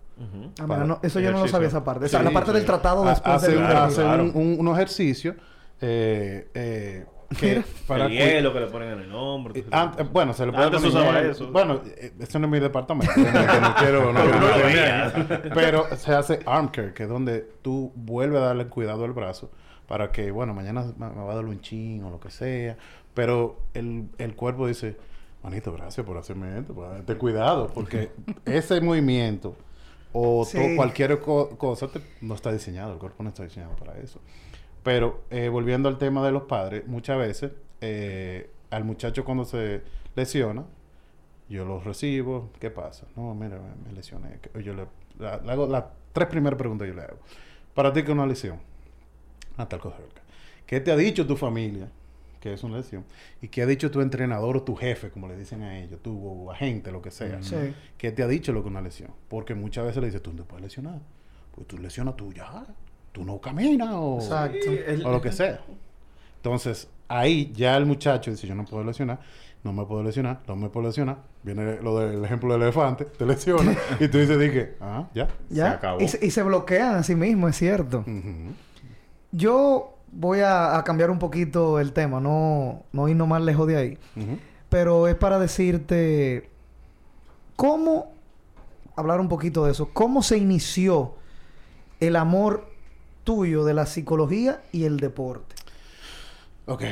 Ah, 0.60 0.66
Para- 0.68 0.84
mira, 0.84 0.86
no, 0.94 1.00
eso 1.02 1.18
yo 1.18 1.26
no 1.26 1.30
lo 1.32 1.36
ejercicio. 1.38 1.48
sabía 1.56 1.68
esa 1.68 1.82
parte. 1.82 2.06
Esa, 2.06 2.18
Sí, 2.18 2.24
la 2.24 2.30
parte 2.30 2.50
sí. 2.50 2.56
del 2.58 2.66
tratado 2.66 3.04
después 3.04 3.34
hace, 3.34 3.54
Claro. 3.54 4.30
un, 4.34 4.68
ejercicios 4.68 5.34
eh, 5.80 6.48
eh, 6.54 7.06
que 7.38 7.64
para 7.86 8.06
el 8.06 8.12
hielo 8.12 8.52
que 8.52 8.60
le 8.60 8.66
ponen 8.68 8.90
en 8.92 9.00
el 9.00 9.12
hombro. 9.14 9.54
eh, 9.56 9.62
tipo. 9.62 10.04
bueno, 10.12 10.32
se 10.34 10.46
le 10.46 10.52
puede 10.52 10.64
Antes 10.66 10.80
poner 10.82 10.96
usaba 10.96 11.18
hielo. 11.20 11.32
eso. 11.32 11.50
Bueno, 11.50 11.80
eh, 11.84 12.12
eso 12.20 12.38
no 12.38 12.46
es 12.46 12.52
mi 12.52 12.60
departamento. 12.60 13.12
que 13.14 13.22
no 13.22 13.74
quiero, 13.78 14.12
no 14.12 14.20
quiero 14.20 14.40
No 14.40 14.40
lo 14.40 14.46
meterme 14.46 14.72
veía. 14.72 15.06
ahí. 15.06 15.50
Pero 15.54 15.96
se 15.96 16.12
hace 16.14 16.40
arm 16.46 16.68
care, 16.68 16.92
que 16.94 17.02
es 17.04 17.08
donde 17.08 17.40
tú 17.62 17.92
vuelves 17.96 18.40
a 18.40 18.44
darle 18.46 18.66
cuidado 18.68 19.04
al 19.04 19.12
brazo 19.12 19.50
para 19.88 20.12
que, 20.12 20.30
bueno, 20.30 20.54
mañana 20.54 20.84
me 20.96 21.08
va 21.08 21.32
a 21.32 21.34
dar 21.34 21.44
un 21.44 21.60
chin 21.60 22.02
o 22.04 22.10
lo 22.10 22.20
que 22.20 22.30
sea. 22.30 22.76
Pero 23.14 23.58
el, 23.74 24.08
el 24.18 24.34
cuerpo 24.36 24.66
dice, 24.66 24.96
manito, 25.42 25.72
gracias 25.72 26.06
por 26.06 26.16
hacerme 26.16 26.58
esto, 26.58 26.72
por 26.74 26.88
darte 26.88 27.16
cuidado. 27.16 27.68
Porque 27.74 28.10
ese 28.44 28.80
movimiento 28.80 29.56
o 30.12 30.44
Sí. 30.44 30.76
cualquier 30.76 31.18
co- 31.20 31.50
cosa 31.58 31.88
te- 31.88 32.00
no 32.20 32.34
está 32.34 32.52
diseñado, 32.52 32.92
el 32.92 32.98
cuerpo 32.98 33.22
no 33.24 33.30
está 33.30 33.42
diseñado 33.42 33.74
para 33.76 33.98
eso. 33.98 34.20
Pero 34.84 35.24
eh, 35.30 35.48
volviendo 35.48 35.88
al 35.88 35.98
tema 35.98 36.24
de 36.24 36.30
los 36.30 36.44
padres, 36.44 36.86
muchas 36.86 37.18
veces 37.18 37.50
eh, 37.80 38.50
al 38.70 38.84
muchacho 38.84 39.24
cuando 39.24 39.44
se 39.44 39.82
lesiona, 40.14 40.64
yo 41.48 41.64
lo 41.64 41.80
recibo, 41.80 42.50
¿qué 42.60 42.70
pasa? 42.70 43.06
No, 43.16 43.34
mira, 43.34 43.58
me, 43.84 43.92
lesioné. 43.92 44.38
Yo 44.62 44.74
le, 44.74 44.86
la- 45.18 45.38
le 45.38 45.52
hago 45.52 45.66
las 45.66 45.84
tres 46.12 46.28
primeras 46.28 46.56
preguntas 46.58 46.86
yo 46.86 46.94
le 46.94 47.02
hago. 47.02 47.18
Para 47.74 47.92
ti, 47.92 48.02
¿qué 48.02 48.08
es 48.08 48.14
una 48.14 48.26
lesión? 48.26 48.58
Ah, 49.56 49.68
tal 49.68 49.80
cosa. 49.80 49.96
¿Qué 50.66 50.80
te 50.80 50.92
ha 50.92 50.96
dicho 50.96 51.26
tu 51.26 51.36
familia? 51.36 51.88
Que 52.40 52.52
es 52.52 52.62
una 52.62 52.76
lesión. 52.76 53.04
¿Y 53.40 53.48
qué 53.48 53.62
ha 53.62 53.66
dicho 53.66 53.90
tu 53.90 54.00
entrenador 54.00 54.56
o 54.58 54.62
tu 54.62 54.74
jefe, 54.76 55.10
como 55.10 55.28
le 55.28 55.36
dicen 55.36 55.62
a 55.62 55.78
ellos, 55.78 56.00
tu 56.02 56.50
agente, 56.50 56.92
lo 56.92 57.00
que 57.02 57.10
sea? 57.10 57.42
Sí. 57.42 57.74
¿Qué 57.98 58.12
te 58.12 58.22
ha 58.22 58.28
dicho 58.28 58.52
lo 58.52 58.62
que 58.62 58.68
es 58.68 58.70
una 58.70 58.82
lesión? 58.82 59.10
Porque 59.28 59.54
muchas 59.54 59.84
veces 59.86 60.00
le 60.00 60.06
dices, 60.08 60.22
tú 60.22 60.30
no 60.32 60.38
te 60.38 60.44
puedes 60.44 60.62
lesionar. 60.62 61.00
Pues 61.54 61.66
tú 61.66 61.78
lesionas 61.78 62.16
tú 62.16 62.32
ya. 62.32 62.66
Tú 63.14 63.24
no 63.24 63.38
caminas 63.40 63.90
o, 63.92 64.16
Exacto. 64.20 64.58
Sí, 64.60 64.78
el- 64.86 65.06
o 65.06 65.10
lo 65.12 65.20
que 65.22 65.30
sea. 65.30 65.60
Entonces, 66.36 66.88
ahí 67.08 67.52
ya 67.54 67.76
el 67.76 67.86
muchacho 67.86 68.30
dice, 68.32 68.46
yo 68.46 68.54
no 68.56 68.64
puedo 68.64 68.82
lesionar, 68.82 69.20
no 69.62 69.72
me 69.72 69.84
puedo 69.86 70.02
lesionar, 70.02 70.40
no 70.48 70.56
me 70.56 70.68
puedo 70.68 70.88
lesionar. 70.88 71.18
Viene 71.44 71.80
lo 71.80 71.98
del 72.00 72.24
ejemplo 72.24 72.52
del 72.54 72.62
elefante, 72.62 73.04
te 73.04 73.24
lesiona 73.24 73.72
y 74.00 74.08
tú 74.08 74.18
dices, 74.18 74.36
dije, 74.38 74.74
ah, 74.80 75.08
ya. 75.14 75.28
¿Ya? 75.48 75.68
Se 75.70 75.74
acabó. 75.76 76.00
Y, 76.00 76.08
se, 76.08 76.26
y 76.26 76.30
se 76.32 76.42
bloquean 76.42 76.96
a 76.96 77.02
sí 77.04 77.14
mismos, 77.14 77.50
es 77.50 77.56
cierto. 77.56 78.04
Yo 79.32 79.94
voy 80.12 80.40
a, 80.40 80.76
a 80.76 80.82
cambiar 80.84 81.10
un 81.10 81.18
poquito 81.20 81.78
el 81.80 81.92
tema, 81.92 82.20
no, 82.20 82.82
no 82.92 83.08
irnos 83.08 83.28
más 83.28 83.42
lejos 83.42 83.66
de 83.68 83.76
ahí. 83.76 83.98
Pero 84.68 85.06
es 85.06 85.14
para 85.14 85.38
decirte 85.38 86.50
cómo, 87.56 88.12
hablar 88.96 89.20
un 89.20 89.28
poquito 89.28 89.64
de 89.64 89.70
eso, 89.72 89.90
cómo 89.92 90.22
se 90.22 90.36
inició 90.36 91.14
el 92.00 92.16
amor 92.16 92.73
tuyo 93.24 93.64
de 93.64 93.74
la 93.74 93.86
psicología 93.86 94.62
y 94.72 94.84
el 94.84 94.98
deporte. 94.98 95.54
Ok. 96.66 96.82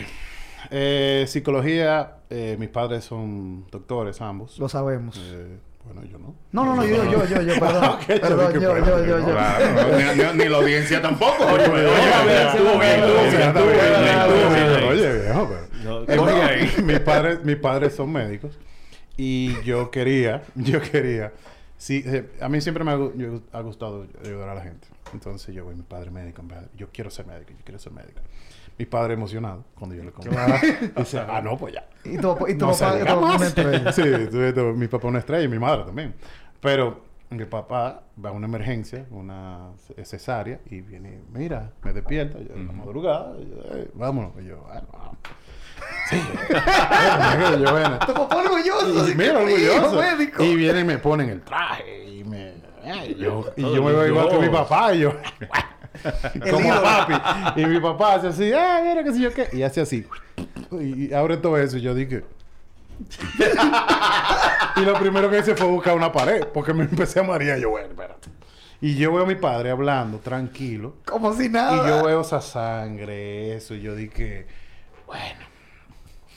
Eh, 0.70 1.24
psicología, 1.28 2.16
eh, 2.30 2.56
mis 2.58 2.68
padres 2.68 3.04
son 3.04 3.66
doctores 3.70 4.20
ambos. 4.20 4.58
Lo 4.58 4.68
sabemos. 4.68 5.18
Eh, 5.20 5.58
bueno, 5.84 6.04
yo 6.04 6.18
no. 6.18 6.34
No, 6.52 6.64
no, 6.64 6.76
no, 6.76 6.84
yo, 6.86 7.04
yo, 7.10 7.24
yo, 7.26 7.42
yo, 7.42 7.54
perdón. 7.60 7.98
Yo 8.08 8.20
perdón, 8.20 8.52
yo, 8.54 8.78
yo, 8.78 9.04
yo, 9.04 9.18
yo. 9.18 10.34
Ni, 10.34 10.44
la 10.48 10.56
audiencia 10.58 11.02
tampoco. 11.02 11.44
Oye, 11.44 11.64
Oye, 11.68 12.46
estuvo 12.46 12.78
bien, 12.78 13.02
estuvo 13.02 13.22
bien, 13.22 13.42
estuvo 13.42 13.66
bien, 13.66 13.84
estuvo 14.06 14.54
bien. 14.54 14.84
Oye, 14.88 15.22
viejo, 15.22 15.48
pero... 15.48 15.72
No, 15.82 16.02
Eh, 16.48 16.70
mis 16.84 17.00
padres 17.00 17.44
mis 17.44 17.56
padres 17.56 17.94
son 17.94 18.12
médicos 18.12 18.56
y 19.16 19.60
yo 19.64 19.90
quería 19.90 20.42
yo 20.54 20.80
quería 20.80 21.32
sí 21.76 22.04
eh, 22.06 22.30
a 22.40 22.48
mí 22.48 22.60
siempre 22.60 22.84
me 22.84 22.92
ha, 22.92 22.96
gu- 22.96 23.12
yo- 23.16 23.40
ha 23.52 23.60
gustado 23.62 24.06
ayudar 24.24 24.50
a 24.50 24.54
la 24.54 24.60
gente 24.62 24.86
entonces 25.12 25.54
yo 25.54 25.64
voy 25.64 25.74
mi 25.74 25.82
padre 25.82 26.10
médico 26.10 26.42
yo 26.76 26.88
quiero 26.92 27.10
ser 27.10 27.26
médico 27.26 27.50
yo 27.52 27.64
quiero 27.64 27.78
ser 27.78 27.92
médico 27.92 28.20
mi 28.78 28.86
padre 28.86 29.14
emocionado 29.14 29.64
cuando 29.74 29.94
yo 29.96 30.02
le 30.04 30.12
comenté 30.12 30.90
dice 30.96 31.18
ah 31.20 31.40
no 31.42 31.56
pues 31.56 31.74
ya 31.74 31.86
Y 32.04 32.16
tu, 32.18 32.36
y 32.48 32.54
tu 32.54 32.66
no 32.66 32.72
papá, 32.72 32.98
tu 32.98 33.04
papá 33.04 33.34
una 33.36 33.46
estrella. 33.46 33.92
sí 33.92 34.02
tu- 34.30 34.52
tu- 34.52 34.74
mi 34.76 34.88
papá 34.88 35.08
una 35.08 35.18
estrella 35.18 35.44
y 35.44 35.48
mi 35.48 35.58
madre 35.58 35.84
también 35.84 36.14
pero 36.60 37.02
mi 37.30 37.44
papá 37.46 38.02
va 38.22 38.28
a 38.28 38.32
una 38.32 38.46
emergencia 38.46 39.06
una 39.10 39.70
cesárea 40.04 40.60
y 40.66 40.80
viene 40.80 41.22
mira 41.32 41.70
me 41.82 41.92
despierta 41.92 42.38
yo 42.40 42.54
en 42.54 42.66
la 42.66 42.72
madrugada 42.72 43.34
yo, 43.38 43.76
"Eh, 43.76 43.90
vámonos 43.94 44.32
y 44.40 44.44
yo 44.46 44.66
ah, 44.70 44.82
no. 44.92 45.16
Sí. 46.08 46.16
yo, 47.64 47.72
bueno. 47.72 47.98
Tu 48.06 48.12
papá 48.14 48.36
orgulloso. 48.36 49.08
Y 49.10 49.14
mira, 49.14 49.38
orgulloso. 49.38 50.00
médico. 50.00 50.42
Y 50.44 50.54
vienen 50.56 50.84
y 50.84 50.88
me 50.88 50.98
ponen 50.98 51.30
el 51.30 51.40
traje 51.42 52.04
y 52.08 52.24
me... 52.24 52.52
ay, 52.84 53.14
yo, 53.18 53.52
y 53.56 53.62
yo 53.62 53.82
me 53.82 53.92
veo 53.92 54.06
igual 54.06 54.28
que 54.28 54.38
mi 54.38 54.48
papá 54.48 54.94
y 54.94 55.00
yo... 55.00 55.12
como 56.50 56.68
papi. 56.82 57.60
Y 57.60 57.66
mi 57.66 57.80
papá 57.80 58.14
hace 58.14 58.28
así, 58.28 58.52
ah, 58.52 58.80
mira 58.82 59.04
qué 59.04 59.12
sé 59.12 59.20
yo 59.20 59.32
qué. 59.32 59.48
Y 59.52 59.62
hace 59.62 59.80
así. 59.80 60.06
Y, 60.72 61.06
y 61.06 61.14
abre 61.14 61.36
todo 61.36 61.58
eso 61.58 61.76
y 61.76 61.80
yo 61.82 61.94
dije... 61.94 62.24
y 64.76 64.80
lo 64.80 64.94
primero 64.98 65.30
que 65.30 65.38
hice 65.38 65.54
fue 65.54 65.66
buscar 65.66 65.96
una 65.96 66.12
pared 66.12 66.46
porque 66.52 66.72
me 66.72 66.84
empecé 66.84 67.20
a 67.20 67.22
marear. 67.22 67.58
Yo, 67.58 67.70
bueno, 67.70 67.88
espérate. 67.88 68.28
Y 68.80 68.96
yo 68.96 69.12
veo 69.12 69.22
a 69.22 69.26
mi 69.26 69.36
padre 69.36 69.70
hablando 69.70 70.18
tranquilo. 70.18 70.96
Como 71.04 71.32
si 71.34 71.48
nada. 71.48 71.86
Y 71.86 71.88
yo 71.88 72.04
veo 72.04 72.20
esa 72.20 72.40
sangre, 72.40 73.54
eso, 73.54 73.74
y 73.74 73.80
yo 73.80 73.94
dije, 73.94 74.46
bueno, 75.06 75.40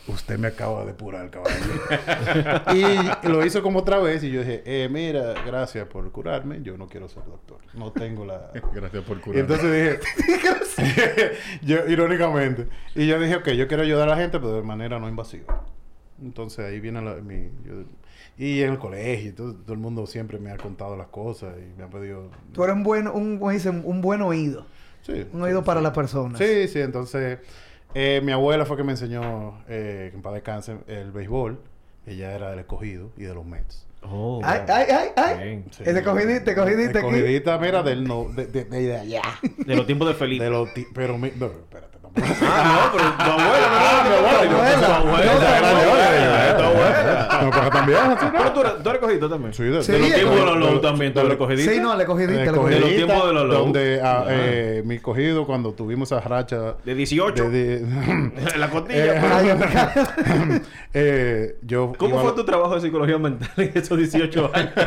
usted 0.07 0.37
me 0.37 0.47
acaba 0.49 0.81
de 0.81 0.87
depurar, 0.87 1.29
caballero. 1.29 2.63
y 3.23 3.27
lo 3.27 3.45
hizo 3.45 3.61
como 3.63 3.79
otra 3.79 3.99
vez, 3.99 4.23
y 4.23 4.31
yo 4.31 4.41
dije, 4.41 4.61
eh, 4.65 4.87
mira, 4.89 5.33
gracias 5.45 5.87
por 5.87 6.11
curarme, 6.11 6.61
yo 6.61 6.77
no 6.77 6.87
quiero 6.87 7.07
ser 7.07 7.23
doctor, 7.25 7.57
no 7.73 7.91
tengo 7.91 8.25
la... 8.25 8.51
Gracias 8.73 9.03
por 9.03 9.17
Y 9.17 9.21
curar. 9.21 9.39
entonces 9.41 9.99
dije, 10.77 11.31
yo, 11.63 11.87
irónicamente, 11.87 12.67
y 12.93 13.07
yo 13.07 13.19
dije, 13.19 13.35
ok, 13.37 13.49
yo 13.49 13.67
quiero 13.67 13.83
ayudar 13.83 14.07
a 14.09 14.11
la 14.15 14.17
gente, 14.21 14.39
pero 14.39 14.53
de 14.55 14.61
manera 14.63 14.99
no 14.99 15.07
invasiva. 15.09 15.63
Entonces 16.21 16.65
ahí 16.65 16.79
viene 16.79 17.01
la, 17.01 17.15
mi... 17.15 17.49
yo- 17.65 17.83
y 18.37 18.61
en 18.63 18.71
el 18.73 18.79
colegio, 18.79 19.33
todo, 19.33 19.53
todo 19.55 19.73
el 19.73 19.79
mundo 19.79 20.05
siempre 20.07 20.39
me 20.39 20.51
ha 20.51 20.57
contado 20.57 20.97
las 20.97 21.07
cosas 21.07 21.53
y 21.57 21.77
me 21.77 21.85
ha 21.85 21.89
pedido... 21.89 22.29
Tú 22.51 22.63
eres 22.65 22.75
un 22.75 22.83
buen, 22.83 23.07
un, 23.07 23.37
como 23.39 23.51
dicen, 23.51 23.81
un 23.85 24.01
buen 24.01 24.21
oído. 24.21 24.65
Sí, 25.03 25.25
Un 25.33 25.41
oído 25.43 25.59
sí, 25.59 25.65
para 25.65 25.79
sí. 25.79 25.83
las 25.85 25.93
personas. 25.93 26.37
Sí, 26.39 26.67
sí, 26.67 26.79
entonces 26.81 27.39
eh, 27.95 28.21
mi 28.23 28.31
abuela 28.31 28.65
fue 28.65 28.77
que 28.77 28.84
me 28.84 28.91
enseñó, 28.91 29.60
eh, 29.67 30.10
que 30.12 30.15
en 30.17 30.21
paz 30.21 30.34
descanse, 30.34 30.77
el 30.88 31.12
béisbol. 31.12 31.60
Ella 32.05 32.34
era 32.36 32.51
del 32.51 32.60
escogido 32.60 33.10
y 33.17 33.23
de 33.23 33.34
los 33.34 33.43
Mets. 33.45 33.88
Oh, 34.03 34.39
Ay, 34.43 34.62
ay, 34.67 34.86
ay, 34.91 35.10
ay. 35.15 35.38
Bien. 35.43 35.65
Sí. 35.71 35.81
Ese 35.84 36.03
cogidita, 36.03 36.53
cogidita 36.53 36.99
aquí. 36.99 37.08
Escogidita, 37.08 37.58
mira, 37.58 37.81
del 37.81 38.03
no, 38.03 38.25
de, 38.29 38.45
de, 38.45 38.65
de, 38.65 38.95
allá. 38.95 39.21
De 39.65 39.75
los 39.75 39.88
tiempos 39.88 40.08
de 40.10 40.13
Felipe. 40.13 40.43
De 40.43 40.51
los 40.51 40.71
ti- 40.75 40.86
pero 40.93 41.17
mi, 41.17 41.31
no, 41.36 41.47
espérate. 41.47 41.94
Ah, 42.17 42.89
no, 42.91 42.97
pero 42.97 43.12
tu 43.12 43.32
abuela, 43.32 43.67
Ah, 43.78 44.04
mi 44.08 44.15
abuela, 44.15 44.39
Tu 44.41 44.56
abuela. 44.56 44.95
abuela. 44.97 45.25
No, 45.25 45.32
Tu 45.32 45.39
tu 45.39 45.45
abuela. 45.45 46.58
Tu 46.58 46.63
abuela. 46.63 46.65
abuela. 46.65 47.39
No, 47.41 47.49
pero 47.51 47.69
también, 47.69 47.99
Pero 48.32 48.43
¿no? 48.45 48.54
tú 48.54 48.62
eres- 48.62 48.84
tú 48.84 48.89
eres 48.89 49.01
cogidito 49.01 49.30
también. 49.30 49.54
Sí, 49.54 49.63
de, 49.63 49.84
Sí, 49.84 49.91
De 49.91 49.99
los 49.99 50.13
tiempos 50.13 50.36
de 50.36 50.45
los 50.45 50.58
low 50.58 50.80
también, 50.82 51.13
tú 51.13 51.19
eres 51.19 51.38
cogidito. 51.38 51.71
Sí, 51.71 51.80
no, 51.80 51.95
le 51.97 52.06
cogidita, 52.06 52.39
de 52.39 52.45
los 52.80 52.89
tiempos 52.89 53.28
de 53.28 53.34
los 53.34 53.45
low. 53.47 53.58
donde 53.63 54.01
ah, 54.01 54.25
eh, 54.30 54.82
mi 54.86 54.99
cogido 54.99 55.45
cuando 55.45 55.73
tuvimos 55.73 56.10
esa 56.12 56.21
racha 56.21 56.75
De 56.86 56.95
18. 56.95 57.49
de- 57.49 57.80
de- 57.80 58.58
la 58.58 58.69
costilla. 58.69 59.06
Eh, 59.15 59.19
amiga. 59.19 59.93
eh, 60.93 61.58
yo 61.62 61.91
¿Cómo 61.97 62.19
fue 62.21 62.32
tu 62.32 62.45
trabajo 62.45 62.75
de 62.75 62.82
psicología 62.82 63.17
mental 63.17 63.49
en 63.58 63.71
esos 63.75 63.97
18 63.97 64.51
años? 64.54 64.71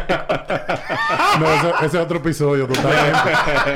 No, 1.40 1.46
ese, 1.46 1.86
es 1.86 1.94
otro 1.94 2.18
episodio 2.18 2.66
totalmente. 2.66 3.18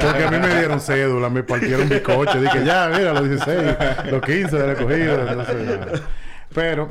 Porque 0.00 0.24
a 0.24 0.30
mí 0.30 0.38
me 0.38 0.54
dieron 0.58 0.80
cédula, 0.80 1.28
me 1.30 1.42
partieron 1.42 1.88
bizcocho. 1.88 2.40
Dije, 2.40 2.64
ya, 2.64 2.90
mira, 2.94 3.12
los 3.14 3.28
16, 3.46 4.12
los 4.12 4.22
15 4.22 4.56
de 4.58 4.66
la 4.66 4.74
cogida. 4.74 5.30
entonces, 5.30 5.66
nada. 5.66 6.00
Pero 6.54 6.90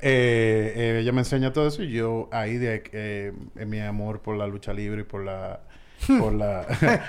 eh, 0.00 0.72
eh, 0.76 0.98
ella 1.02 1.12
me 1.12 1.20
enseña 1.20 1.52
todo 1.52 1.66
eso 1.68 1.82
y 1.82 1.90
yo 1.90 2.28
ahí 2.32 2.56
de 2.56 2.82
eh, 2.92 3.32
en 3.56 3.68
mi 3.68 3.80
amor 3.80 4.20
por 4.20 4.36
la 4.36 4.46
lucha 4.46 4.72
libre 4.72 5.02
y 5.02 5.04
por 5.04 5.24
la 5.24 5.60
por 6.18 6.32
la 6.32 6.66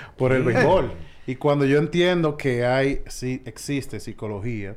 por 0.16 0.32
el 0.32 0.42
béisbol. 0.42 0.92
Y 1.26 1.36
cuando 1.36 1.64
yo 1.64 1.78
entiendo 1.78 2.36
que 2.36 2.66
hay 2.66 3.02
sí 3.06 3.42
existe 3.44 4.00
psicología 4.00 4.76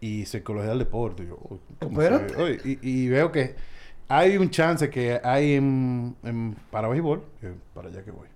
y 0.00 0.24
psicología 0.26 0.70
del 0.70 0.80
deporte, 0.80 1.24
yo, 1.26 1.38
uy, 1.48 1.58
¿cómo 1.80 2.00
se- 2.00 2.06
Espérate. 2.08 2.42
uy, 2.42 2.78
y, 2.82 3.04
y 3.04 3.08
veo 3.08 3.30
que 3.32 3.54
hay 4.08 4.36
un 4.36 4.50
chance 4.50 4.90
que 4.90 5.20
hay 5.22 5.54
en, 5.54 6.16
en- 6.24 6.56
para 6.70 6.88
béisbol, 6.88 7.22
que 7.40 7.48
para 7.74 7.88
allá 7.88 8.02
que 8.04 8.10
voy. 8.10 8.26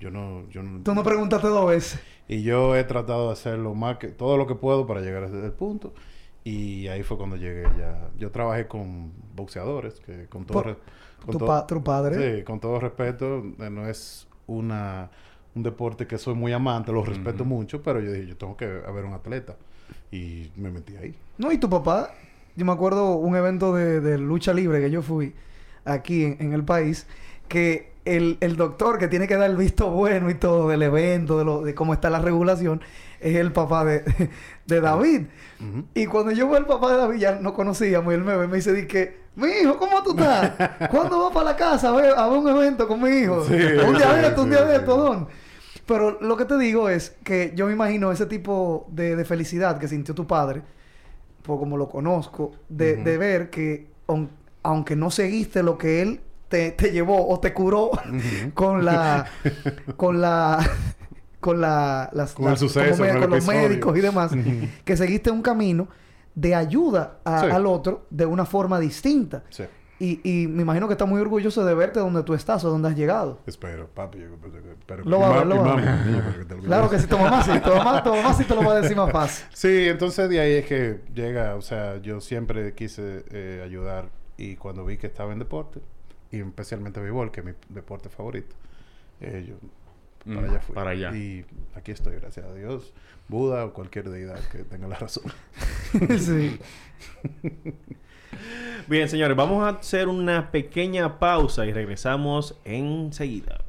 Yo 0.00 0.10
no, 0.10 0.48
yo 0.50 0.62
no... 0.62 0.82
Tú 0.82 0.94
no 0.94 1.02
preguntaste 1.02 1.46
dos 1.48 1.66
veces. 1.68 2.00
Y 2.28 2.42
yo 2.42 2.76
he 2.76 2.84
tratado 2.84 3.26
de 3.28 3.32
hacer 3.32 3.58
lo 3.58 3.74
más 3.74 3.98
que, 3.98 4.08
todo 4.08 4.36
lo 4.36 4.46
que 4.46 4.54
puedo 4.54 4.86
para 4.86 5.00
llegar 5.00 5.24
a 5.24 5.26
ese 5.26 5.50
punto. 5.50 5.92
Y 6.42 6.88
ahí 6.88 7.02
fue 7.02 7.16
cuando 7.16 7.36
llegué 7.36 7.62
ya. 7.78 8.10
Yo 8.18 8.30
trabajé 8.30 8.66
con 8.66 9.12
boxeadores, 9.34 10.00
que 10.00 10.26
con 10.26 10.44
todo... 10.44 10.54
Por- 10.62 10.66
re- 10.72 10.76
con 11.24 11.32
Tu, 11.32 11.38
todo- 11.38 11.46
pa- 11.48 11.66
tu 11.66 11.82
padre. 11.82 12.36
Sí, 12.38 12.44
con 12.44 12.60
todo 12.60 12.78
respeto, 12.80 13.38
eh, 13.60 13.70
no 13.70 13.86
es 13.88 14.26
una 14.46 15.10
un 15.54 15.62
deporte 15.62 16.06
que 16.08 16.18
soy 16.18 16.34
muy 16.34 16.52
amante, 16.52 16.90
lo 16.90 17.04
respeto 17.04 17.44
mucho, 17.44 17.80
pero 17.80 18.00
yo 18.00 18.10
dije, 18.10 18.26
yo 18.26 18.36
tengo 18.36 18.56
que 18.56 18.64
haber 18.86 19.04
un 19.04 19.12
atleta. 19.14 19.56
Y 20.10 20.50
me 20.56 20.68
metí 20.70 20.96
ahí. 20.96 21.14
No, 21.38 21.52
y 21.52 21.58
tu 21.58 21.70
papá, 21.70 22.10
yo 22.56 22.64
me 22.64 22.72
acuerdo 22.72 23.14
un 23.14 23.36
evento 23.36 23.72
de, 23.72 24.00
de 24.00 24.18
lucha 24.18 24.52
libre 24.52 24.80
que 24.80 24.90
yo 24.90 25.00
fui 25.00 25.32
aquí 25.84 26.24
en, 26.24 26.36
en 26.40 26.52
el 26.54 26.64
país, 26.64 27.06
que 27.46 27.92
el, 28.04 28.36
el 28.40 28.56
doctor 28.56 28.98
que 28.98 29.08
tiene 29.08 29.26
que 29.26 29.36
dar 29.36 29.48
el 29.50 29.56
visto 29.56 29.90
bueno 29.90 30.28
y 30.30 30.34
todo 30.34 30.68
del 30.68 30.82
evento, 30.82 31.38
de, 31.38 31.44
lo, 31.44 31.62
de 31.62 31.74
cómo 31.74 31.94
está 31.94 32.10
la 32.10 32.18
regulación, 32.20 32.80
es 33.20 33.36
el 33.36 33.52
papá 33.52 33.84
de, 33.84 34.04
de 34.66 34.80
David. 34.80 35.22
Y 35.94 36.06
cuando 36.06 36.32
yo 36.32 36.46
veo 36.48 36.56
al 36.58 36.66
papá 36.66 36.92
de 36.92 36.98
David, 36.98 37.18
ya 37.18 37.32
no 37.36 37.54
conocíamos, 37.54 38.12
y 38.12 38.16
él 38.16 38.22
me 38.24 38.36
ve 38.36 38.44
y 38.44 38.48
me 38.48 38.56
dice, 38.56 38.72
di 38.74 38.86
que, 38.86 39.24
mi 39.36 39.48
hijo, 39.48 39.78
¿cómo 39.78 40.02
tú 40.02 40.10
estás? 40.10 40.52
¿Cuándo 40.90 41.22
vas 41.24 41.32
para 41.32 41.46
la 41.52 41.56
casa 41.56 41.88
a 41.88 41.92
ver, 41.92 42.12
a 42.16 42.28
ver 42.28 42.38
un 42.38 42.48
evento 42.48 42.86
con 42.86 43.02
mi 43.02 43.08
hijo? 43.10 43.44
Sí, 43.44 43.54
un 43.54 43.96
día 43.96 44.12
de 44.12 44.26
esto, 44.28 44.42
un 44.42 44.50
día 44.50 44.64
de 44.64 44.76
esto, 44.76 44.96
don. 44.96 45.28
Pero 45.86 46.18
lo 46.20 46.36
que 46.36 46.44
te 46.44 46.56
digo 46.58 46.88
es 46.88 47.16
que 47.24 47.52
yo 47.54 47.66
me 47.66 47.72
imagino 47.72 48.12
ese 48.12 48.26
tipo 48.26 48.86
de, 48.90 49.16
de 49.16 49.24
felicidad 49.24 49.78
que 49.78 49.88
sintió 49.88 50.14
tu 50.14 50.26
padre, 50.26 50.62
por 51.42 51.58
como 51.58 51.76
lo 51.76 51.88
conozco, 51.88 52.52
de, 52.68 52.96
de 52.96 53.18
ver 53.18 53.50
que 53.50 53.86
aun- 54.06 54.30
aunque 54.62 54.96
no 54.96 55.10
seguiste 55.10 55.62
lo 55.62 55.76
que 55.78 56.00
él 56.02 56.20
te, 56.54 56.70
te 56.72 56.92
llevó 56.92 57.26
o 57.28 57.40
te 57.40 57.52
curó 57.52 57.90
con 58.54 58.84
la 58.84 59.26
con 59.96 60.20
la 60.20 60.58
con 61.40 61.60
la 61.60 62.08
las, 62.12 62.32
Con 62.32 62.48
el 62.48 62.56
suceso, 62.56 62.90
como 62.96 62.98
con 62.98 63.16
el 63.16 63.20
con 63.22 63.30
los 63.30 63.46
médicos 63.46 63.98
y 63.98 64.00
demás 64.00 64.32
que 64.84 64.96
seguiste 64.96 65.30
un 65.32 65.42
camino 65.42 65.88
de 66.34 66.54
ayuda 66.54 67.18
a- 67.24 67.40
Sí. 67.40 67.46
al 67.50 67.66
otro 67.66 68.06
de 68.10 68.26
una 68.26 68.44
forma 68.44 68.78
distinta. 68.78 69.42
Sí. 69.50 69.64
y, 70.00 70.20
y 70.24 70.46
me 70.48 70.62
imagino 70.62 70.86
que 70.88 70.94
está 70.94 71.04
muy 71.06 71.20
orgulloso 71.20 71.64
de 71.64 71.74
verte 71.74 72.00
donde 72.00 72.22
tú 72.24 72.34
estás 72.34 72.64
o 72.64 72.68
donde 72.70 72.88
has 72.88 72.96
llegado. 72.96 73.38
Espero, 73.46 73.86
papi. 73.88 74.18
Yo, 74.18 74.26
pero, 74.86 75.04
Lo 75.04 75.20
va 75.20 75.28
a 75.28 75.38
ver, 75.38 75.46
lo 75.46 75.56
va 75.64 75.76
claro 76.64 76.90
que 76.90 76.98
sí 76.98 77.06
tu 77.06 77.16
mamá 77.18 77.42
sí 77.42 77.52
tu 77.60 77.70
mamá, 77.70 78.02
tu 78.02 78.10
mamá 78.14 78.34
sí 78.34 78.44
te 78.44 78.54
lo 78.54 78.62
va 78.64 78.72
a 78.72 78.80
decir 78.80 78.96
más 78.96 79.10
fácil. 79.12 79.46
Sí, 79.54 79.88
entonces 79.88 80.28
de 80.28 80.40
ahí 80.40 80.52
es 80.54 80.66
que 80.66 81.00
llega, 81.14 81.54
o 81.56 81.62
sea, 81.62 81.98
yo 82.02 82.20
siempre 82.20 82.74
quise 82.74 83.24
eh, 83.30 83.62
ayudar 83.64 84.08
y 84.36 84.56
cuando 84.56 84.84
vi 84.84 84.96
que 84.98 85.06
estaba 85.06 85.32
en 85.32 85.38
deporte, 85.38 85.80
y 86.36 86.40
especialmente 86.40 87.00
béisbol, 87.00 87.30
que 87.30 87.40
es 87.40 87.46
mi 87.46 87.52
deporte 87.68 88.08
favorito, 88.08 88.54
eh, 89.20 89.44
yo 89.48 89.54
para 90.24 90.40
Mm, 90.40 90.50
allá 90.50 90.60
fui. 90.60 90.74
para 90.74 90.90
allá. 90.90 91.14
Y 91.14 91.44
aquí 91.74 91.92
estoy, 91.92 92.14
gracias 92.16 92.46
a 92.46 92.54
Dios, 92.54 92.94
Buda 93.28 93.64
o 93.66 93.72
cualquier 93.74 94.08
deidad 94.10 94.40
que 94.50 94.64
tenga 94.64 94.88
la 94.88 94.96
razón. 94.98 95.24
sí 96.18 96.58
Bien, 98.88 99.08
señores, 99.08 99.36
vamos 99.36 99.64
a 99.64 99.78
hacer 99.78 100.08
una 100.08 100.50
pequeña 100.50 101.18
pausa 101.18 101.64
y 101.66 101.72
regresamos 101.72 102.58
enseguida. 102.64 103.60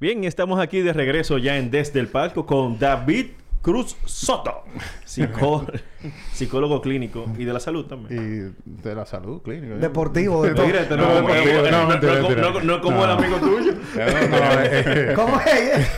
Bien, 0.00 0.24
estamos 0.24 0.58
aquí 0.58 0.80
de 0.80 0.94
regreso 0.94 1.36
ya 1.36 1.58
en 1.58 1.70
Desde 1.70 2.00
el 2.00 2.08
Palco 2.08 2.46
con 2.46 2.78
David 2.78 3.26
Cruz 3.62 3.94
Soto, 4.06 4.64
psicó- 5.04 5.66
psicólogo 6.32 6.80
clínico 6.80 7.26
y 7.36 7.44
de 7.44 7.52
la 7.52 7.60
salud 7.60 7.84
también. 7.84 8.54
y 8.64 8.70
de 8.82 8.94
la 8.94 9.04
salud 9.04 9.42
clínica. 9.42 9.74
¿eh? 9.74 9.78
deportivo 9.78 10.42
de 10.44 10.50
no, 10.54 10.64
No, 10.96 12.50
no, 12.52 12.60
no, 12.62 12.80
como 12.80 13.04
el 13.04 13.10
amigo 13.10 13.36
tuyo. 13.36 13.72
No, 13.72 14.28
no, 14.28 14.60
eh, 14.62 15.12
¿Cómo 15.14 15.40
es? 15.40 15.90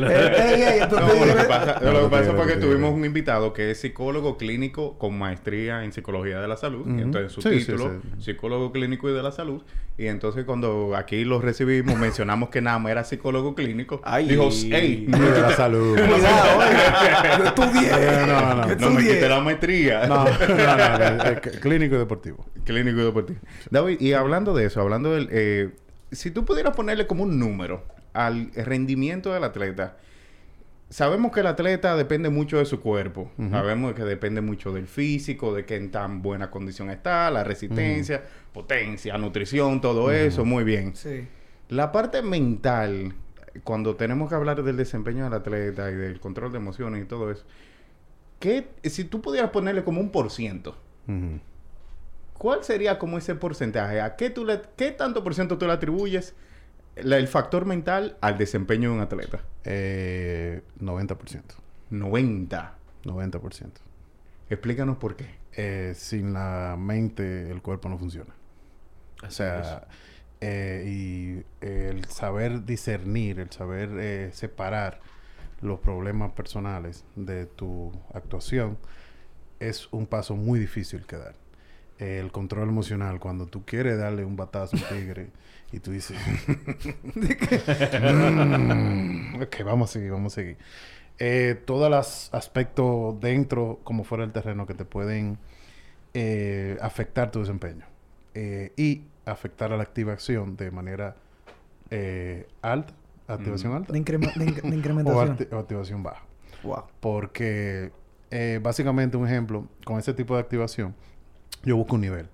Lo 0.00 1.36
que 1.36 1.44
pasa, 1.48 1.80
No, 1.80 1.92
lo 1.92 1.98
que 1.98 2.02
no 2.04 2.10
pasa 2.10 2.22
tiene, 2.24 2.38
fue 2.42 2.46
que 2.54 2.60
tuvimos 2.60 2.92
un 2.94 3.04
invitado 3.04 3.52
que 3.52 3.70
es 3.70 3.80
psicólogo 3.80 4.36
clínico 4.36 4.98
con 4.98 5.16
maestría 5.18 5.84
en 5.84 5.92
psicología 5.92 6.40
de 6.40 6.48
la 6.48 6.56
salud. 6.56 6.86
Y 6.86 7.02
entonces 7.02 7.32
su 7.32 7.40
título, 7.40 8.00
psicólogo 8.18 8.72
clínico 8.72 9.08
y 9.08 9.12
de 9.12 9.22
la 9.22 9.32
salud. 9.32 9.62
Y 9.98 10.06
entonces 10.06 10.44
cuando 10.44 10.96
aquí 10.96 11.24
lo 11.24 11.40
recibimos, 11.40 11.98
mencionamos 11.98 12.48
que 12.48 12.62
nada 12.62 12.78
más 12.78 12.90
era 12.92 13.04
psicólogo 13.04 13.54
clínico. 13.54 14.00
Ay. 14.02 14.28
Dijo, 14.28 14.48
hey, 14.50 15.06
de 15.08 15.40
la 15.40 15.50
salud. 15.56 15.98
Cuidado, 16.08 16.58
oye. 16.58 17.38
Yo 17.38 17.44
estudié. 17.44 18.26
No, 18.26 18.54
no, 18.54 18.66
no. 18.66 18.74
No 18.74 18.90
me 18.90 19.00
quité 19.02 19.28
la 19.28 19.40
maestría. 19.40 20.06
No, 20.06 20.24
no, 20.24 21.24
no, 21.24 21.40
clínico 21.60 21.94
y 21.94 21.98
deportivo. 21.98 22.46
Clínico 22.64 23.00
y 23.00 23.04
deportivo. 23.04 23.38
David, 23.70 24.00
y 24.00 24.12
hablando 24.12 24.54
de 24.54 24.66
eso, 24.66 24.80
hablando 24.80 25.12
del... 25.12 25.28
eh, 25.30 25.70
si 26.12 26.30
tú 26.30 26.44
pudieras 26.44 26.74
ponerle 26.74 27.06
como 27.06 27.22
un 27.24 27.38
número 27.38 27.84
al 28.12 28.50
rendimiento 28.54 29.32
del 29.32 29.44
atleta, 29.44 29.96
sabemos 30.88 31.30
que 31.32 31.40
el 31.40 31.46
atleta 31.46 31.96
depende 31.96 32.30
mucho 32.30 32.58
de 32.58 32.64
su 32.64 32.80
cuerpo. 32.80 33.30
Sabemos 33.50 33.94
que 33.94 34.02
depende 34.02 34.40
mucho 34.40 34.72
del 34.72 34.86
físico, 34.88 35.54
de 35.54 35.64
qué 35.64 35.76
en 35.76 35.90
tan 35.92 36.20
buena 36.20 36.50
condición 36.50 36.90
está, 36.90 37.30
la 37.30 37.44
resistencia, 37.44 38.22
potencia, 38.52 39.16
nutrición, 39.18 39.80
todo 39.80 40.10
eso, 40.10 40.44
muy 40.44 40.64
bien. 40.64 40.96
Sí. 40.96 41.28
La 41.68 41.92
parte 41.92 42.22
mental, 42.22 43.14
cuando 43.64 43.96
tenemos 43.96 44.28
que 44.28 44.34
hablar 44.34 44.62
del 44.62 44.76
desempeño 44.76 45.24
del 45.24 45.34
atleta 45.34 45.90
y 45.90 45.94
del 45.96 46.20
control 46.20 46.52
de 46.52 46.58
emociones 46.58 47.02
y 47.02 47.06
todo 47.06 47.30
eso, 47.30 47.44
¿qué, 48.38 48.68
si 48.84 49.04
tú 49.04 49.20
pudieras 49.20 49.50
ponerle 49.50 49.84
como 49.84 50.00
un 50.00 50.10
por 50.10 50.30
ciento. 50.30 50.76
¿Cuál 52.38 52.64
sería 52.64 52.98
como 52.98 53.18
ese 53.18 53.34
porcentaje? 53.34 54.00
¿A 54.00 54.16
qué, 54.16 54.30
tú 54.30 54.44
le, 54.46 54.62
qué 54.76 54.92
tanto 54.92 55.22
por 55.22 55.34
ciento 55.34 55.58
tú 55.58 55.66
le 55.66 55.72
atribuyes 55.72 56.34
la- 56.96 57.18
el 57.18 57.28
factor 57.28 57.66
mental 57.66 58.16
al 58.22 58.38
desempeño 58.38 58.90
de 58.90 58.94
un 58.96 59.02
atleta? 59.02 59.42
Eh, 59.64 60.62
90%. 60.80 61.42
90. 61.90 62.74
90%. 63.04 63.70
Explícanos 64.48 64.96
por 64.96 65.16
qué. 65.16 65.38
Eh, 65.56 65.92
sin 65.94 66.32
la 66.32 66.76
mente 66.78 67.50
el 67.50 67.60
cuerpo 67.60 67.88
no 67.88 67.98
funciona. 67.98 68.32
O 69.26 69.30
sea, 69.30 69.86
eh, 70.40 70.84
y 70.86 71.64
el 71.66 72.04
saber 72.06 72.64
discernir, 72.64 73.40
el 73.40 73.50
saber 73.50 73.90
eh, 73.98 74.30
separar 74.32 75.00
los 75.60 75.80
problemas 75.80 76.32
personales 76.32 77.04
de 77.16 77.46
tu 77.46 77.92
actuación 78.14 78.78
es 79.60 79.88
un 79.92 80.06
paso 80.06 80.36
muy 80.36 80.58
difícil 80.58 81.04
que 81.06 81.16
dar. 81.16 81.34
El 81.98 82.32
control 82.32 82.68
emocional, 82.70 83.20
cuando 83.20 83.46
tú 83.46 83.64
quieres 83.66 83.98
darle 83.98 84.24
un 84.24 84.36
batazo 84.36 84.76
a 84.76 84.80
un 84.80 84.86
tigre 84.98 85.28
y 85.70 85.80
tú 85.80 85.92
dices, 85.92 86.16
"Mm, 88.02 89.42
ok, 89.42 89.56
vamos 89.64 89.90
a 89.90 89.92
seguir, 89.92 90.10
vamos 90.12 90.32
a 90.32 90.36
seguir. 90.36 90.56
Eh, 91.18 91.60
todos 91.66 91.90
los 91.90 92.32
aspectos 92.32 93.20
dentro, 93.20 93.80
como 93.84 94.04
fuera 94.04 94.24
del 94.24 94.32
terreno, 94.32 94.66
que 94.66 94.74
te 94.74 94.84
pueden 94.86 95.38
eh, 96.14 96.78
afectar 96.80 97.30
tu 97.30 97.40
desempeño 97.40 97.84
eh, 98.34 98.72
y 98.76 99.02
afectar 99.26 99.72
a 99.72 99.76
la 99.76 99.82
activación 99.82 100.56
de 100.56 100.70
manera 100.70 101.16
eh, 101.90 102.46
alta, 102.62 102.92
activación 103.28 103.72
alta, 103.74 103.92
De, 103.92 103.98
increma- 103.98 104.32
de 104.34 104.46
inc- 104.46 104.62
de 104.62 104.68
o, 104.70 104.74
incrementación. 104.74 105.36
acti- 105.38 105.52
o 105.52 105.58
activación 105.58 106.02
baja. 106.02 106.22
Wow. 106.62 106.84
Porque 107.00 107.92
eh, 108.30 108.60
básicamente 108.62 109.16
un 109.16 109.26
ejemplo, 109.26 109.66
con 109.84 109.98
ese 109.98 110.14
tipo 110.14 110.34
de 110.34 110.40
activación, 110.40 110.94
yo 111.64 111.76
busco 111.76 111.94
un 111.96 112.00
nivel. 112.02 112.28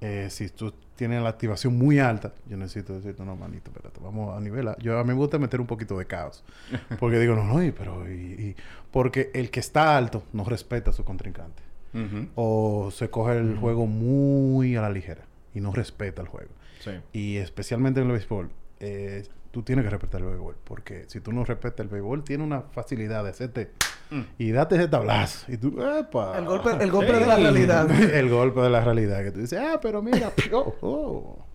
Eh, 0.00 0.28
si 0.30 0.48
tú 0.48 0.72
tienes 0.96 1.22
la 1.22 1.28
activación 1.30 1.76
muy 1.76 1.98
alta, 2.00 2.32
yo 2.48 2.56
necesito 2.56 2.92
decirte, 2.94 3.24
no, 3.24 3.34
manito, 3.36 3.70
espérate, 3.70 4.00
vamos 4.00 4.36
a 4.36 4.40
nivel. 4.40 4.68
a-". 4.68 4.76
Yo 4.78 4.98
a 4.98 5.04
mí 5.04 5.08
me 5.08 5.14
gusta 5.14 5.38
meter 5.38 5.60
un 5.60 5.66
poquito 5.66 5.96
de 5.98 6.06
caos. 6.06 6.44
Porque 7.00 7.18
digo, 7.18 7.34
no, 7.34 7.44
no, 7.44 7.62
y- 7.62 7.72
pero... 7.72 8.08
Y, 8.10 8.12
y-". 8.14 8.56
Porque 8.90 9.30
el 9.34 9.50
que 9.50 9.60
está 9.60 9.96
alto 9.96 10.22
no 10.32 10.44
respeta 10.44 10.90
a 10.90 10.92
su 10.92 11.04
contrincante. 11.04 11.62
O 12.36 12.90
se 12.90 13.10
coge 13.10 13.36
el 13.36 13.58
juego 13.58 13.86
muy 13.86 14.76
a 14.76 14.80
la 14.82 14.88
ligera 14.90 15.22
y 15.54 15.60
no 15.60 15.72
respeta 15.72 16.22
el 16.22 16.28
juego. 16.28 16.50
Sí. 16.80 16.92
Y 17.12 17.36
especialmente 17.36 18.00
en 18.00 18.06
el 18.06 18.12
béisbol, 18.12 18.50
eh, 18.80 19.24
tú 19.50 19.62
tienes 19.62 19.84
que 19.84 19.90
respetar 19.90 20.20
el 20.20 20.28
béisbol. 20.28 20.56
Porque 20.64 21.04
si 21.08 21.20
tú 21.20 21.32
no 21.32 21.44
respetas 21.44 21.80
el 21.80 21.88
béisbol, 21.88 22.24
tiene 22.24 22.44
una 22.44 22.62
facilidad 22.62 23.24
de 23.24 23.30
hacerte 23.30 23.72
y 24.38 24.50
date 24.50 24.76
ese 24.76 24.88
tablazo. 24.88 25.50
Y 25.50 25.56
tú, 25.56 25.80
¡epa! 25.82 26.36
El 26.38 26.44
golpe, 26.44 26.70
el 26.80 26.90
golpe 26.90 27.12
de 27.12 27.26
la 27.26 27.36
realidad. 27.36 27.90
el 28.14 28.28
golpe 28.28 28.60
de 28.60 28.70
la 28.70 28.80
realidad. 28.80 29.22
Que 29.22 29.30
tú 29.30 29.40
dices, 29.40 29.58
ah, 29.58 29.78
pero 29.80 30.02
mira, 30.02 30.32
oh, 30.52 30.74
oh". 30.82 31.46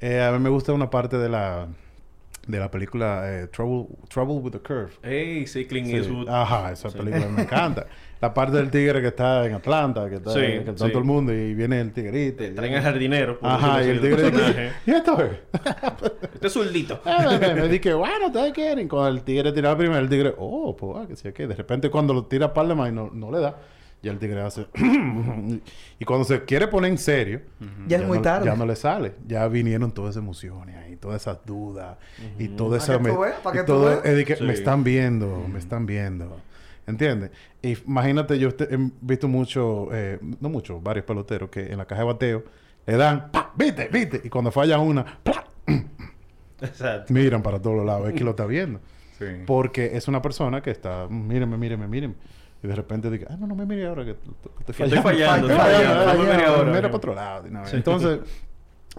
Eh, 0.00 0.22
a 0.22 0.30
mí 0.32 0.38
me 0.38 0.48
gusta 0.48 0.72
una 0.72 0.88
parte 0.88 1.18
de 1.18 1.28
la, 1.28 1.68
de 2.48 2.58
la 2.58 2.70
película 2.70 3.22
eh, 3.26 3.46
Trouble, 3.48 3.94
Trouble 4.08 4.36
with 4.36 4.52
the 4.52 4.58
Curve. 4.60 4.90
Ey, 5.02 5.46
sí, 5.46 5.66
Clint 5.66 5.86
Sí. 5.88 5.96
Eastwood. 5.96 6.28
Ajá, 6.28 6.72
esa 6.72 6.88
película 6.88 7.28
me 7.28 7.42
encanta. 7.42 7.86
La 8.20 8.34
parte 8.34 8.56
del 8.56 8.70
tigre 8.70 9.00
que 9.00 9.08
está 9.08 9.46
en 9.46 9.54
Atlanta, 9.54 10.08
que 10.08 10.16
está, 10.16 10.32
Sí, 10.32 10.40
que 10.40 10.56
está 10.70 10.86
sí. 10.86 10.90
todo 10.90 10.98
el 10.98 11.04
mundo 11.04 11.32
y 11.32 11.54
viene 11.54 11.80
el 11.80 11.92
tigrito. 11.92 12.42
Traen 12.54 12.74
al 12.74 12.82
jardinero. 12.82 13.38
por 13.38 13.48
Ajá, 13.50 13.84
y 13.84 13.90
el 13.90 14.00
tigre 14.00 14.30
dice, 14.30 14.72
¿y 14.86 14.90
esto 14.90 15.22
es? 15.22 15.30
Este 16.34 16.46
es 16.46 16.52
zurdito. 16.52 17.00
Ah, 17.04 17.38
me, 17.40 17.68
dije, 17.68 17.92
bueno, 17.94 18.26
ustedes 18.28 18.52
quieren. 18.52 18.88
Cuando 18.88 19.08
el 19.08 19.22
tigre 19.22 19.52
tiraba 19.52 19.76
primero, 19.76 20.00
el 20.00 20.08
tigre, 20.08 20.34
oh, 20.38 20.74
pues, 20.76 20.96
ah, 20.98 21.06
que 21.06 21.16
sí, 21.16 21.32
que 21.32 21.46
de 21.46 21.54
repente 21.54 21.90
cuando 21.90 22.14
lo 22.14 22.24
tira 22.24 22.52
par 22.54 22.66
de 22.66 22.74
más 22.74 22.88
y 22.88 22.92
no, 22.92 23.10
no 23.12 23.30
le 23.30 23.40
da, 23.40 23.56
ya 24.02 24.12
el 24.12 24.18
tigre 24.18 24.40
hace. 24.42 24.66
y 25.98 26.04
cuando 26.04 26.24
se 26.24 26.44
quiere 26.44 26.68
poner 26.68 26.90
en 26.92 26.98
serio, 26.98 27.40
Ya 27.86 27.98
es 27.98 28.06
muy 28.06 28.18
no, 28.18 28.22
tarde. 28.22 28.46
Ya 28.46 28.54
no 28.56 28.64
le 28.66 28.76
sale. 28.76 29.14
Ya 29.26 29.46
vinieron 29.48 29.92
todas 29.92 30.10
esas 30.10 30.22
emociones 30.22 30.76
ahí, 30.76 30.96
todas 30.96 31.20
esas 31.22 31.38
dudas 31.44 31.96
y 32.38 32.48
esa. 32.82 32.98
veas, 33.20 33.40
pa' 33.40 33.52
y 33.60 33.64
todo, 33.64 33.86
veas. 33.86 34.04
es 34.04 34.16
de 34.16 34.24
que 34.24 34.36
Sí. 34.36 34.44
me 34.44 34.52
están 34.52 34.84
viendo, 34.84 35.46
me 35.52 35.58
están 35.58 35.86
viendo. 35.86 36.40
¿Entiendes? 36.86 37.30
Y 37.60 37.76
imagínate, 37.86 38.38
yo 38.38 38.54
te- 38.54 38.72
he 38.74 38.78
visto 39.02 39.28
mucho, 39.28 39.88
eh, 39.92 40.18
no 40.40 40.48
mucho, 40.48 40.80
varios 40.80 41.04
peloteros 41.04 41.50
que 41.50 41.66
en 41.70 41.76
la 41.76 41.84
caja 41.84 42.00
de 42.02 42.06
bateo 42.06 42.44
le 42.86 42.96
dan, 42.96 43.30
¡pa! 43.30 43.52
¿viste? 43.56 43.88
¿viste? 43.92 44.22
Y 44.24 44.30
cuando 44.30 44.50
falla 44.50 44.78
una, 44.78 45.04
¡plá! 45.22 45.44
Exacto. 46.60 47.12
miran 47.12 47.42
para 47.42 47.60
todos 47.60 47.76
los 47.76 47.84
lados, 47.86 48.08
es 48.08 48.14
que 48.14 48.24
lo 48.24 48.30
está 48.30 48.46
viendo. 48.46 48.80
Sí. 49.18 49.26
Porque 49.46 49.96
es 49.96 50.08
una 50.08 50.22
persona 50.22 50.62
que 50.62 50.70
está, 50.70 51.06
míreme, 51.08 51.56
míreme, 51.58 51.86
míreme. 51.88 52.14
Y 52.62 52.66
de 52.66 52.74
repente 52.74 53.10
dice, 53.10 53.26
ah, 53.30 53.36
no, 53.38 53.46
no 53.46 53.54
me 53.54 53.64
mire 53.66 53.86
ahora 53.86 54.04
que 54.04 54.14
t- 54.14 54.30
t- 54.30 54.50
estoy 54.60 54.74
fallando. 54.74 55.02
fallando, 55.08 55.48
Fallando, 55.48 55.48
estoy 55.48 55.56
fallando, 55.58 56.04
fallando, 56.04 56.14
no 56.16 56.24
me 56.24 56.32
mire 56.36 56.44
ahora. 56.46 56.70
Mira 56.72 56.82
para 56.82 56.96
otro 56.96 57.14
lado. 57.14 57.44
Entonces, 57.72 58.20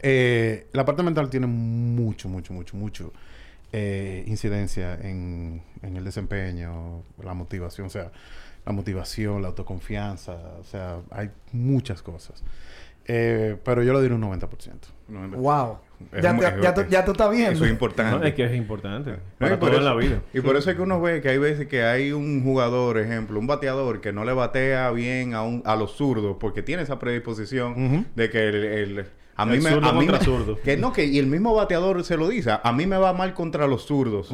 eh, 0.01 0.68
la 0.72 0.86
parte 0.86 1.03
mental 1.03 1.30
tiene 1.30 1.47
mucho, 1.47 2.30
mucho, 2.30 2.53
mucho, 2.53 2.78
mucho 2.78 3.12
eh, 3.74 4.24
incidencia 4.28 4.93
en, 4.95 5.62
en 5.82 5.97
el 5.97 6.03
desempeño, 6.05 7.03
la 7.22 7.34
motivación, 7.34 7.88
o 7.88 7.89
sea, 7.89 8.12
la 8.66 8.72
motivación, 8.72 9.41
la 9.41 9.49
autoconfianza, 9.49 10.36
o 10.60 10.64
sea, 10.64 10.99
hay 11.12 11.30
muchas 11.51 12.01
cosas. 12.01 12.43
Eh, 13.05 13.57
pero 13.64 13.84
yo 13.84 13.91
lo 13.93 14.01
diré 14.01 14.14
un 14.14 14.22
90%. 14.22 14.47
No, 15.10 15.28
no. 15.28 15.38
Wow. 15.38 15.80
Es 16.14 16.24
Ya, 16.24 16.34
muy- 16.34 16.45
te- 16.45 16.62
ya, 16.62 16.74
tú, 16.74 16.82
ya 16.89 17.04
tú 17.06 17.12
estás 17.12 17.30
viendo. 17.32 17.52
Eso 17.52 17.66
es 17.66 17.72
importante. 17.72 18.18
No, 18.18 18.24
es 18.24 18.34
que 18.34 18.45
es 18.45 18.56
importante. 18.56 19.12
No, 19.12 19.18
Para 19.38 19.54
y 19.56 19.58
por 19.58 19.70
todo 19.70 19.78
en 19.80 19.84
eso- 19.86 19.93
la 19.93 20.00
vida. 20.00 20.22
Y 20.34 20.41
por 20.41 20.56
eso 20.56 20.70
es 20.70 20.76
que 20.78 20.82
uno 20.82 21.02
ve 21.02 21.22
que 21.22 21.30
hay 21.30 21.38
veces 21.38 21.68
que 21.68 21.84
hay 21.84 22.12
un 22.14 22.41
jugador, 22.43 22.97
ejemplo, 22.97 23.38
un 23.39 23.47
bateador 23.47 24.00
que 24.02 24.14
no 24.14 24.24
le 24.26 24.34
batea 24.34 24.89
bien 24.91 25.34
a, 25.34 25.43
un, 25.43 25.62
a 25.66 25.76
los 25.76 25.91
zurdos 25.97 26.38
porque 26.39 26.64
tiene 26.64 26.84
esa 26.84 27.00
predisposición 27.00 28.08
de 28.16 28.30
que 28.30 28.47
el... 28.47 28.56
el- 28.64 29.06
a 29.42 29.46
mí 29.46 29.56
El 29.58 29.62
me... 29.62 29.70
zurdo 29.72 29.88
A 29.90 29.94
mí 29.94 30.00
contra 30.00 30.20
me- 30.20 30.26
zurdo. 30.26 30.60
Que 30.62 30.78
no, 30.78 30.92
que... 30.94 31.06
Y 31.06 31.18
el 31.20 31.28
mismo 31.28 31.54
bateador 31.54 32.04
se 32.04 32.18
lo 32.18 32.28
dice. 32.28 32.52
A 32.62 32.72
mí 32.74 32.86
me 32.86 32.98
va 32.98 33.14
mal 33.14 33.34
contra 33.34 33.68
los 33.68 33.86
zurdos. 33.86 34.32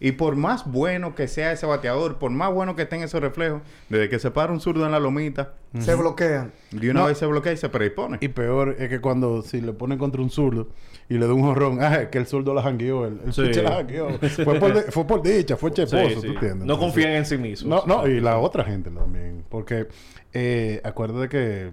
Y 0.00 0.12
por 0.12 0.36
más 0.36 0.70
bueno 0.70 1.14
que 1.14 1.28
sea 1.28 1.52
ese 1.52 1.64
bateador, 1.66 2.18
por 2.18 2.30
más 2.30 2.52
bueno 2.52 2.76
que 2.76 2.84
tenga 2.84 3.06
esos 3.06 3.20
reflejos, 3.22 3.62
desde 3.88 4.08
que 4.10 4.18
se 4.18 4.30
para 4.30 4.52
un 4.52 4.60
zurdo 4.60 4.84
en 4.84 4.92
la 4.92 5.00
lomita, 5.00 5.54
Se 5.78 5.94
bloquean. 5.94 6.52
de 6.72 6.90
una 6.90 7.00
No. 7.00 7.06
vez 7.06 7.16
se 7.18 7.24
bloquea 7.26 7.52
y 7.52 7.56
se 7.56 7.68
predispone. 7.70 8.18
Y 8.20 8.28
peor 8.28 8.76
es 8.78 8.88
que 8.90 9.00
cuando 9.00 9.40
si 9.42 9.60
le 9.60 9.72
ponen 9.72 9.96
contra 9.98 10.20
un 10.20 10.28
zurdo 10.30 10.68
y 11.08 11.14
le 11.14 11.26
da 11.26 11.32
un 11.32 11.42
jorrón, 11.42 11.78
ah, 11.80 11.94
es 12.02 12.08
que 12.08 12.18
el 12.18 12.26
zurdo 12.26 12.52
la 12.54 12.62
jangueó, 12.62 13.06
el, 13.06 13.20
el 13.26 13.32
Sí. 13.32 13.60
la 13.62 13.72
jangueó. 13.76 14.08
Fue 14.44 14.58
por, 14.60 14.74
de- 14.74 14.82
fue 14.92 15.06
por 15.06 15.22
dicha, 15.22 15.56
fue 15.56 15.70
cheposo, 15.72 15.96
Sí, 16.08 16.14
¿tú 16.16 16.20
sí. 16.20 16.26
entiendes? 16.28 16.66
No 16.66 16.78
confían 16.78 17.12
en 17.12 17.24
sí 17.24 17.38
mismos. 17.38 17.86
No, 17.86 17.96
no, 18.02 18.06
y 18.06 18.20
la 18.20 18.38
otra 18.38 18.64
gente 18.64 18.90
también. 18.90 19.44
Porque 19.48 19.86
eh, 20.34 20.80
acuérdate 20.84 21.28
que 21.28 21.72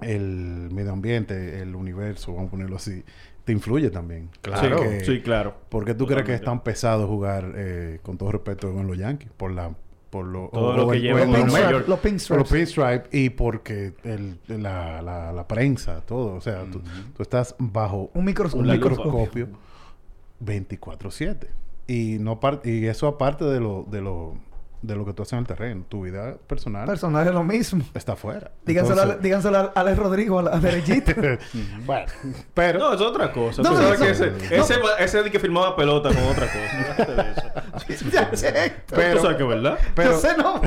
el 0.00 0.68
medio 0.72 0.92
ambiente, 0.92 1.60
el 1.60 1.74
universo, 1.74 2.32
vamos 2.34 2.48
a 2.48 2.50
ponerlo 2.52 2.76
así, 2.76 3.02
te 3.44 3.52
influye 3.52 3.90
también. 3.90 4.30
Claro. 4.42 4.80
Sí, 5.04 5.20
claro. 5.20 5.54
¿Por 5.68 5.84
qué 5.84 5.94
tú 5.94 6.06
crees 6.06 6.24
que 6.24 6.34
es 6.34 6.42
tan 6.42 6.62
pesado 6.62 7.06
jugar, 7.08 7.52
eh, 7.56 7.98
con 8.02 8.16
todo 8.18 8.32
respeto, 8.32 8.72
con 8.72 8.86
los 8.86 8.96
Yankees? 8.98 9.30
Por 9.36 9.52
la... 9.52 9.74
Por 10.10 10.24
lo, 10.24 10.48
Todo 10.48 10.74
lo 10.74 10.88
que 10.88 11.00
lleva 11.02 11.20
los 11.26 11.98
pinstripes. 12.00 12.38
los 12.38 12.48
pinstripe 12.50 13.02
y 13.12 13.28
porque 13.28 13.92
el, 14.04 14.38
la, 14.48 15.02
la, 15.02 15.32
la 15.34 15.46
prensa, 15.46 16.00
todo. 16.00 16.34
O 16.34 16.40
sea, 16.40 16.64
tú, 16.64 16.80
tú 17.14 17.22
estás 17.22 17.54
bajo 17.58 18.10
Un 18.14 18.24
microscopio. 18.24 18.62
un 18.62 18.68
La 18.68 18.74
lupa. 18.76 18.88
microscopio 18.88 19.48
24-7. 20.42 21.48
Y, 21.88 22.18
no 22.20 22.40
y 22.64 22.86
eso 22.86 23.06
aparte 23.06 23.44
de 23.44 23.60
lo, 23.60 23.84
de, 23.90 24.00
lo, 24.00 24.34
de 24.80 24.94
lo 24.94 25.04
que 25.04 25.12
tú 25.12 25.22
haces 25.22 25.32
en 25.34 25.38
el 25.40 25.46
terreno. 25.46 25.84
Tu 25.88 26.02
vida 26.02 26.36
personal 26.46 26.86
Personal 26.86 27.26
es 27.26 27.34
lo 27.34 27.42
mismo. 27.44 27.82
está 27.94 28.12
afuera. 28.12 28.52
Díganselo, 28.64 29.00
a, 29.00 29.02
Entonces- 29.04 29.22
díganselo 29.22 29.58
a 29.58 29.72
Alex 29.74 29.98
Rodrigo, 29.98 30.38
a 30.38 30.42
la 30.42 30.58
derechita. 30.60 31.14
bueno, 31.86 32.06
pero... 32.54 32.78
No, 32.78 32.92
es 32.94 33.00
otra 33.00 33.32
cosa. 33.32 33.62
No, 33.62 33.70
Tú 33.70 33.74
no, 33.76 33.82
sabes 33.82 33.98
no, 34.00 34.06
que 34.06 34.12
ese, 34.12 34.30
no. 34.30 34.36
ese, 34.62 34.74
ese 35.00 35.22
de 35.24 35.30
que 35.30 35.40
firmaba 35.40 35.74
pelota 35.76 36.10
con 36.10 36.22
otra 36.24 36.46
cosa. 36.46 36.96
Pero- 38.88 39.16
Tú 39.16 39.20
sabes 39.22 39.36
que 39.36 39.42
es 39.42 39.48
verdad. 39.48 39.78
pero, 39.94 40.12
Yo 40.12 40.18
sé, 40.18 40.36
no. 40.36 40.60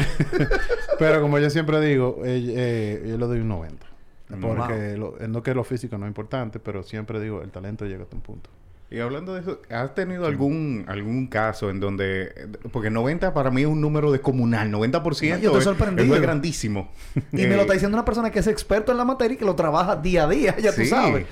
pero 0.99 1.21
como 1.21 1.39
yo 1.39 1.49
siempre 1.49 1.79
digo, 1.81 2.21
eh, 2.23 2.43
eh, 2.55 3.05
yo 3.09 3.17
le 3.17 3.25
doy 3.25 3.39
un 3.39 3.47
90. 3.49 3.85
Mm. 4.29 4.41
Porque 4.41 4.95
lo- 4.97 5.15
no 5.27 5.43
que 5.43 5.53
lo 5.53 5.63
físico 5.63 5.97
no 5.97 6.05
es 6.05 6.09
importante, 6.09 6.59
pero 6.59 6.83
siempre 6.83 7.19
digo, 7.19 7.41
el 7.41 7.51
talento 7.51 7.85
llega 7.85 8.03
hasta 8.03 8.15
un 8.15 8.21
punto. 8.21 8.49
Y 8.91 8.99
hablando 8.99 9.33
de 9.33 9.39
eso, 9.41 9.61
¿has 9.69 9.95
tenido 9.95 10.25
algún 10.25 10.83
algún 10.87 11.27
caso 11.27 11.69
en 11.69 11.79
donde... 11.79 12.49
Porque 12.73 12.89
90 12.89 13.33
para 13.33 13.49
mí 13.49 13.61
es 13.61 13.67
un 13.67 13.79
número 13.79 14.11
descomunal. 14.11 14.69
90% 14.69 15.01
No, 15.37 15.37
yo 15.39 15.57
es- 15.57 15.63
sorprendido. 15.63 16.05
eso 16.07 16.15
es 16.15 16.21
grandísimo. 16.21 16.91
Y 17.31 17.37
me 17.37 17.43
Eh, 17.43 17.55
lo 17.55 17.61
está 17.61 17.73
diciendo 17.73 17.95
una 17.95 18.03
persona 18.03 18.29
que 18.31 18.39
es 18.39 18.47
experto 18.47 18.91
en 18.91 18.97
la 18.97 19.05
materia 19.05 19.35
y 19.35 19.37
que 19.37 19.45
lo 19.45 19.55
trabaja 19.55 19.95
día 19.95 20.25
a 20.25 20.27
día, 20.27 20.57
ya 20.57 20.75
tú 20.75 20.83
sabes. 20.85 21.25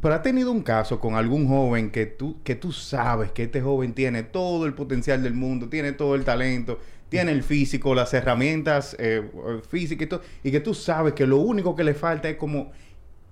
Pero 0.00 0.14
has 0.14 0.22
tenido 0.22 0.50
un 0.52 0.62
caso 0.62 0.98
con 1.00 1.14
algún 1.14 1.46
joven 1.48 1.90
que 1.90 2.06
tú, 2.06 2.42
que 2.42 2.54
tú 2.56 2.72
sabes 2.72 3.30
que 3.32 3.44
este 3.44 3.60
joven 3.60 3.92
tiene 3.94 4.22
todo 4.24 4.66
el 4.66 4.74
potencial 4.74 5.22
del 5.22 5.34
mundo, 5.34 5.68
tiene 5.68 5.92
todo 5.92 6.14
el 6.16 6.24
talento, 6.24 6.78
tiene 7.08 7.32
el 7.32 7.42
físico, 7.42 7.94
las 7.94 8.12
herramientas 8.14 8.94
eh, 8.98 9.22
físicas 9.68 10.04
y 10.04 10.08
todo, 10.08 10.22
y 10.44 10.50
que 10.50 10.60
tú 10.60 10.74
sabes 10.74 11.14
que 11.14 11.26
lo 11.26 11.38
único 11.38 11.74
que 11.74 11.82
le 11.84 11.94
falta 11.94 12.28
es 12.28 12.36
como 12.36 12.70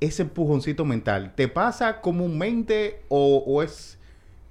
ese 0.01 0.23
empujoncito 0.23 0.85
mental. 0.85 1.33
¿Te 1.35 1.49
pasa 1.49 2.01
comúnmente 2.01 3.01
o, 3.09 3.43
o 3.47 3.63
es... 3.63 3.99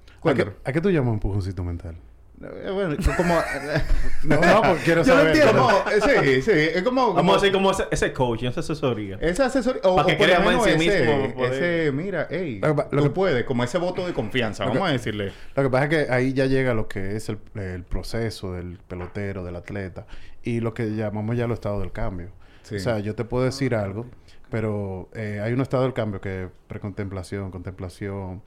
¿A 0.06 0.12
qué, 0.12 0.20
Cuéntame. 0.20 0.52
a 0.64 0.72
qué 0.72 0.80
tú 0.80 0.90
llamas 0.90 1.14
empujoncito 1.14 1.62
mental? 1.62 1.96
Eh, 2.42 2.70
bueno, 2.70 2.96
como... 3.16 3.38
No, 4.24 4.40
no, 4.40 4.62
porque 4.62 4.82
quiero 4.84 5.02
Yo 5.04 5.14
lo 5.14 5.20
saber. 5.20 5.36
entiendo. 5.36 5.62
como 5.62 6.22
sí, 6.24 6.42
sí, 6.42 6.50
es 6.50 6.82
como... 6.82 7.14
Vamos 7.14 7.16
como 7.20 7.32
a 7.32 7.36
hacer 7.36 7.52
como 7.52 7.70
ese, 7.70 7.84
ese 7.90 8.12
coaching, 8.12 8.48
esa 8.48 8.60
asesoría. 8.60 9.18
Esa 9.20 9.46
asesoría... 9.46 9.80
O, 9.84 9.96
Para 9.96 10.08
que 10.08 10.14
o 10.14 10.18
por 10.18 10.26
lo 10.28 10.34
crea 10.34 10.38
más 10.44 10.48
menos 10.48 10.66
en 10.66 10.80
sí 10.80 10.88
ese, 10.88 11.06
mismo, 11.16 11.34
poder- 11.34 11.52
ese, 11.84 11.92
mira, 11.92 12.26
hey, 12.30 12.60
Lo 12.62 12.74
que 12.76 12.82
lo 12.96 13.02
tú 13.02 13.08
que- 13.08 13.14
puedes, 13.14 13.44
como 13.44 13.62
ese 13.64 13.78
voto 13.78 14.06
de 14.06 14.12
confianza, 14.12 14.64
que- 14.64 14.70
vamos 14.70 14.88
a 14.88 14.92
decirle. 14.92 15.32
Lo 15.54 15.62
que 15.62 15.70
pasa 15.70 15.84
es 15.84 15.90
que 16.06 16.12
ahí 16.12 16.32
ya 16.32 16.46
llega 16.46 16.74
lo 16.74 16.88
que 16.88 17.16
es 17.16 17.28
el, 17.28 17.38
el 17.54 17.84
proceso 17.84 18.52
del 18.52 18.78
pelotero, 18.88 19.44
del 19.44 19.56
atleta, 19.56 20.06
y 20.42 20.60
lo 20.60 20.74
que 20.74 20.94
llamamos 20.96 21.36
ya 21.36 21.46
los 21.46 21.54
estados 21.56 21.80
del 21.80 21.92
cambio. 21.92 22.28
Sí. 22.64 22.76
O 22.76 22.80
sea, 22.80 22.98
yo 22.98 23.14
te 23.14 23.24
puedo 23.24 23.44
decir 23.44 23.74
algo, 23.76 24.06
pero 24.50 25.08
eh, 25.14 25.40
hay 25.42 25.52
un 25.52 25.60
estado 25.60 25.82
del 25.84 25.92
cambio 25.94 26.20
que 26.20 26.44
es 26.44 26.50
precontemplación, 26.68 27.50
contemplación 27.50 28.42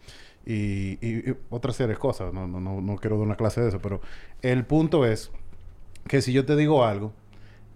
y, 0.46 0.98
y, 1.06 1.30
y 1.32 1.36
otra 1.50 1.74
serie 1.74 1.94
de 1.96 2.00
cosas. 2.00 2.34
No, 2.34 2.48
no, 2.48 2.60
no, 2.60 2.82
no 2.82 2.96
quiero 2.98 3.18
dar 3.18 3.26
una 3.26 3.36
clase 3.36 3.62
de 3.62 3.70
eso, 3.70 3.80
pero 3.82 4.02
el 4.42 4.66
punto 4.66 5.06
es 5.06 5.32
que 6.08 6.22
si 6.22 6.34
yo 6.34 6.46
te 6.46 6.56
digo 6.56 6.86
algo, 6.86 7.14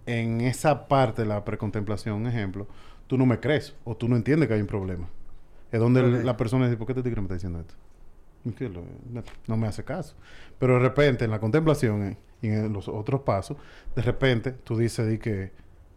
en 0.06 0.40
esa 0.42 0.88
parte 0.88 1.22
de 1.22 1.28
la 1.28 1.44
precontemplación, 1.44 2.16
un 2.16 2.26
ejemplo, 2.26 2.66
tú 3.06 3.16
no 3.18 3.26
me 3.26 3.40
crees 3.40 3.74
o 3.84 3.96
tú 3.96 4.08
no 4.08 4.16
entiendes 4.16 4.48
que 4.48 4.54
hay 4.54 4.60
un 4.60 4.66
problema. 4.66 5.08
Es 5.72 5.80
donde 5.80 6.02
la 6.24 6.36
persona 6.36 6.66
dice, 6.66 6.76
¿por 6.76 6.86
qué 6.86 6.92
este 6.92 7.02
tigre 7.02 7.20
me 7.20 7.26
está 7.26 7.34
diciendo 7.34 7.60
esto? 7.60 7.74
¿Y 8.44 8.52
qué 8.52 8.68
lo- 8.68 8.84
no, 9.10 9.22
no 9.46 9.56
me 9.56 9.66
hace 9.66 9.84
caso. 9.84 10.14
Pero 10.58 10.74
de 10.74 10.80
repente, 10.80 11.24
en 11.24 11.30
la 11.30 11.40
contemplación 11.40 12.02
eh, 12.04 12.18
y 12.42 12.48
en 12.48 12.72
los 12.72 12.88
otros 12.88 13.22
pasos, 13.22 13.56
de 13.96 14.02
repente 14.02 14.52
tú 14.52 14.76
dices 14.76 15.08
di 15.08 15.18
que, 15.18 15.52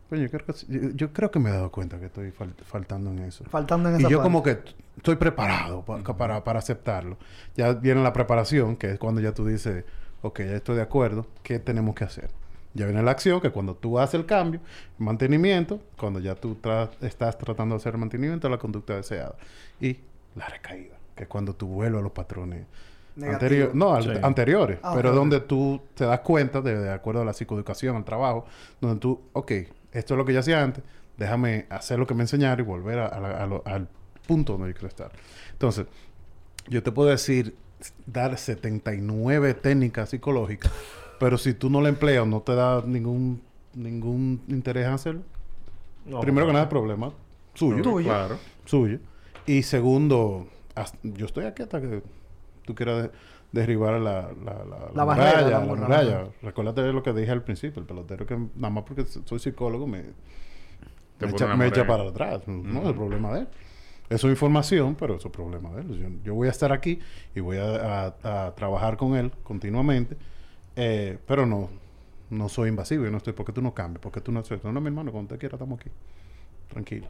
coño, 0.10 0.24
yo 0.24 0.30
creo 0.30 0.46
que, 0.46 0.54
yo, 0.68 0.90
yo 0.96 1.14
creo 1.14 1.32
que 1.32 1.40
me 1.40 1.50
he 1.50 1.54
dado 1.54 1.72
cuenta 1.72 2.00
que 2.00 2.06
estoy 2.08 2.32
fal- 2.32 2.56
faltando 2.64 3.12
en 3.12 3.20
eso. 3.20 3.44
Faltando 3.46 3.90
en 3.90 3.96
Y 3.96 4.00
esa 4.00 4.10
yo 4.10 4.18
parte. 4.18 4.24
como 4.30 4.44
que 4.44 4.60
estoy 4.98 5.16
preparado 5.16 5.84
pa- 5.84 6.02
para, 6.18 6.44
para 6.44 6.60
aceptarlo. 6.60 7.18
Ya 7.56 7.74
viene 7.74 8.02
la 8.04 8.14
preparación, 8.14 8.76
que 8.76 8.92
es 8.92 9.00
cuando 9.00 9.22
ya 9.22 9.34
tú 9.34 9.46
dices, 9.46 9.84
ok, 10.22 10.40
ya 10.40 10.56
estoy 10.56 10.76
de 10.78 10.82
acuerdo, 10.82 11.28
¿qué 11.44 11.60
tenemos 11.60 11.96
que 11.96 12.04
hacer? 12.06 12.30
Ya 12.74 12.86
viene 12.86 13.02
la 13.02 13.12
acción, 13.12 13.42
que 13.42 13.50
cuando 13.50 13.76
tú 13.76 13.98
haces 14.00 14.16
el 14.20 14.26
cambio, 14.26 14.60
mantenimiento, 14.98 15.80
cuando 15.98 16.20
ya 16.20 16.36
tú 16.36 16.58
tra- 16.62 16.90
estás 17.02 17.38
tratando 17.38 17.76
de 17.76 17.78
hacer 17.80 17.94
el 17.94 18.00
mantenimiento 18.00 18.48
de 18.48 18.52
la 18.52 18.60
conducta 18.60 18.96
deseada. 18.96 19.36
Y 19.82 19.98
la 20.36 20.48
recaída, 20.48 20.96
que 21.16 21.24
es 21.24 21.30
cuando 21.30 21.56
tú 21.56 21.68
vuelves 21.68 22.00
a 22.00 22.04
los 22.04 22.12
patrones 22.12 22.66
anteriores, 23.20 23.74
no, 23.74 23.96
al- 23.96 24.04
Sí. 24.04 24.10
anteriores, 24.22 24.78
Ah, 24.84 24.94
pero 24.96 25.12
donde 25.12 25.40
tú 25.40 25.82
te 25.96 26.06
das 26.06 26.20
cuenta, 26.20 26.62
de, 26.62 26.78
de 26.78 26.92
acuerdo 26.92 27.22
a 27.22 27.26
la 27.26 27.34
psicoeducación, 27.34 27.96
al 27.96 28.06
trabajo, 28.06 28.46
donde 28.80 29.00
tú, 29.00 29.22
ok, 29.34 29.52
esto 29.98 30.14
es 30.14 30.18
lo 30.18 30.26
que 30.26 30.34
yo 30.34 30.40
hacía 30.40 30.62
antes, 30.64 30.84
déjame 31.18 31.66
hacer 31.70 31.98
lo 32.00 32.06
que 32.08 32.14
me 32.14 32.24
enseñaron 32.24 32.66
y 32.66 32.68
volver 32.68 33.00
a- 33.00 33.08
a 33.08 33.20
la- 33.20 33.44
a 33.44 33.48
lo- 33.48 33.64
al 33.66 33.88
punto 34.28 34.54
donde 34.54 34.70
yo 34.70 34.74
quiero 34.74 34.88
estar. 34.88 35.12
Entonces, 35.52 35.86
yo 36.68 36.84
te 36.84 36.92
puedo 36.92 37.10
decir, 37.10 37.56
dar 38.06 38.38
79 38.38 39.54
técnicas 39.54 40.10
psicológicas, 40.10 40.72
pero 41.20 41.38
si 41.38 41.54
tú 41.54 41.70
no 41.70 41.82
la 41.82 41.90
empleas 41.90 42.24
o 42.24 42.26
no 42.26 42.42
te 42.42 42.56
da 42.56 42.82
ningún, 42.86 43.42
ningún 43.74 44.42
interés 44.48 44.86
en 44.88 44.94
hacerlo, 44.94 45.22
No, 46.06 46.20
primero 46.22 46.48
que 46.48 46.54
nada 46.54 46.66
es 46.66 46.70
problema 46.70 47.12
suyo 47.54 47.82
Tuyo. 47.82 48.08
Claro. 48.08 48.38
suyo. 48.66 49.00
Y 49.46 49.64
segundo, 49.64 50.48
hasta- 50.76 50.98
yo 51.04 51.26
estoy 51.26 51.46
aquí 51.46 51.64
hasta 51.64 51.80
que 51.82 52.02
tú 52.66 52.76
quieras 52.76 53.04
de- 53.04 53.12
derribar 53.52 54.00
la, 54.00 54.32
la, 54.44 54.54
la, 54.66 54.92
La 54.94 55.04
barrera, 55.04 55.42
muralla, 55.42 55.50
la 55.50 55.60
la 55.60 55.66
muralla. 55.66 56.28
Recuérdate 56.42 56.82
lo 56.94 57.04
que 57.04 57.14
dije 57.14 57.32
al 57.32 57.44
principio, 57.44 57.80
el 57.82 57.88
pelotero 57.88 58.26
que 58.26 58.38
nada 58.56 58.70
más 58.70 58.84
porque 58.84 59.06
soy 59.06 59.40
psicólogo 59.40 59.88
me, 59.88 60.04
Te 61.18 61.26
me 61.26 61.32
echa, 61.32 61.56
me 61.56 61.72
para 61.86 62.04
atrás. 62.10 62.48
No 62.48 62.82
es 62.82 62.88
el 62.88 62.96
problema 62.96 63.34
de 63.34 63.40
él. 63.42 63.48
Eso 64.10 64.28
es 64.28 64.32
información, 64.34 64.96
pero 64.96 65.16
eso 65.16 65.28
es 65.28 65.34
problema 65.34 65.72
de 65.72 65.82
él. 65.82 66.00
Yo, 66.00 66.08
yo 66.24 66.34
voy 66.36 66.48
a 66.48 66.52
estar 66.52 66.72
aquí 66.72 67.00
y 67.36 67.40
voy 67.42 67.58
a, 67.58 68.14
a- 68.24 68.48
a 68.48 68.56
trabajar 68.56 68.96
con 68.98 69.16
él 69.16 69.32
continuamente, 69.44 70.16
eh, 70.76 71.18
pero 71.28 71.46
no, 71.46 71.70
no 72.30 72.50
soy 72.50 72.70
invasivo. 72.70 73.04
Yo 73.06 73.12
no 73.12 73.18
estoy 73.18 73.34
porque 73.34 73.52
tú 73.52 73.62
no 73.62 73.74
cambies, 73.74 74.00
porque 74.02 74.22
tú 74.22 74.32
no 74.32 74.40
haces. 74.40 74.64
No, 74.64 74.72
no, 74.72 74.80
mi 74.82 74.88
hermano, 74.88 75.12
cuando 75.12 75.34
te 75.34 75.40
quiera 75.40 75.56
estamos 75.56 75.80
aquí. 75.80 75.90
Tranquilo. 76.70 77.08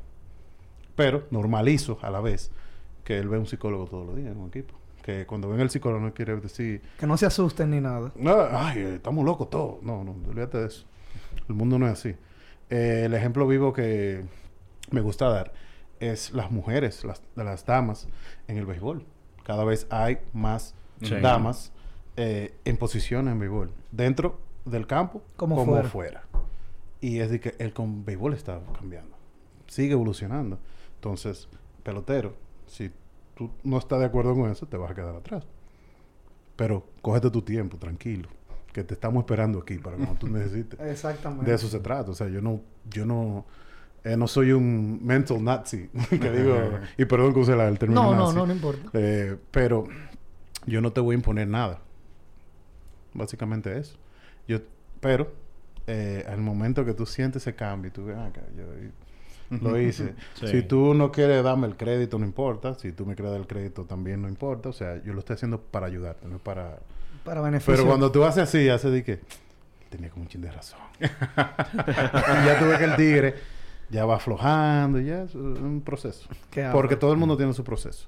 Pero 0.96 1.26
normalizo 1.32 2.00
a 2.02 2.10
la 2.10 2.22
vez 2.22 2.52
que 3.04 3.18
él 3.20 3.30
ve 3.30 3.38
un 3.38 3.46
psicólogo 3.46 3.86
todos 3.86 4.08
los 4.08 4.16
días 4.16 4.32
en 4.32 4.38
un 4.40 4.48
equipo. 4.50 4.74
Que 5.08 5.26
cuando 5.26 5.48
ven 5.48 5.62
el 5.62 5.70
psicólogo 5.70 6.02
no 6.04 6.14
quiere 6.14 6.36
decir, 6.36 6.82
Que 7.00 7.08
no 7.08 7.16
se 7.16 7.26
asusten 7.26 7.70
ni 7.72 7.80
nada. 7.80 8.12
no, 8.18 8.42
ay, 8.52 8.80
estamos 8.82 9.24
locos 9.24 9.50
todos. 9.50 9.82
No, 9.82 10.04
no, 10.04 10.12
olvídate 10.28 10.58
de 10.58 10.68
eso. 10.68 10.86
El 11.48 11.56
mundo 11.56 11.80
no 11.80 11.88
es 11.88 11.94
así. 11.94 12.14
Eh, 12.70 13.04
el 13.06 13.14
ejemplo 13.14 13.48
vivo 13.48 13.72
que 13.72 14.26
me 14.92 15.00
gusta 15.00 15.30
dar 15.30 15.54
es 16.02 16.32
las 16.34 16.52
mujeres, 16.52 17.06
las, 17.06 17.22
las 17.36 17.66
damas 17.66 18.10
en 18.50 18.58
el 18.58 18.66
béisbol. 18.66 19.06
Cada 19.46 19.64
vez 19.64 19.88
hay 19.90 20.18
más 20.34 20.76
Sí. 21.02 21.16
damas 21.22 21.72
eh, 22.18 22.54
en 22.66 22.76
posiciones 22.76 23.32
en 23.32 23.40
béisbol. 23.40 23.72
Dentro 23.94 24.42
del 24.66 24.88
campo 24.88 25.22
Como 25.38 25.56
como, 25.56 25.72
fuera. 25.72 25.88
fuera. 25.90 26.24
Y 27.00 27.20
es 27.20 27.32
de 27.32 27.40
que 27.40 27.56
el 27.60 27.72
con 27.72 28.04
béisbol 28.04 28.34
está 28.34 28.60
cambiando. 28.78 29.16
Sigue 29.68 29.94
evolucionando. 29.94 30.60
Entonces, 30.96 31.48
pelotero, 31.84 32.34
si 32.66 32.92
tú 33.38 33.52
no 33.64 33.78
estás 33.78 34.00
de 34.00 34.06
acuerdo 34.06 34.34
con 34.36 34.50
eso, 34.50 34.66
te 34.66 34.76
vas 34.78 34.92
a 34.92 34.96
quedar 34.96 35.16
atrás. 35.16 35.46
Pero 36.56 36.86
cógete 37.02 37.30
tu 37.30 37.42
tiempo, 37.44 37.78
tranquilo. 37.78 38.30
Que 38.74 38.84
te 38.84 38.94
estamos 38.96 39.22
esperando 39.22 39.60
aquí 39.60 39.78
para 39.78 39.96
cuando 39.98 40.16
tú 40.16 40.28
necesites. 40.32 40.80
Exactamente. 40.80 41.46
De 41.50 41.56
eso 41.56 41.68
se 41.68 41.80
trata. 41.80 42.12
O 42.12 42.14
sea, 42.16 42.28
yo 42.30 42.42
no, 42.42 42.62
yo 42.90 43.06
no, 43.06 43.46
eh, 44.04 44.18
no 44.18 44.28
soy 44.28 44.52
un 44.52 45.00
mental 45.06 45.44
nazi. 45.44 45.88
que 46.10 46.32
digo, 46.32 46.58
y 46.98 47.06
perdón 47.06 47.34
que 47.34 47.40
use 47.40 47.56
la- 47.56 47.68
el 47.68 47.78
término 47.78 48.04
No, 48.04 48.12
no, 48.16 48.26
nazi. 48.26 48.36
no, 48.36 48.46
no 48.48 48.54
importa. 48.54 48.90
Eh, 48.94 49.38
pero 49.52 49.86
yo 50.66 50.82
no 50.82 50.92
te 50.92 51.00
voy 51.02 51.14
a 51.14 51.18
imponer 51.18 51.48
nada. 51.48 51.80
Básicamente 53.14 53.78
eso. 53.78 53.98
Yo, 54.48 54.60
pero 55.00 55.32
eh, 55.88 56.26
al 56.28 56.40
momento 56.42 56.84
que 56.86 56.94
tú 56.94 57.06
sientes 57.06 57.44
ese 57.44 57.56
cambio, 57.56 57.90
y 57.90 57.92
tú 57.92 58.06
ves, 58.06 58.18
"Ah, 58.18 58.32
yo 58.58 58.64
lo 59.50 59.80
hice. 59.80 60.14
Sí. 60.36 60.48
Si 60.48 60.62
tú 60.64 60.94
no 60.94 61.12
quieres 61.12 61.44
darme 61.44 61.68
el 61.68 61.76
crédito, 61.76 62.20
no 62.20 62.26
importa. 62.26 62.76
Si 62.76 62.92
tú 62.92 63.06
me 63.06 63.16
quieres 63.16 63.32
dar 63.32 63.42
el 63.42 63.48
crédito, 63.48 63.86
también 63.86 64.22
no 64.22 64.28
importa. 64.28 64.70
O 64.70 64.74
sea, 64.74 65.02
yo 65.04 65.14
lo 65.14 65.20
estoy 65.20 65.36
haciendo 65.36 65.60
para 65.62 65.88
ayudarte, 65.88 66.28
no 66.28 66.40
para... 66.40 66.80
Para 67.24 67.42
beneficio. 67.42 67.74
Pero 67.74 67.88
cuando 67.88 68.12
tú 68.12 68.24
haces 68.24 68.44
así, 68.44 68.70
haces 68.70 68.92
de 68.92 69.04
que... 69.04 69.20
Tenía 69.90 70.10
como 70.10 70.24
un 70.24 70.30
chin 70.30 70.42
de 70.42 70.52
razón. 70.52 70.80
y 71.00 71.06
ya 71.06 72.60
tú 72.60 72.66
ves 72.66 72.78
que 72.78 72.84
el 72.84 72.96
tigre 72.98 73.36
ya 73.90 74.06
va 74.06 74.16
aflojando. 74.16 75.00
y 75.00 75.06
Ya 75.06 75.24
es 75.24 75.36
un 75.36 75.82
proceso. 75.82 76.28
Porque 76.72 76.96
todo 76.96 77.12
el 77.12 77.18
mundo 77.18 77.38
tiene 77.38 77.54
su 77.54 77.64
proceso. 77.64 78.08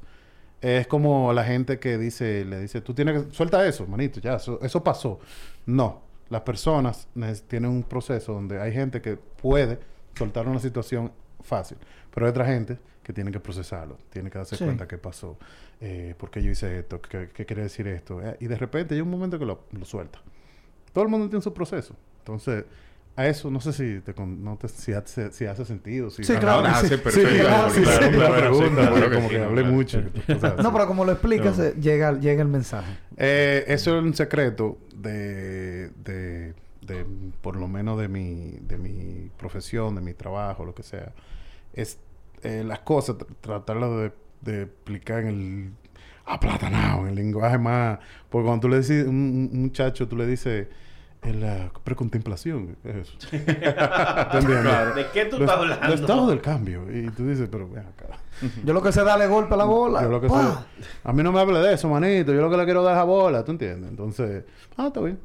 Es 0.61 0.87
como 0.87 1.31
la 1.31 1.45
gente 1.45 1.79
que 1.79 1.97
dice, 1.97 2.43
le 2.43 2.59
dice, 2.59 2.81
tú 2.81 2.93
tienes 2.93 3.23
que, 3.23 3.33
suelta 3.33 3.65
eso, 3.65 3.87
manito, 3.87 4.19
ya, 4.19 4.35
eso, 4.35 4.59
eso 4.61 4.83
pasó. 4.83 5.19
No, 5.65 6.01
las 6.29 6.41
personas 6.41 7.07
tienen 7.47 7.71
un 7.71 7.83
proceso 7.83 8.33
donde 8.33 8.61
hay 8.61 8.73
gente 8.73 9.01
que 9.01 9.15
puede 9.15 9.79
soltar 10.17 10.47
una 10.49 10.59
situación 10.59 11.13
fácil, 11.41 11.77
pero 12.13 12.25
hay 12.25 12.29
otra 12.31 12.45
gente 12.45 12.77
que 13.03 13.13
tiene 13.13 13.31
que 13.31 13.39
procesarlo, 13.39 13.97
tiene 14.09 14.29
que 14.29 14.37
darse 14.37 14.55
Sí. 14.55 14.63
cuenta 14.63 14.87
qué 14.87 14.97
pasó, 14.97 15.37
eh, 15.81 16.13
por 16.17 16.29
qué 16.29 16.43
yo 16.43 16.51
hice 16.51 16.79
esto, 16.79 17.01
qué, 17.01 17.29
qué 17.33 17.45
quiere 17.45 17.63
decir 17.63 17.87
esto, 17.87 18.21
eh, 18.23 18.37
y 18.39 18.47
de 18.47 18.55
repente 18.57 18.93
hay 18.95 19.01
un 19.01 19.09
momento 19.09 19.39
que 19.39 19.45
lo, 19.45 19.63
lo 19.71 19.85
suelta. 19.85 20.19
Todo 20.93 21.03
el 21.03 21.09
mundo 21.09 21.27
tiene 21.29 21.41
su 21.41 21.53
proceso. 21.53 21.95
Entonces, 22.19 22.65
a 23.15 23.27
eso 23.27 23.49
no 23.51 23.59
sé 23.61 23.73
si 23.73 23.99
te, 24.01 24.13
con- 24.13 24.43
no 24.43 24.57
te- 24.57 24.67
si, 24.69 24.93
hace, 24.93 25.31
si 25.31 25.45
hace 25.45 25.65
sentido. 25.65 26.09
Si 26.09 26.23
Sí, 26.23 26.35
claro. 26.37 26.63
Ah, 26.67 26.79
sí. 26.81 26.87
sí, 26.87 26.97
perfecto. 26.97 27.29
Sí, 27.29 27.39
claro, 27.39 27.69
sí, 27.69 27.81
Claro, 27.81 28.05
sí, 28.05 28.11
claro, 28.13 28.29
la 28.33 28.35
sí, 28.35 28.41
pregunta, 28.41 28.81
claro 28.81 28.91
porque 28.93 29.09
que 29.09 29.15
como 29.15 29.27
sí, 29.27 29.33
que 29.33 29.39
no, 29.39 29.45
hablé 29.45 29.61
claro. 29.61 29.75
mucho. 29.75 29.97
o 29.99 30.39
sea, 30.39 30.49
No, 30.57 30.63
sí. 30.63 30.69
pero 30.71 30.87
como 30.87 31.05
lo 31.05 31.11
explicas, 31.13 31.57
No. 31.57 31.69
llega, 31.81 32.19
llega 32.19 32.41
el 32.41 32.47
mensaje. 32.47 32.91
Eh, 33.17 33.65
eso 33.67 33.97
es 33.97 34.03
un 34.03 34.13
secreto 34.13 34.77
de, 34.95 35.89
de, 35.89 36.53
de, 36.89 37.05
por 37.41 37.55
lo 37.55 37.67
menos 37.67 37.97
de 37.99 38.07
mi, 38.09 38.57
de 38.61 38.77
mi 38.77 39.29
profesión, 39.37 39.95
de 39.95 40.01
mi 40.01 40.13
trabajo, 40.13 40.65
lo 40.65 40.75
que 40.75 40.83
sea. 40.83 41.13
Es 41.73 41.99
eh, 42.43 42.63
las 42.65 42.79
cosas, 42.79 43.17
tr- 43.17 43.27
tratarlas 43.41 43.89
de, 43.91 44.11
de 44.41 44.61
explicar 44.63 45.19
en 45.21 45.27
el 45.27 45.71
aplatanado, 46.25 47.01
en 47.03 47.07
el 47.09 47.15
lenguaje 47.15 47.57
más... 47.57 47.99
Porque 48.29 48.45
cuando 48.45 48.61
tú 48.61 48.69
le 48.69 48.77
dices 48.79 49.05
a 49.05 49.09
un, 49.09 49.49
un 49.53 49.61
muchacho, 49.63 50.07
tú 50.07 50.15
le 50.17 50.25
dices 50.27 50.67
en 51.21 51.41
la 51.41 51.71
precontemplación. 51.83 52.77
¿De 54.95 55.07
qué 55.13 55.25
tú 55.25 55.37
Lo- 55.37 55.45
estás 55.45 55.57
hablando? 55.59 55.93
estado 55.93 56.27
del 56.29 56.41
cambio. 56.41 56.85
Y 56.95 57.09
tú 57.11 57.27
dices, 57.27 57.47
pero 57.51 57.67
ven 57.69 57.85
acá. 57.85 58.05
Yo 58.63 58.73
lo 58.73 58.81
que 58.81 58.91
sé 58.91 58.99
es 59.01 59.05
darle 59.05 59.27
golpe 59.27 59.53
a 59.53 59.57
la 59.57 59.65
bola. 59.65 60.01
Yo 60.03 60.09
lo 60.09 60.21
que 60.21 60.29
sé- 60.29 60.35
A 61.03 61.13
mí 61.13 61.23
no 61.23 61.31
me 61.31 61.39
hable 61.39 61.59
de 61.59 61.73
eso, 61.73 61.89
manito. 61.89 62.33
Yo 62.33 62.41
lo 62.41 62.49
que 62.49 62.57
le 62.57 62.65
quiero 62.65 62.83
dar 62.83 62.95
es 62.95 62.99
a 63.01 63.03
bola, 63.03 63.43
¿tú 63.43 63.51
entiendes? 63.51 63.89
Entonces, 63.89 64.45
ah, 64.77 64.87
está 64.87 65.01
bien. 65.01 65.19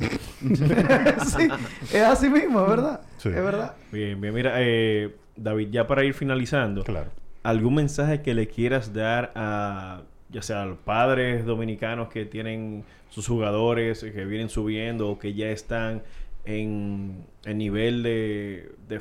sí, 1.26 1.48
es 1.92 2.02
así 2.02 2.28
mismo, 2.28 2.62
es 2.62 2.68
verdad. 2.68 3.00
Sí. 3.18 3.28
Es 3.28 3.34
verdad. 3.34 3.74
Bien, 3.92 4.20
bien. 4.20 4.34
Mira, 4.34 4.54
eh, 4.56 5.14
David, 5.36 5.68
ya 5.70 5.86
para 5.86 6.04
ir 6.04 6.14
finalizando, 6.14 6.84
Claro. 6.84 7.10
¿algún 7.42 7.74
mensaje 7.74 8.22
que 8.22 8.34
le 8.34 8.48
quieras 8.48 8.92
dar 8.92 9.32
a, 9.34 10.02
ya 10.30 10.42
sea 10.42 10.62
a 10.62 10.66
los 10.66 10.78
padres 10.78 11.44
dominicanos 11.44 12.08
que 12.08 12.24
tienen 12.24 12.84
sus 13.10 13.26
jugadores 13.26 14.00
que 14.00 14.24
vienen 14.24 14.48
subiendo 14.48 15.08
o 15.10 15.18
que 15.18 15.34
ya 15.34 15.50
están 15.50 16.02
en 16.44 17.24
el 17.44 17.58
nivel 17.58 18.02
de, 18.02 18.72
de 18.88 19.00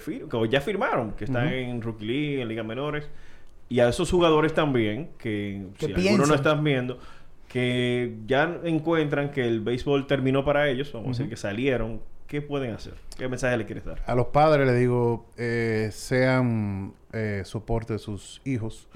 ya 0.49 0.61
firmaron, 0.61 1.13
que 1.13 1.25
están 1.25 1.47
en 1.49 1.81
Rookie 1.81 2.05
League, 2.05 2.41
en 2.41 2.47
Ligas 2.47 2.65
Menores, 2.65 3.09
y 3.69 3.79
a 3.79 3.89
esos 3.89 4.09
jugadores 4.09 4.53
también, 4.53 5.09
que, 5.17 5.67
si 5.77 5.93
algunos 5.93 6.27
no 6.27 6.35
están 6.35 6.63
viendo, 6.63 6.99
que 7.49 8.15
ya 8.27 8.59
encuentran 8.63 9.31
que 9.31 9.45
el 9.45 9.59
béisbol 9.59 10.07
terminó 10.07 10.45
para 10.45 10.69
ellos, 10.69 10.93
vamos 10.93 11.07
a 11.07 11.09
decir 11.11 11.29
que 11.29 11.35
salieron, 11.35 11.99
¿qué 12.27 12.41
pueden 12.41 12.71
hacer? 12.71 12.93
¿Qué 13.17 13.27
mensaje 13.27 13.57
le 13.57 13.65
quieres 13.65 13.83
dar? 13.83 14.01
A 14.05 14.15
los 14.15 14.27
padres 14.27 14.65
les 14.67 14.79
digo, 14.79 15.25
eh, 15.35 15.89
sean 15.91 16.93
eh, 17.11 17.41
soporte 17.43 17.93
de 17.93 17.99
sus 17.99 18.41
hijos. 18.45 18.87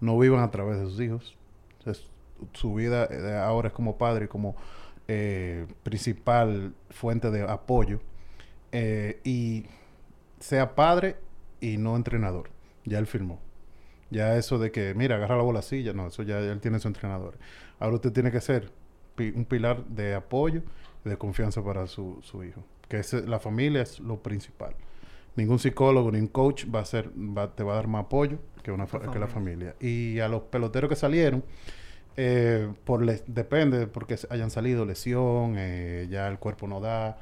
No 0.00 0.18
vivan 0.18 0.40
a 0.42 0.50
través 0.50 0.78
de 0.78 0.84
sus 0.86 1.00
hijos. 1.00 1.36
Es- 1.86 2.06
su 2.52 2.74
vida 2.74 3.08
eh, 3.10 3.36
ahora 3.38 3.68
es 3.68 3.74
como 3.74 3.96
padre, 3.98 4.28
como 4.28 4.56
eh, 5.08 5.66
principal 5.82 6.74
fuente 6.90 7.30
de 7.30 7.42
apoyo. 7.42 8.00
Eh, 8.72 9.20
y 9.24 9.64
sea 10.38 10.74
padre 10.74 11.16
y 11.60 11.76
no 11.78 11.96
entrenador. 11.96 12.50
Ya 12.84 12.98
él 12.98 13.06
firmó. 13.06 13.40
Ya 14.12 14.36
eso 14.36 14.58
de 14.58 14.70
que, 14.70 14.94
mira, 14.94 15.16
agarra 15.16 15.36
la 15.36 15.42
bola 15.42 15.60
así, 15.60 15.82
ya 15.82 15.92
no, 15.92 16.06
eso 16.08 16.22
ya 16.22 16.38
él 16.38 16.60
tiene 16.60 16.78
su 16.78 16.88
entrenador. 16.88 17.38
Ahora 17.80 17.96
usted 17.96 18.12
tiene 18.12 18.30
que 18.30 18.40
ser 18.40 18.70
pi- 19.14 19.32
un 19.34 19.44
pilar 19.44 19.84
de 19.86 20.14
apoyo 20.14 20.62
y 21.04 21.08
de 21.08 21.16
confianza 21.16 21.62
para 21.64 21.86
su, 21.86 22.18
su 22.22 22.44
hijo. 22.44 22.62
Que 22.88 23.00
la 23.26 23.38
familia 23.40 23.82
es 23.82 23.98
lo 24.00 24.22
principal. 24.22 24.74
Ningún 25.34 25.58
psicólogo 25.58 26.12
ni 26.12 26.18
un 26.18 26.26
coach 26.28 26.66
va 26.72 26.80
a 26.80 26.84
ser, 26.84 27.08
va- 27.16 27.54
te 27.54 27.64
va 27.64 27.72
a 27.72 27.76
dar 27.76 27.88
más 27.88 28.04
apoyo 28.04 28.38
que, 28.62 28.70
una 28.70 28.86
fa- 28.86 29.00
que 29.10 29.18
la 29.18 29.26
familia. 29.28 29.74
Y 29.80 30.18
a 30.20 30.28
los 30.28 30.42
peloteros 30.42 30.90
que 30.90 30.96
salieron, 30.96 31.42
eh, 32.18 32.70
por 32.84 33.02
les- 33.02 33.24
depende 33.26 33.86
porque 33.86 34.18
hayan 34.28 34.50
salido 34.50 34.84
lesión, 34.84 35.54
eh, 35.56 36.06
ya 36.10 36.28
el 36.28 36.38
cuerpo 36.38 36.66
no 36.68 36.80
da, 36.80 37.18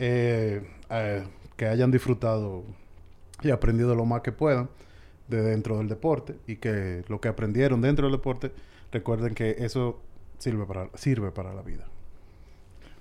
eh, 0.00 0.62
que 1.56 1.66
hayan 1.66 1.92
disfrutado 1.92 2.64
y 3.42 3.50
aprendido 3.50 3.94
lo 3.94 4.04
más 4.04 4.22
que 4.22 4.32
puedan 4.32 4.68
de 5.28 5.42
dentro 5.42 5.78
del 5.78 5.88
deporte 5.88 6.36
y 6.46 6.56
que 6.56 7.04
lo 7.08 7.20
que 7.20 7.28
aprendieron 7.28 7.80
dentro 7.80 8.06
del 8.06 8.12
deporte, 8.16 8.52
recuerden 8.92 9.34
que 9.34 9.56
eso 9.58 10.00
sirve 10.38 10.66
para, 10.66 10.88
sirve 10.94 11.30
para 11.30 11.54
la 11.54 11.62
vida. 11.62 11.84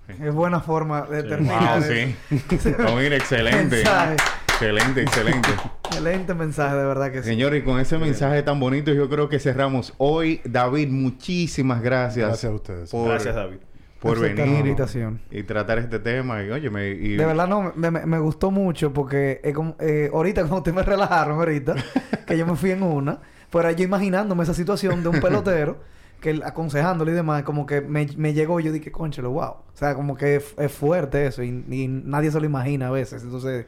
Es 0.08 0.34
buena 0.34 0.60
forma 0.60 1.04
de 1.04 1.22
Sí. 1.22 1.30
terminar. 1.30 1.80
Wow, 1.80 1.90
sí. 1.90 2.70
No, 2.80 2.96
mira, 2.98 3.16
excelente. 3.16 3.78
Mensaje. 3.78 4.16
Excelente, 4.48 5.02
excelente. 5.02 5.50
Excelente 5.86 6.34
mensaje, 6.34 6.76
de 6.76 6.86
verdad 6.86 7.12
que 7.12 7.22
sí. 7.24 7.30
Señores, 7.30 7.62
y 7.62 7.66
con 7.66 7.80
ese 7.80 7.98
mensaje 7.98 8.44
tan 8.44 8.60
bonito, 8.60 8.92
yo 8.94 9.10
creo 9.10 9.30
que 9.30 9.40
cerramos 9.40 9.94
hoy. 9.98 10.42
David, 10.46 10.90
muchísimas 10.90 11.82
gracias. 11.82 12.28
Gracias 12.28 12.52
a 12.52 12.56
ustedes. 12.56 12.92
Por, 12.92 13.10
Gracias, 13.10 13.34
David. 13.36 13.58
Por 14.10 14.20
venir 14.20 14.66
y 15.32 15.44
tratar 15.44 15.80
este 15.80 16.00
tema. 16.00 16.44
Y 16.44 16.50
oye, 16.52 16.70
me, 16.70 16.90
y- 16.90 17.16
De 17.16 17.26
verdad 17.26 17.48
no, 17.48 17.72
me, 17.76 17.90
me- 17.92 18.06
me 18.06 18.20
gustó 18.20 18.52
mucho 18.52 18.94
porque 18.94 19.40
es 19.44 19.54
como, 19.54 19.76
eh, 19.80 20.10
ahorita 20.14 20.44
como 20.44 20.58
ustedes 20.58 20.76
me 20.76 20.84
relajaron 20.84 21.38
ahorita, 21.40 21.76
que 22.28 22.38
yo 22.38 22.46
me 22.46 22.56
fui 22.56 22.72
en 22.72 22.84
una, 22.84 23.20
pero 23.52 23.70
yo 23.72 23.84
imaginándome 23.84 24.44
esa 24.44 24.54
situación 24.54 25.02
de 25.04 25.10
un 25.10 25.20
pelotero, 25.20 25.80
que 26.22 26.40
aconsejándole 26.44 27.12
y 27.12 27.16
demás, 27.16 27.44
como 27.44 27.66
que 27.66 27.82
me, 27.82 28.08
me 28.18 28.34
llegó 28.34 28.60
y 28.60 28.64
yo 28.64 28.72
dije, 28.72 28.92
conchelo, 28.92 29.32
wow. 29.32 29.44
O 29.50 29.64
sea, 29.74 29.94
como 29.96 30.16
que 30.16 30.38
es, 30.38 30.54
es 30.58 30.72
fuerte 30.72 31.26
eso 31.26 31.44
y, 31.44 31.66
y 31.70 31.88
nadie 31.90 32.32
se 32.32 32.40
lo 32.40 32.46
imagina 32.46 32.88
a 32.88 32.92
veces. 32.92 33.24
Entonces 33.24 33.66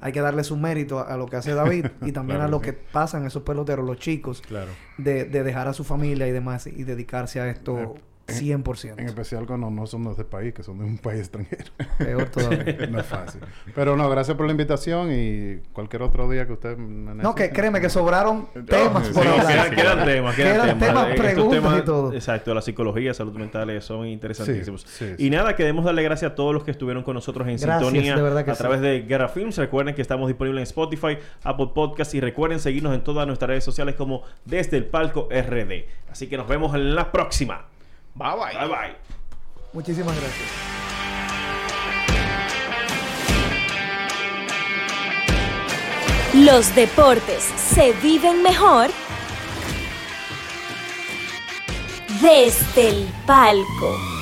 hay 0.00 0.12
que 0.12 0.20
darle 0.20 0.44
su 0.44 0.56
mérito 0.56 1.00
a, 1.00 1.02
a 1.14 1.16
lo 1.16 1.26
que 1.26 1.34
hace 1.36 1.52
David 1.54 1.86
y 2.02 2.12
también 2.12 2.36
Claro 2.38 2.44
a 2.44 2.48
lo 2.48 2.60
que 2.60 2.72
que 2.74 2.78
pasan 2.92 3.26
esos 3.26 3.42
peloteros, 3.42 3.84
los 3.84 3.98
chicos, 3.98 4.40
Claro. 4.46 4.70
de, 4.98 5.24
de 5.24 5.42
dejar 5.42 5.66
a 5.68 5.72
su 5.72 5.82
familia 5.82 6.28
y 6.28 6.32
demás 6.32 6.66
y 6.68 6.84
dedicarse 6.84 7.40
a 7.40 7.48
esto 7.50 7.94
100%. 8.26 8.94
En 8.98 9.06
especial 9.06 9.46
cuando 9.46 9.70
no 9.70 9.86
son 9.86 10.04
de 10.04 10.10
este 10.10 10.24
país, 10.24 10.52
que 10.52 10.62
son 10.62 10.78
de 10.78 10.84
un 10.84 10.98
país 11.06 11.20
extranjero. 11.20 11.70
Peor 11.98 12.28
todavía. 12.28 12.86
no 12.90 13.00
es 13.00 13.06
fácil. 13.06 13.40
Pero 13.74 13.96
no, 13.96 14.08
gracias 14.10 14.36
por 14.36 14.46
la 14.46 14.52
invitación 14.52 15.10
y 15.12 15.58
cualquier 15.72 16.02
otro 16.02 16.28
día 16.28 16.46
que 16.46 16.52
usted 16.52 16.76
me 16.76 17.14
No, 17.14 17.34
que 17.34 17.50
créeme 17.50 17.80
que 17.80 17.88
sobraron 17.88 18.48
temas 18.66 19.06
sí, 19.06 19.12
por 19.12 19.26
hablar. 19.26 19.74
quedan, 19.74 20.04
temas, 20.04 20.36
quedan, 20.36 20.78
temas. 20.78 20.88
temas, 20.88 21.14
preguntas 21.16 21.62
temas, 21.62 21.78
y 21.78 21.84
todo. 21.84 22.12
Exacto, 22.12 22.54
la 22.54 22.62
psicología, 22.62 23.14
salud 23.14 23.34
mental 23.34 23.80
son 23.82 24.06
interesantísimos. 24.06 24.82
Sí, 24.82 25.14
sí, 25.16 25.26
y 25.26 25.30
nada, 25.30 25.56
queremos 25.56 25.84
darle 25.84 26.02
gracias 26.02 26.32
a 26.32 26.34
todos 26.34 26.54
los 26.54 26.64
que 26.64 26.70
estuvieron 26.70 27.02
con 27.02 27.14
nosotros 27.14 27.46
en 27.48 27.56
Gracias, 27.56 27.90
sintonía 27.90 28.16
de 28.16 28.22
verdad 28.22 28.44
que 28.44 28.50
a 28.50 28.54
sí. 28.54 28.58
través 28.58 28.80
de 28.80 29.02
Guerra 29.02 29.28
Films. 29.28 29.56
Recuerden 29.58 29.94
que 29.94 30.02
estamos 30.02 30.28
disponibles 30.28 30.60
en 30.60 30.64
Spotify, 30.64 31.18
Apple 31.42 31.70
Podcasts 31.74 32.14
y 32.14 32.20
recuerden 32.20 32.60
seguirnos 32.60 32.94
en 32.94 33.02
todas 33.02 33.26
nuestras 33.26 33.48
redes 33.48 33.64
sociales 33.64 33.94
como 33.94 34.22
Desde 34.44 34.76
el 34.76 34.86
Palco 34.86 35.28
RD. 35.30 35.84
Así 36.10 36.28
que 36.28 36.36
nos 36.36 36.48
vemos 36.48 36.74
en 36.74 36.94
la 36.94 37.12
próxima. 37.12 37.66
Bye 38.16 38.34
bye. 38.34 38.54
Bye 38.54 38.68
bye. 38.68 38.96
Muchísimas 39.72 40.16
gracias. 40.16 40.76
Los 46.34 46.74
deportes 46.74 47.42
se 47.42 47.92
viven 47.94 48.42
mejor 48.42 48.90
desde 52.20 52.88
el 52.88 53.08
palco. 53.26 54.15